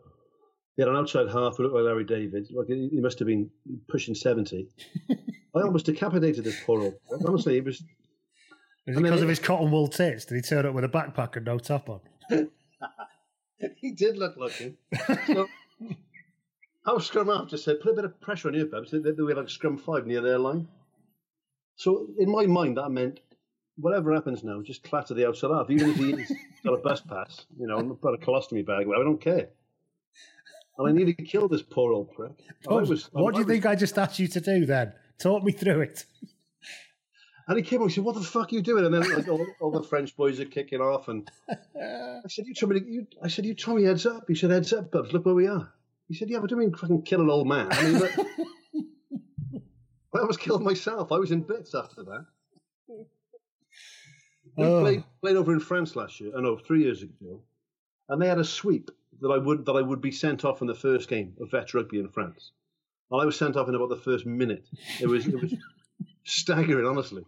[0.77, 2.49] They had an outside half who looked like Larry David.
[2.53, 3.51] Like he he must have been
[3.89, 4.69] pushing seventy.
[5.11, 6.95] I almost decapitated this poor old.
[7.27, 7.77] Honestly, it was.
[7.77, 7.85] Is
[8.87, 10.27] it I mean, because of it- his cotton wool tits?
[10.27, 12.01] Did he turn up with a backpack and no top on?
[13.81, 14.77] he did look lucky.
[15.27, 15.49] So,
[16.87, 18.87] our scrum half just said, put a bit of pressure on you, Pep.
[18.87, 20.69] So they, they were like scrum five near their line.
[21.77, 23.21] So in my mind, that meant
[23.77, 25.71] whatever happens now, just clatter the outside half.
[25.71, 26.33] Even if he's
[26.65, 29.49] got a bus pass, you know, and got a colostomy bag, I don't care.
[30.79, 32.33] And I nearly killed this poor old prick.
[32.69, 34.93] Oh, what, was- what do you was- think I just asked you to do then?
[35.19, 36.05] Talk me through it.
[37.49, 39.29] And he came up and said, "What the fuck are you doing?" And then like,
[39.29, 42.87] all, all the French boys are kicking off, and I said, "You told me, to,
[42.91, 45.13] you, I said, you told me heads up." He said, "Heads up, Bubs.
[45.13, 45.73] Look where we are."
[46.09, 48.13] He said, "Yeah, but I don't mean fucking kill an old man." I mean, look,
[50.15, 51.13] I almost killed myself.
[51.13, 52.27] I was in bits after that.
[54.57, 54.81] We Oh.
[54.81, 56.33] played, played over in France last year.
[56.35, 57.43] Uh, I know three years ago,
[58.09, 58.91] and they had a sweep
[59.21, 61.75] that I would that I would be sent off in the first game of vet
[61.75, 62.53] rugby in France.
[63.11, 64.67] And I was sent off in about the first minute.
[65.01, 65.55] It was it was
[66.25, 67.25] staggering, honestly.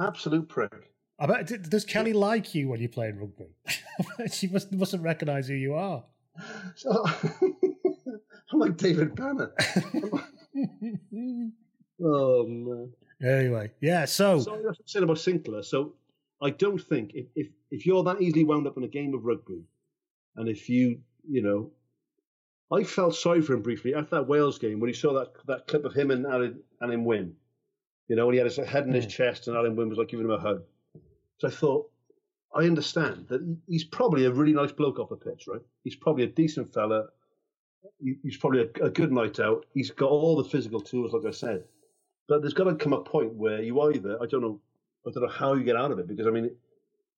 [0.00, 0.92] Absolute prick.
[1.18, 1.68] I bet.
[1.68, 3.56] Does Kelly like you when you're playing rugby?
[4.32, 6.04] she must mustn't recognise who you are.
[6.76, 7.04] So,
[8.52, 9.52] I'm like David Banner.
[12.00, 12.92] oh man.
[13.20, 14.04] Anyway, yeah.
[14.04, 15.64] So, So what I'm saying about Sinckler.
[15.64, 15.94] So
[16.40, 19.24] I don't think if, if if you're that easily wound up in a game of
[19.24, 19.64] rugby,
[20.36, 21.70] and if you you know,
[22.72, 25.66] I felt sorry for him briefly after that Wales game when he saw that that
[25.66, 27.34] clip of him and Alan and him win.
[28.08, 30.08] You know, when he had his head in his chest and Alun Wyn was like
[30.08, 30.62] giving him a hug.
[31.38, 31.90] So I thought,
[32.54, 35.60] I understand that he's probably a really nice bloke off the pitch, right?
[35.84, 37.08] He's probably a decent fella.
[38.00, 39.66] He's probably a, a good night out.
[39.74, 41.64] He's got all the physical tools, like I said.
[42.28, 44.60] But there's got to come a point where you either, I don't know,
[45.06, 46.50] I don't know how you get out of it because I mean,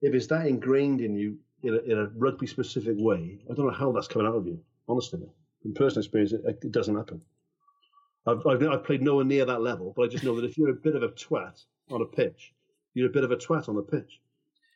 [0.02, 3.66] if it's that ingrained in you in a, in a rugby specific way, I don't
[3.66, 4.60] know how that's coming out of you.
[4.88, 5.20] Honestly,
[5.64, 7.22] in personal experience, it, it doesn't happen.
[8.26, 10.70] I've, I've I've played nowhere near that level, but I just know that if you're
[10.70, 12.52] a bit of a twat on a pitch,
[12.94, 14.20] you're a bit of a twat on the pitch.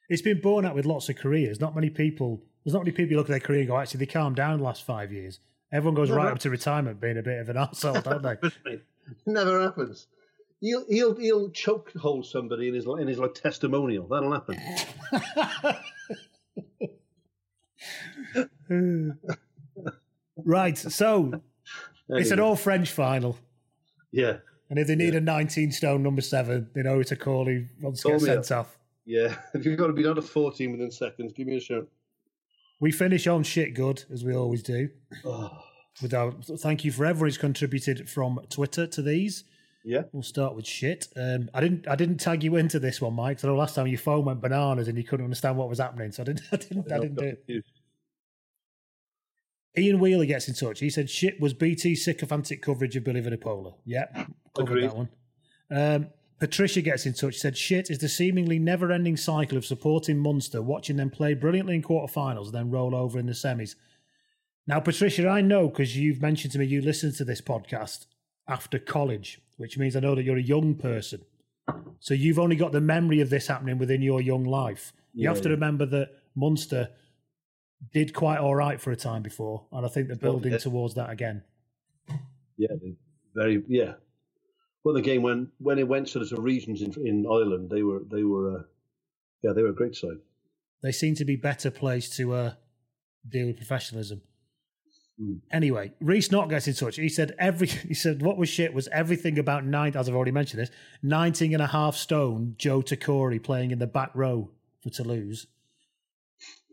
[0.08, 1.60] it's been borne out with lots of careers.
[1.60, 2.42] Not many people.
[2.64, 4.58] There's not many people who look at their career and go, actually, they calmed down
[4.58, 5.40] the last five years.
[5.70, 8.80] Everyone goes right up to retirement being a bit of an arsehole, don't they?
[9.26, 10.06] Never happens.
[10.64, 14.08] He'll he'll he'll choke hold somebody in his in his like testimonial.
[14.08, 14.56] That'll happen.
[20.44, 20.76] right.
[20.78, 21.40] So
[22.08, 22.48] it's an Anyway.
[22.48, 23.38] all French final.
[24.12, 24.38] Yeah,
[24.70, 27.64] And if they need a 19 stone number seven, they know who to call who
[27.82, 28.66] wants to get sent up.
[28.66, 28.78] off.
[29.04, 29.34] yeah.
[29.54, 31.88] If you've got to be down to fourteen within seconds, give me a shout.
[32.80, 34.88] We finish on shit good, as we always do.
[35.24, 35.50] Oh,
[36.00, 39.44] With our thank you for everyone who's contributed from Twitter to these.
[39.84, 40.02] Yeah.
[40.12, 41.08] We'll start with shit.
[41.14, 43.38] Um, I didn't I didn't tag you into this one, Mike.
[43.38, 46.10] So last time your phone went bananas and you couldn't understand what was happening.
[46.10, 47.64] So I didn't I didn't I didn't do it.
[49.76, 50.80] Ian Wheeler gets in touch.
[50.80, 53.74] He said shit was BT sycophantic coverage of Billy Vunipola.
[53.84, 54.14] Yep,
[54.56, 54.84] covered Agreed.
[54.84, 55.08] that one.
[55.70, 56.06] Um,
[56.40, 57.36] Patricia gets in touch.
[57.36, 61.82] Said shit is the seemingly never-ending cycle of supporting Munster, watching them play brilliantly in
[61.82, 63.74] quarterfinals, and then roll over in the semis.
[64.66, 68.06] Now, Patricia, I know because you've mentioned to me you listened to this podcast
[68.48, 71.22] after college, which means I know that you're a young person.
[72.00, 74.92] So you've only got the memory of this happening within your young life.
[75.14, 75.54] You Yeah, have to yeah.
[75.54, 76.90] remember that Munster
[77.92, 80.58] did quite all right for a time before, and I think they're building yeah.
[80.58, 81.42] towards that again.
[82.56, 82.68] Yeah,
[83.34, 83.94] very yeah.
[84.84, 87.82] Well, the game when when it went sort of to regions in in Ireland, they
[87.82, 88.62] were they were uh,
[89.42, 90.18] yeah they were a great side.
[90.82, 92.52] They seem to be better placed to uh,
[93.28, 94.20] deal with professionalism.
[95.18, 95.36] Hmm.
[95.52, 96.96] Anyway, Reese not gets in touch.
[96.96, 100.32] He said every he said what was shit was everything about nine as I've already
[100.32, 100.70] mentioned this,
[101.02, 104.50] 19 and a half stone Joe Tekori playing in the back row
[104.82, 105.46] for Toulouse.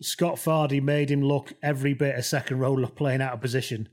[0.01, 3.87] Scott Fardy made him look every bit a second roller playing out of position.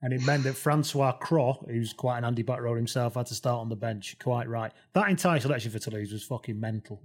[0.00, 3.34] And it meant that Francois Cros, who's quite an Andy back rower himself, had to
[3.34, 4.16] start on the bench.
[4.20, 4.72] Quite right.
[4.92, 7.02] That entire selection for Toulouse was fucking mental.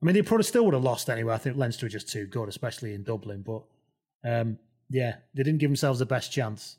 [0.00, 1.34] I mean, they probably still would have lost anyway.
[1.34, 3.42] I think Leinster were just too good, especially in Dublin.
[3.42, 3.64] But
[4.24, 4.58] um,
[4.90, 6.78] yeah, they didn't give themselves the best chance.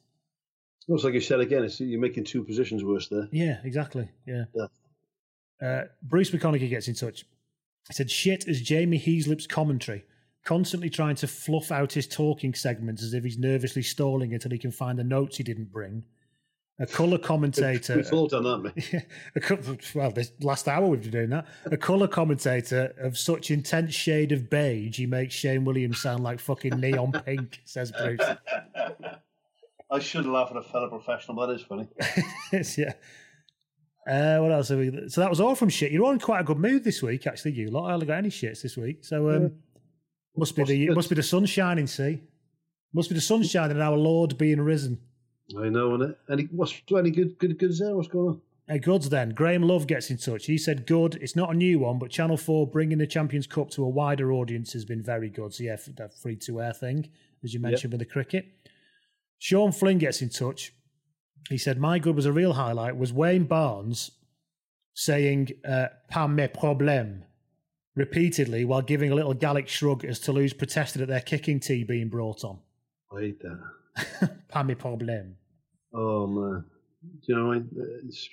[0.88, 3.28] It's like you said again, it's, you're making two positions worse there.
[3.32, 4.10] Yeah, exactly.
[4.26, 4.46] Yeah.
[4.56, 4.66] Yeah.
[5.62, 7.26] Uh, Bruce McConaughey gets in touch.
[7.88, 10.06] He said, "Shit is Jamie Heaslip's commentary."
[10.46, 14.58] Constantly trying to fluff out his talking segments as if he's nervously stalling until he
[14.58, 16.06] can find the notes he didn't bring.
[16.82, 17.98] A colour commentator.
[17.98, 19.06] We've all done that, mate.
[19.36, 21.46] a couple, well, this last hour we've been doing that.
[21.66, 26.40] A colour commentator of such intense shade of beige, he makes Shane Williams sound like
[26.40, 28.22] fucking neon pink, says Bruce.
[29.92, 31.88] I should laugh at a fellow professional, but that is funny.
[32.78, 32.94] yeah.
[34.08, 35.10] Uh, what else have we?
[35.10, 35.92] So that was all from shit.
[35.92, 37.52] You're all in quite a good mood this week, actually.
[37.52, 37.90] You lot.
[37.90, 39.04] I haven't got any shits this week.
[39.04, 39.52] So um,
[40.38, 41.88] must be the must be the sun shining.
[41.88, 42.22] See,
[42.94, 45.00] must be the sun shining and our Lord being risen.
[45.58, 47.96] I know, and any what's any good good goods there?
[47.96, 48.42] What's going on?
[48.68, 49.32] Hey, goods then.
[49.32, 50.46] Graham Love gets in touch.
[50.46, 51.16] He said, "Good.
[51.16, 54.32] It's not a new one, but Channel Four bringing the Champions Cup to a wider
[54.32, 57.10] audience has been very good." So yeah, that free to air thing,
[57.44, 58.46] as you mentioned with the cricket.
[59.40, 60.72] Sean Flynn gets in touch.
[61.50, 62.96] He said, "My good was a real highlight.
[62.96, 64.12] Was Wayne Barnes
[64.94, 67.24] saying uh, "pas mes problèmes"
[67.96, 72.08] repeatedly while giving a little Gallic shrug as Toulouse protested at their kicking tee being
[72.08, 72.60] brought on.
[73.12, 74.32] I hate that.
[74.48, 75.39] pas mes problèmes.
[75.94, 76.66] Oh man,
[77.02, 78.30] Do you know, I, uh, it's,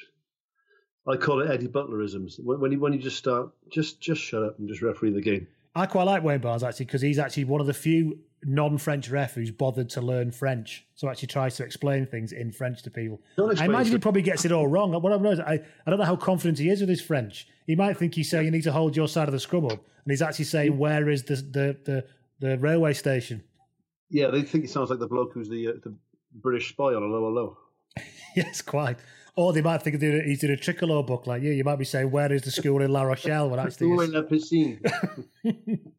[1.09, 2.35] I call it Eddie Butlerisms.
[2.43, 5.20] When, when you when you just start, just just shut up and just referee the
[5.20, 5.47] game.
[5.74, 9.35] I quite like Wayne Barnes actually because he's actually one of the few non-French ref
[9.35, 13.20] who's bothered to learn French, so actually tries to explain things in French to people.
[13.39, 14.93] I imagine he probably gets it all wrong.
[14.93, 17.47] What I know is I, I don't know how confident he is with his French.
[17.66, 19.73] He might think he's saying you need to hold your side of the scrum up,
[19.73, 22.05] and he's actually saying where is the the the,
[22.41, 23.43] the railway station.
[24.09, 25.95] Yeah, they think he sounds like the bloke who's the uh, the
[26.41, 27.59] British spy on a 'Allo 'Allo.
[28.37, 28.99] yes, quite.
[29.37, 31.51] Or they might think he's doing a- he's doing a Tricolore book like you.
[31.53, 34.13] You might be saying where is the school in La Rochelle when actually it's- in
[34.13, 35.91] the piscine?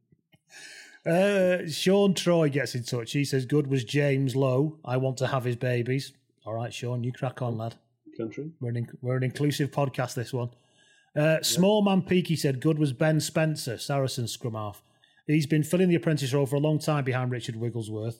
[1.05, 3.13] Uh, Sean Troy gets in touch.
[3.13, 4.77] He says, "Good was James Lowe.
[4.83, 6.11] I want to have his babies."
[6.45, 7.75] All right, Sean, you crack on, lad.
[8.17, 8.51] Country.
[8.59, 10.15] We're an inc- we're an inclusive podcast.
[10.15, 10.49] This one.
[11.15, 14.83] Uh, Small man Peaky said, "Good was Ben Spencer, Saracen scrum half.
[15.27, 18.19] He's been filling the apprentice role for a long time behind Richard Wigglesworth.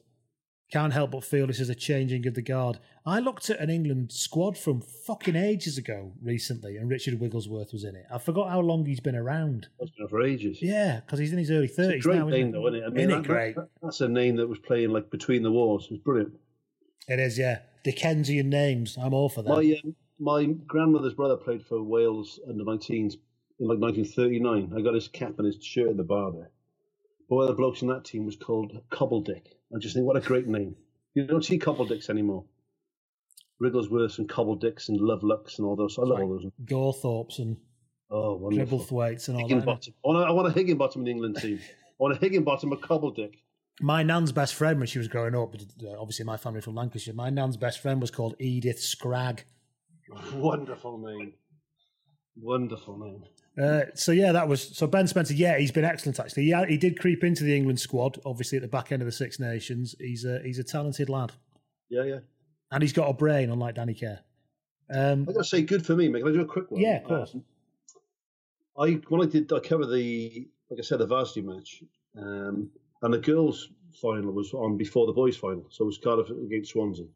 [0.70, 2.78] Can't help but feel this is a changing of the guard.
[3.06, 7.86] I looked at an England squad from fucking ages ago recently, and Richard Wigglesworth was
[7.86, 8.06] in it.
[8.14, 9.70] I forgot how long he's been around.
[9.80, 10.62] That's been for ages.
[10.62, 12.28] Yeah, because he's in his early thirties great now.
[12.28, 12.84] isn't name, though, isn't it?
[12.84, 13.56] I Isn't that- it great?
[13.56, 15.88] that- that's a name that was playing like between the wars.
[15.90, 16.34] It's brilliant.
[17.08, 17.60] It is, yeah.
[17.86, 18.98] Dickensian names.
[19.02, 19.50] I'm all for that.
[19.50, 23.14] My um, my grandmother's brother played for Wales under 19s
[23.60, 24.74] in like 1939.
[24.76, 26.50] I got his cap and his shirt in the bar there.
[27.30, 29.54] But one of the blokes in that team was called Cobbledick.
[29.76, 30.76] I just think what a great name.
[31.14, 32.46] You don't see Cobbledick's anymore.
[33.60, 35.98] Wrigglesworths and Cobbledicks and Lovelucks and all those.
[35.98, 36.46] I love all those.
[36.66, 37.58] Gorthorpes and
[38.10, 38.80] Oh, wonderful.
[39.28, 39.68] And all that.
[39.68, 41.60] I want, a, I want a Higginbottom in the England team.
[41.60, 43.36] I want a Higginbottom, a Cobbledick.
[43.82, 47.14] My nan's best friend when she was growing up, uh, obviously my family from Lancashire,
[47.14, 49.44] my nan's best friend was called Edith Scragg.
[50.34, 51.34] Wonderful name.
[52.38, 53.24] Wonderful name.
[53.62, 55.34] Uh, so yeah, that was so Ben Spencer.
[55.34, 56.44] Yeah, he's been excellent actually.
[56.44, 59.12] Yeah, he did creep into the England squad, obviously at the back end of the
[59.12, 59.96] Six Nations.
[60.00, 61.32] He's a he's a talented lad,
[61.90, 62.20] Yeah, yeah.
[62.72, 64.20] and he's got a brain, unlike Danny Care.
[64.94, 66.20] Um, I got to say, good for me, mate.
[66.24, 66.80] Can I do a quick one?
[66.82, 67.34] Yeah, of course.
[67.34, 67.44] Um,
[68.80, 71.84] I when I did, I covered the like I said, the varsity match,
[72.18, 72.70] um,
[73.02, 73.70] and the girls'
[74.02, 77.08] final was on before the boys' final, so it was Cardiff against Swansea.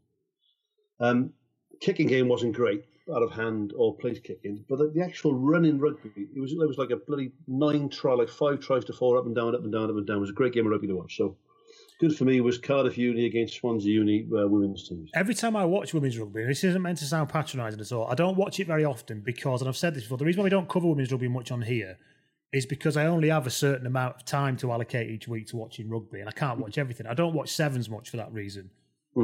[1.00, 1.34] Um,
[1.82, 2.86] kicking game wasn't great,
[3.16, 6.68] out of hand or place kicking, but the, the actual running rugby, it was it
[6.68, 9.64] was like a bloody nine try, like five tries to four, up and down, up
[9.64, 10.18] and down, up and down.
[10.18, 11.18] It was a great game of rugby to watch.
[11.18, 11.38] So
[12.00, 15.12] good for me was Cardiff Uni against Swansea Uni uh, women's teams.
[15.14, 18.08] Every time I watch women's rugby, and this isn't meant to sound patronising at all,
[18.08, 20.46] I don't watch it very often because, and I've said this before, the reason why
[20.46, 21.98] we don't cover women's rugby much on here
[22.52, 25.58] is because I only have a certain amount of time to allocate each week to
[25.58, 27.08] watching rugby, and I can't watch everything.
[27.08, 28.72] I don't watch sevens much for that reason.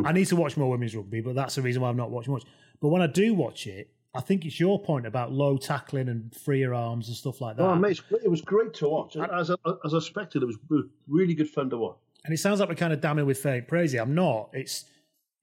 [0.04, 2.28] I need to watch more women's rugby, but that's the reason why I've not watched
[2.28, 2.44] much.
[2.82, 6.36] But when I do watch it, I think it's your point about low tackling and
[6.36, 7.64] freer arms and stuff like that.
[7.64, 9.16] Oh, mate, it was great to watch.
[9.16, 9.56] As I,
[9.86, 11.98] as a spectator, it was really good fun to watch.
[12.26, 13.94] And it sounds like we're kind of damning with faint praise.
[13.94, 14.50] I'm not.
[14.54, 14.86] It's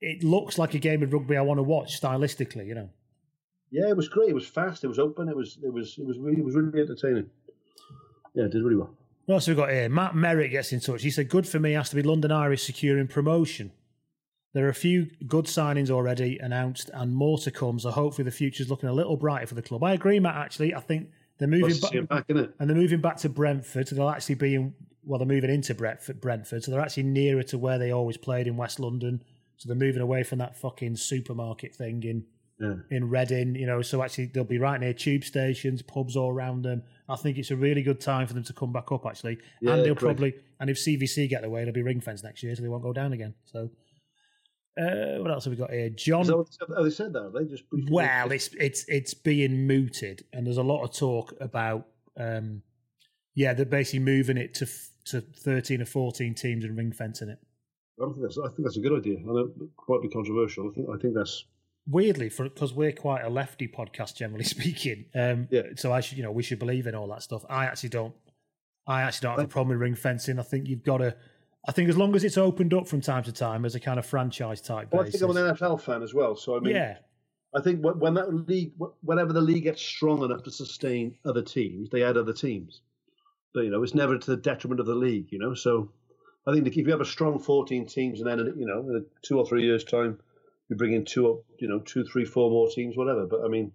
[0.00, 2.66] it looks like a game of rugby I want to watch stylistically.
[2.66, 2.90] You know.
[3.70, 4.30] Yeah, it was great.
[4.30, 4.84] It was fast.
[4.84, 5.28] It was open.
[5.28, 7.30] It was it was it was really it was really entertaining.
[8.34, 8.94] Yeah, it did really well.
[9.26, 9.88] What else have we got here?
[9.88, 11.02] Matt Merritt gets in touch.
[11.02, 13.72] He said, "Good for me has to be London Irish securing promotion.
[14.54, 17.78] There are a few good signings already announced, and more to come.
[17.78, 19.84] So hopefully the future's looking a little brighter for the club.
[19.84, 20.36] I agree, Matt.
[20.36, 23.16] Actually, I think they're moving Nice to see him back, back, and they're moving back
[23.18, 23.88] to Brentford.
[23.88, 24.74] So they'll actually be in.
[25.06, 28.46] Well, they're moving into Brentford, Brentford, so they're actually nearer to where they always played
[28.46, 29.22] in West London.
[29.58, 32.24] So they're moving away from that fucking supermarket thing in
[32.60, 32.76] Yeah.
[32.90, 36.62] in Reading, you know, so actually they'll be right near tube stations, pubs all around
[36.62, 36.82] them.
[37.08, 39.38] I think it's a really good time for them to come back up, actually.
[39.60, 40.16] Yeah, and they'll great.
[40.16, 42.82] probably, and if CVC get away, they'll be ring fence next year, so they won't
[42.84, 43.34] go down again.
[43.44, 43.70] So
[44.76, 45.88] Uh, what else have we got here?
[45.90, 46.24] John.
[46.24, 47.22] So, have they said that?
[47.22, 50.92] Have they just briefly- Well, it's it's it's being mooted, and there's a lot of
[50.96, 51.86] talk about
[52.18, 52.62] um,
[53.34, 57.28] yeah, they're basically moving it to f- to thirteen or fourteen teams and ring fencing
[57.28, 57.38] it.
[58.00, 58.38] I don't think that's.
[58.38, 59.18] I think that's a good idea.
[59.18, 60.68] I know it quite be controversial.
[60.70, 60.88] I think.
[60.92, 61.44] I think that's.
[61.86, 65.62] Weirdly, for because we're quite a lefty podcast, generally speaking, um, Yeah.
[65.76, 67.44] So I should, you know, we should believe in all that stuff.
[67.48, 68.14] I actually don't.
[68.86, 70.38] I actually don't have a problem with ring fencing.
[70.38, 71.14] I think you've got to.
[71.66, 73.98] I think as long as it's opened up from time to time as a kind
[73.98, 76.36] of franchise type Well, I think I'm an NFL fan as well.
[76.36, 76.98] So I mean, yeah,
[77.54, 78.72] I think when that league,
[79.02, 82.82] whenever the league gets strong enough to sustain other teams, they add other teams.
[83.54, 85.28] But you know, it's never to the detriment of the league.
[85.30, 85.90] You know, so
[86.46, 89.38] I think if you have a strong 14 teams, and then you know, in two
[89.38, 90.18] or three years' time,
[90.68, 93.26] you bring in two, you know, two, three, four more teams, whatever.
[93.26, 93.72] But I mean,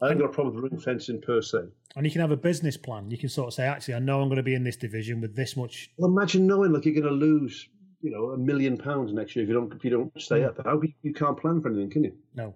[0.00, 1.64] I haven't got a problem with ring fencing per se.
[1.96, 3.10] And you can have a business plan.
[3.10, 5.20] You can sort of say, actually, I know I'm going to be in this division
[5.20, 5.90] with this much.
[5.98, 7.68] Well, imagine knowing like you're going to lose,
[8.00, 10.48] you know, a million pounds next year if you don't if you don't stay Mm.
[10.48, 10.64] up.
[10.64, 12.12] How you, can't plan for anything, can you?
[12.34, 12.54] No.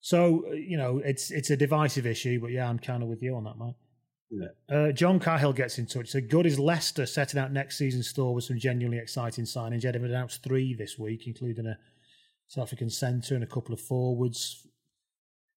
[0.00, 3.22] So uh, you know, it's it's a divisive issue, but yeah, I'm kind of with
[3.22, 3.74] you on that, Mike.
[4.68, 6.08] Uh, John Cahill gets in touch.
[6.08, 9.84] So good is Leicester setting out next season's store with some genuinely exciting signings.
[9.84, 11.78] Edinburgh announced three this week, including a
[12.48, 14.66] South African centre and a couple of forwards.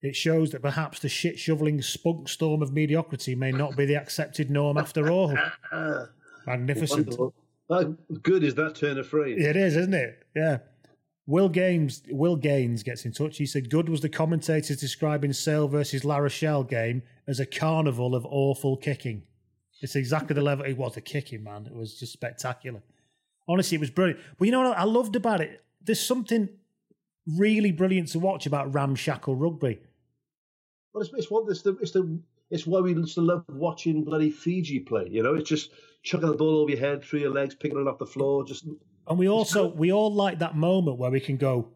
[0.01, 3.95] It shows that perhaps the shit shoveling spunk storm of mediocrity may not be the
[3.95, 5.35] accepted norm after all.
[6.45, 7.07] Magnificent.
[7.07, 7.33] Wonderful.
[7.69, 9.43] How good is that turn of phrase?
[9.43, 10.23] It is, isn't it?
[10.35, 10.59] Yeah.
[11.25, 13.37] Will Gaines Will Gaines gets in touch.
[13.37, 18.15] He said, "Good was the commentators describing Sale versus La Rochelle game as a carnival
[18.15, 19.23] of awful kicking.
[19.81, 20.95] It's exactly the level it was.
[20.95, 22.81] The kicking, man, it was just spectacular.
[23.47, 24.21] Honestly, it was brilliant.
[24.37, 25.63] But you know what I loved about it?
[25.81, 26.49] There's something
[27.35, 29.79] really brilliant to watch about ramshackle rugby.
[30.93, 34.03] Well, it's, it's what it's the it's the it's why we used to love watching
[34.03, 35.07] bloody Fiji play.
[35.09, 35.71] You know, it's just
[36.03, 38.45] chucking the ball over your head, through your legs, picking it off the floor.
[38.45, 38.65] Just
[39.07, 41.69] And we also we all like that moment where we can go.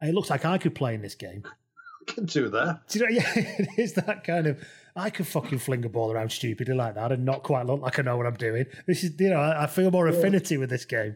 [0.00, 1.44] Hey, it looks like I could play in this game.
[2.06, 2.88] can do that.
[2.88, 3.10] Do you know?
[3.22, 4.62] Yeah, it is that kind of.
[4.96, 8.00] I could fucking fling a ball around stupidly like that and not quite look like
[8.00, 8.66] I know what I'm doing.
[8.86, 11.14] This is, you know, I I feel more affinity with this game.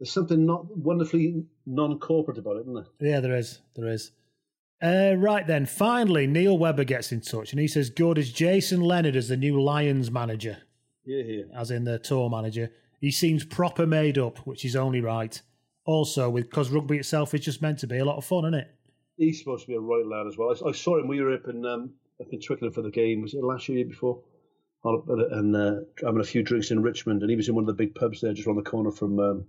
[0.00, 2.86] There's something not wonderfully non-corporate about it, isn't there?
[3.12, 3.60] Yeah, there is.
[3.76, 4.12] There is.
[4.82, 8.80] Uh, right then, finally, Neil Webber gets in touch and he says, "Good as Jason
[8.80, 10.56] Leonard as the new Lions manager,
[11.04, 11.42] Yeah, yeah.
[11.54, 12.70] as in the tour manager.
[12.98, 15.40] He seems proper made up, which is only right.
[15.84, 18.54] Also, with because rugby itself is just meant to be a lot of fun, isn't
[18.54, 18.74] it?
[19.18, 20.48] He's supposed to be a right lad as well.
[20.64, 21.08] I, I saw him.
[21.08, 23.20] We were up in um, up in Twickenham for the game.
[23.20, 24.22] Was it last year, year before?
[24.82, 27.74] And uh, having a few drinks in Richmond, and he was in one of the
[27.74, 29.44] big pubs there, just around the corner from um,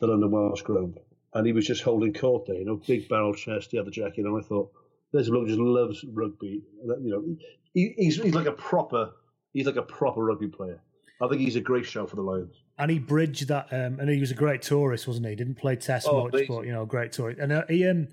[0.00, 0.98] the London Welsh Ground.
[1.34, 4.24] And he was just holding court there, you know, big barrel chest, the other jacket.
[4.24, 4.72] And I thought,
[5.12, 6.62] there's a bloke who just loves rugby.
[6.84, 7.36] You know,
[7.72, 9.12] he, he's he's like a proper
[9.52, 10.80] he's like a proper rugby player.
[11.22, 12.54] I think he's a great show for the Lions.
[12.78, 15.34] And he bridged that, um, and he was a great tourist, wasn't he?
[15.34, 16.56] Didn't play test Oh, much, amazing.
[16.56, 17.38] but you know, great tourist.
[17.38, 18.08] And uh, he, um,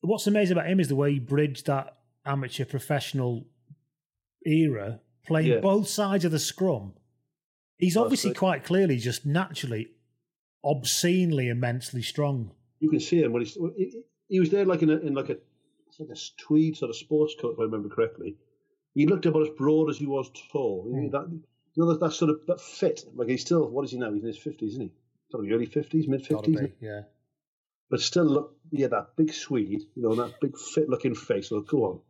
[0.00, 1.96] what's amazing about him is the way he bridged that
[2.26, 3.46] amateur professional
[4.44, 5.60] era, playing Yeah.
[5.60, 6.94] both sides of the scrum.
[7.76, 9.88] He's obviously quite clearly just naturally,
[10.64, 12.50] obscenely, immensely strong.
[12.80, 15.30] You can see him when he's he, he was there like in a in like
[15.30, 15.36] a
[15.88, 18.36] it's like a tweed sort of sports coat if I remember correctly.
[18.94, 20.84] He looked about as broad as he was tall.
[20.90, 21.10] Hmm.
[21.10, 21.42] That you
[21.76, 23.04] know that, that sort of that fit.
[23.14, 24.12] Like he's still what is he now?
[24.12, 24.92] He's in his fifties, isn't he?
[25.30, 26.60] Probably early fifties, mid fifties.
[26.80, 27.02] yeah.
[27.90, 31.50] But still look yeah, that big Swede, you know, that big fit looking face.
[31.50, 32.00] Well, go on.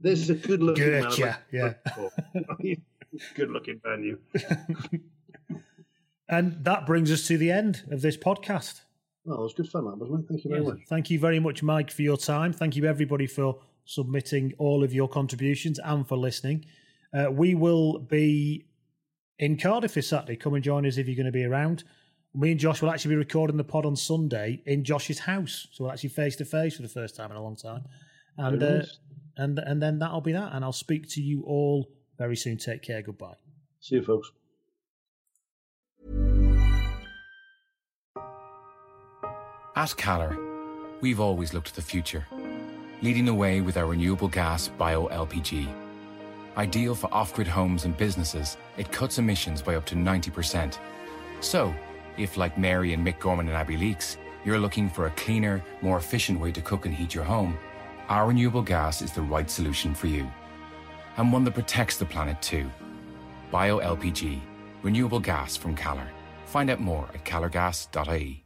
[0.00, 1.02] This, is a good looking man.
[1.02, 1.74] Gotcha, yeah.
[3.34, 4.18] good looking man, you.
[6.28, 8.80] And that brings us to the end of this podcast.
[9.28, 10.28] Oh, it was good fun, that wasn't it?
[10.28, 10.68] Thank you very Yeah.
[10.70, 10.80] much.
[10.88, 12.52] Thank you very much, Mike, for your time.
[12.52, 16.64] Thank you, everybody, for submitting all of your contributions and for listening.
[17.12, 18.66] Uh, we will be
[19.38, 20.36] in Cardiff this Saturday.
[20.36, 21.84] Come and join us if you're going to be around.
[22.34, 25.84] Me and Josh will actually be recording the pod on Sunday in Josh's house, so
[25.84, 27.84] we're actually face to face for the first time in a long time.
[28.36, 28.82] And uh,
[29.38, 30.52] and and then that'll be that.
[30.52, 31.88] And I'll speak to you all
[32.18, 32.58] very soon.
[32.58, 33.00] Take care.
[33.00, 33.36] Goodbye.
[33.80, 34.30] See you, folks.
[39.78, 40.34] At Calor,
[41.02, 42.26] we've always looked to the future,
[43.02, 45.68] leading the way with our renewable gas bio LPG.
[46.56, 50.78] Ideal for off grid homes and businesses, it cuts emissions by up to 90%.
[51.40, 51.74] So,
[52.16, 54.16] if like Mary and Mick Gorman and Abby Leaks,
[54.46, 57.58] you're looking for a cleaner, more efficient way to cook and heat your home,
[58.08, 60.26] our renewable gas is the right solution for you.
[61.18, 62.70] And one that protects the planet too.
[63.50, 64.40] Bio LPG,
[64.82, 66.08] renewable gas from Calor.
[66.46, 68.45] Find out more at calorgas.ie.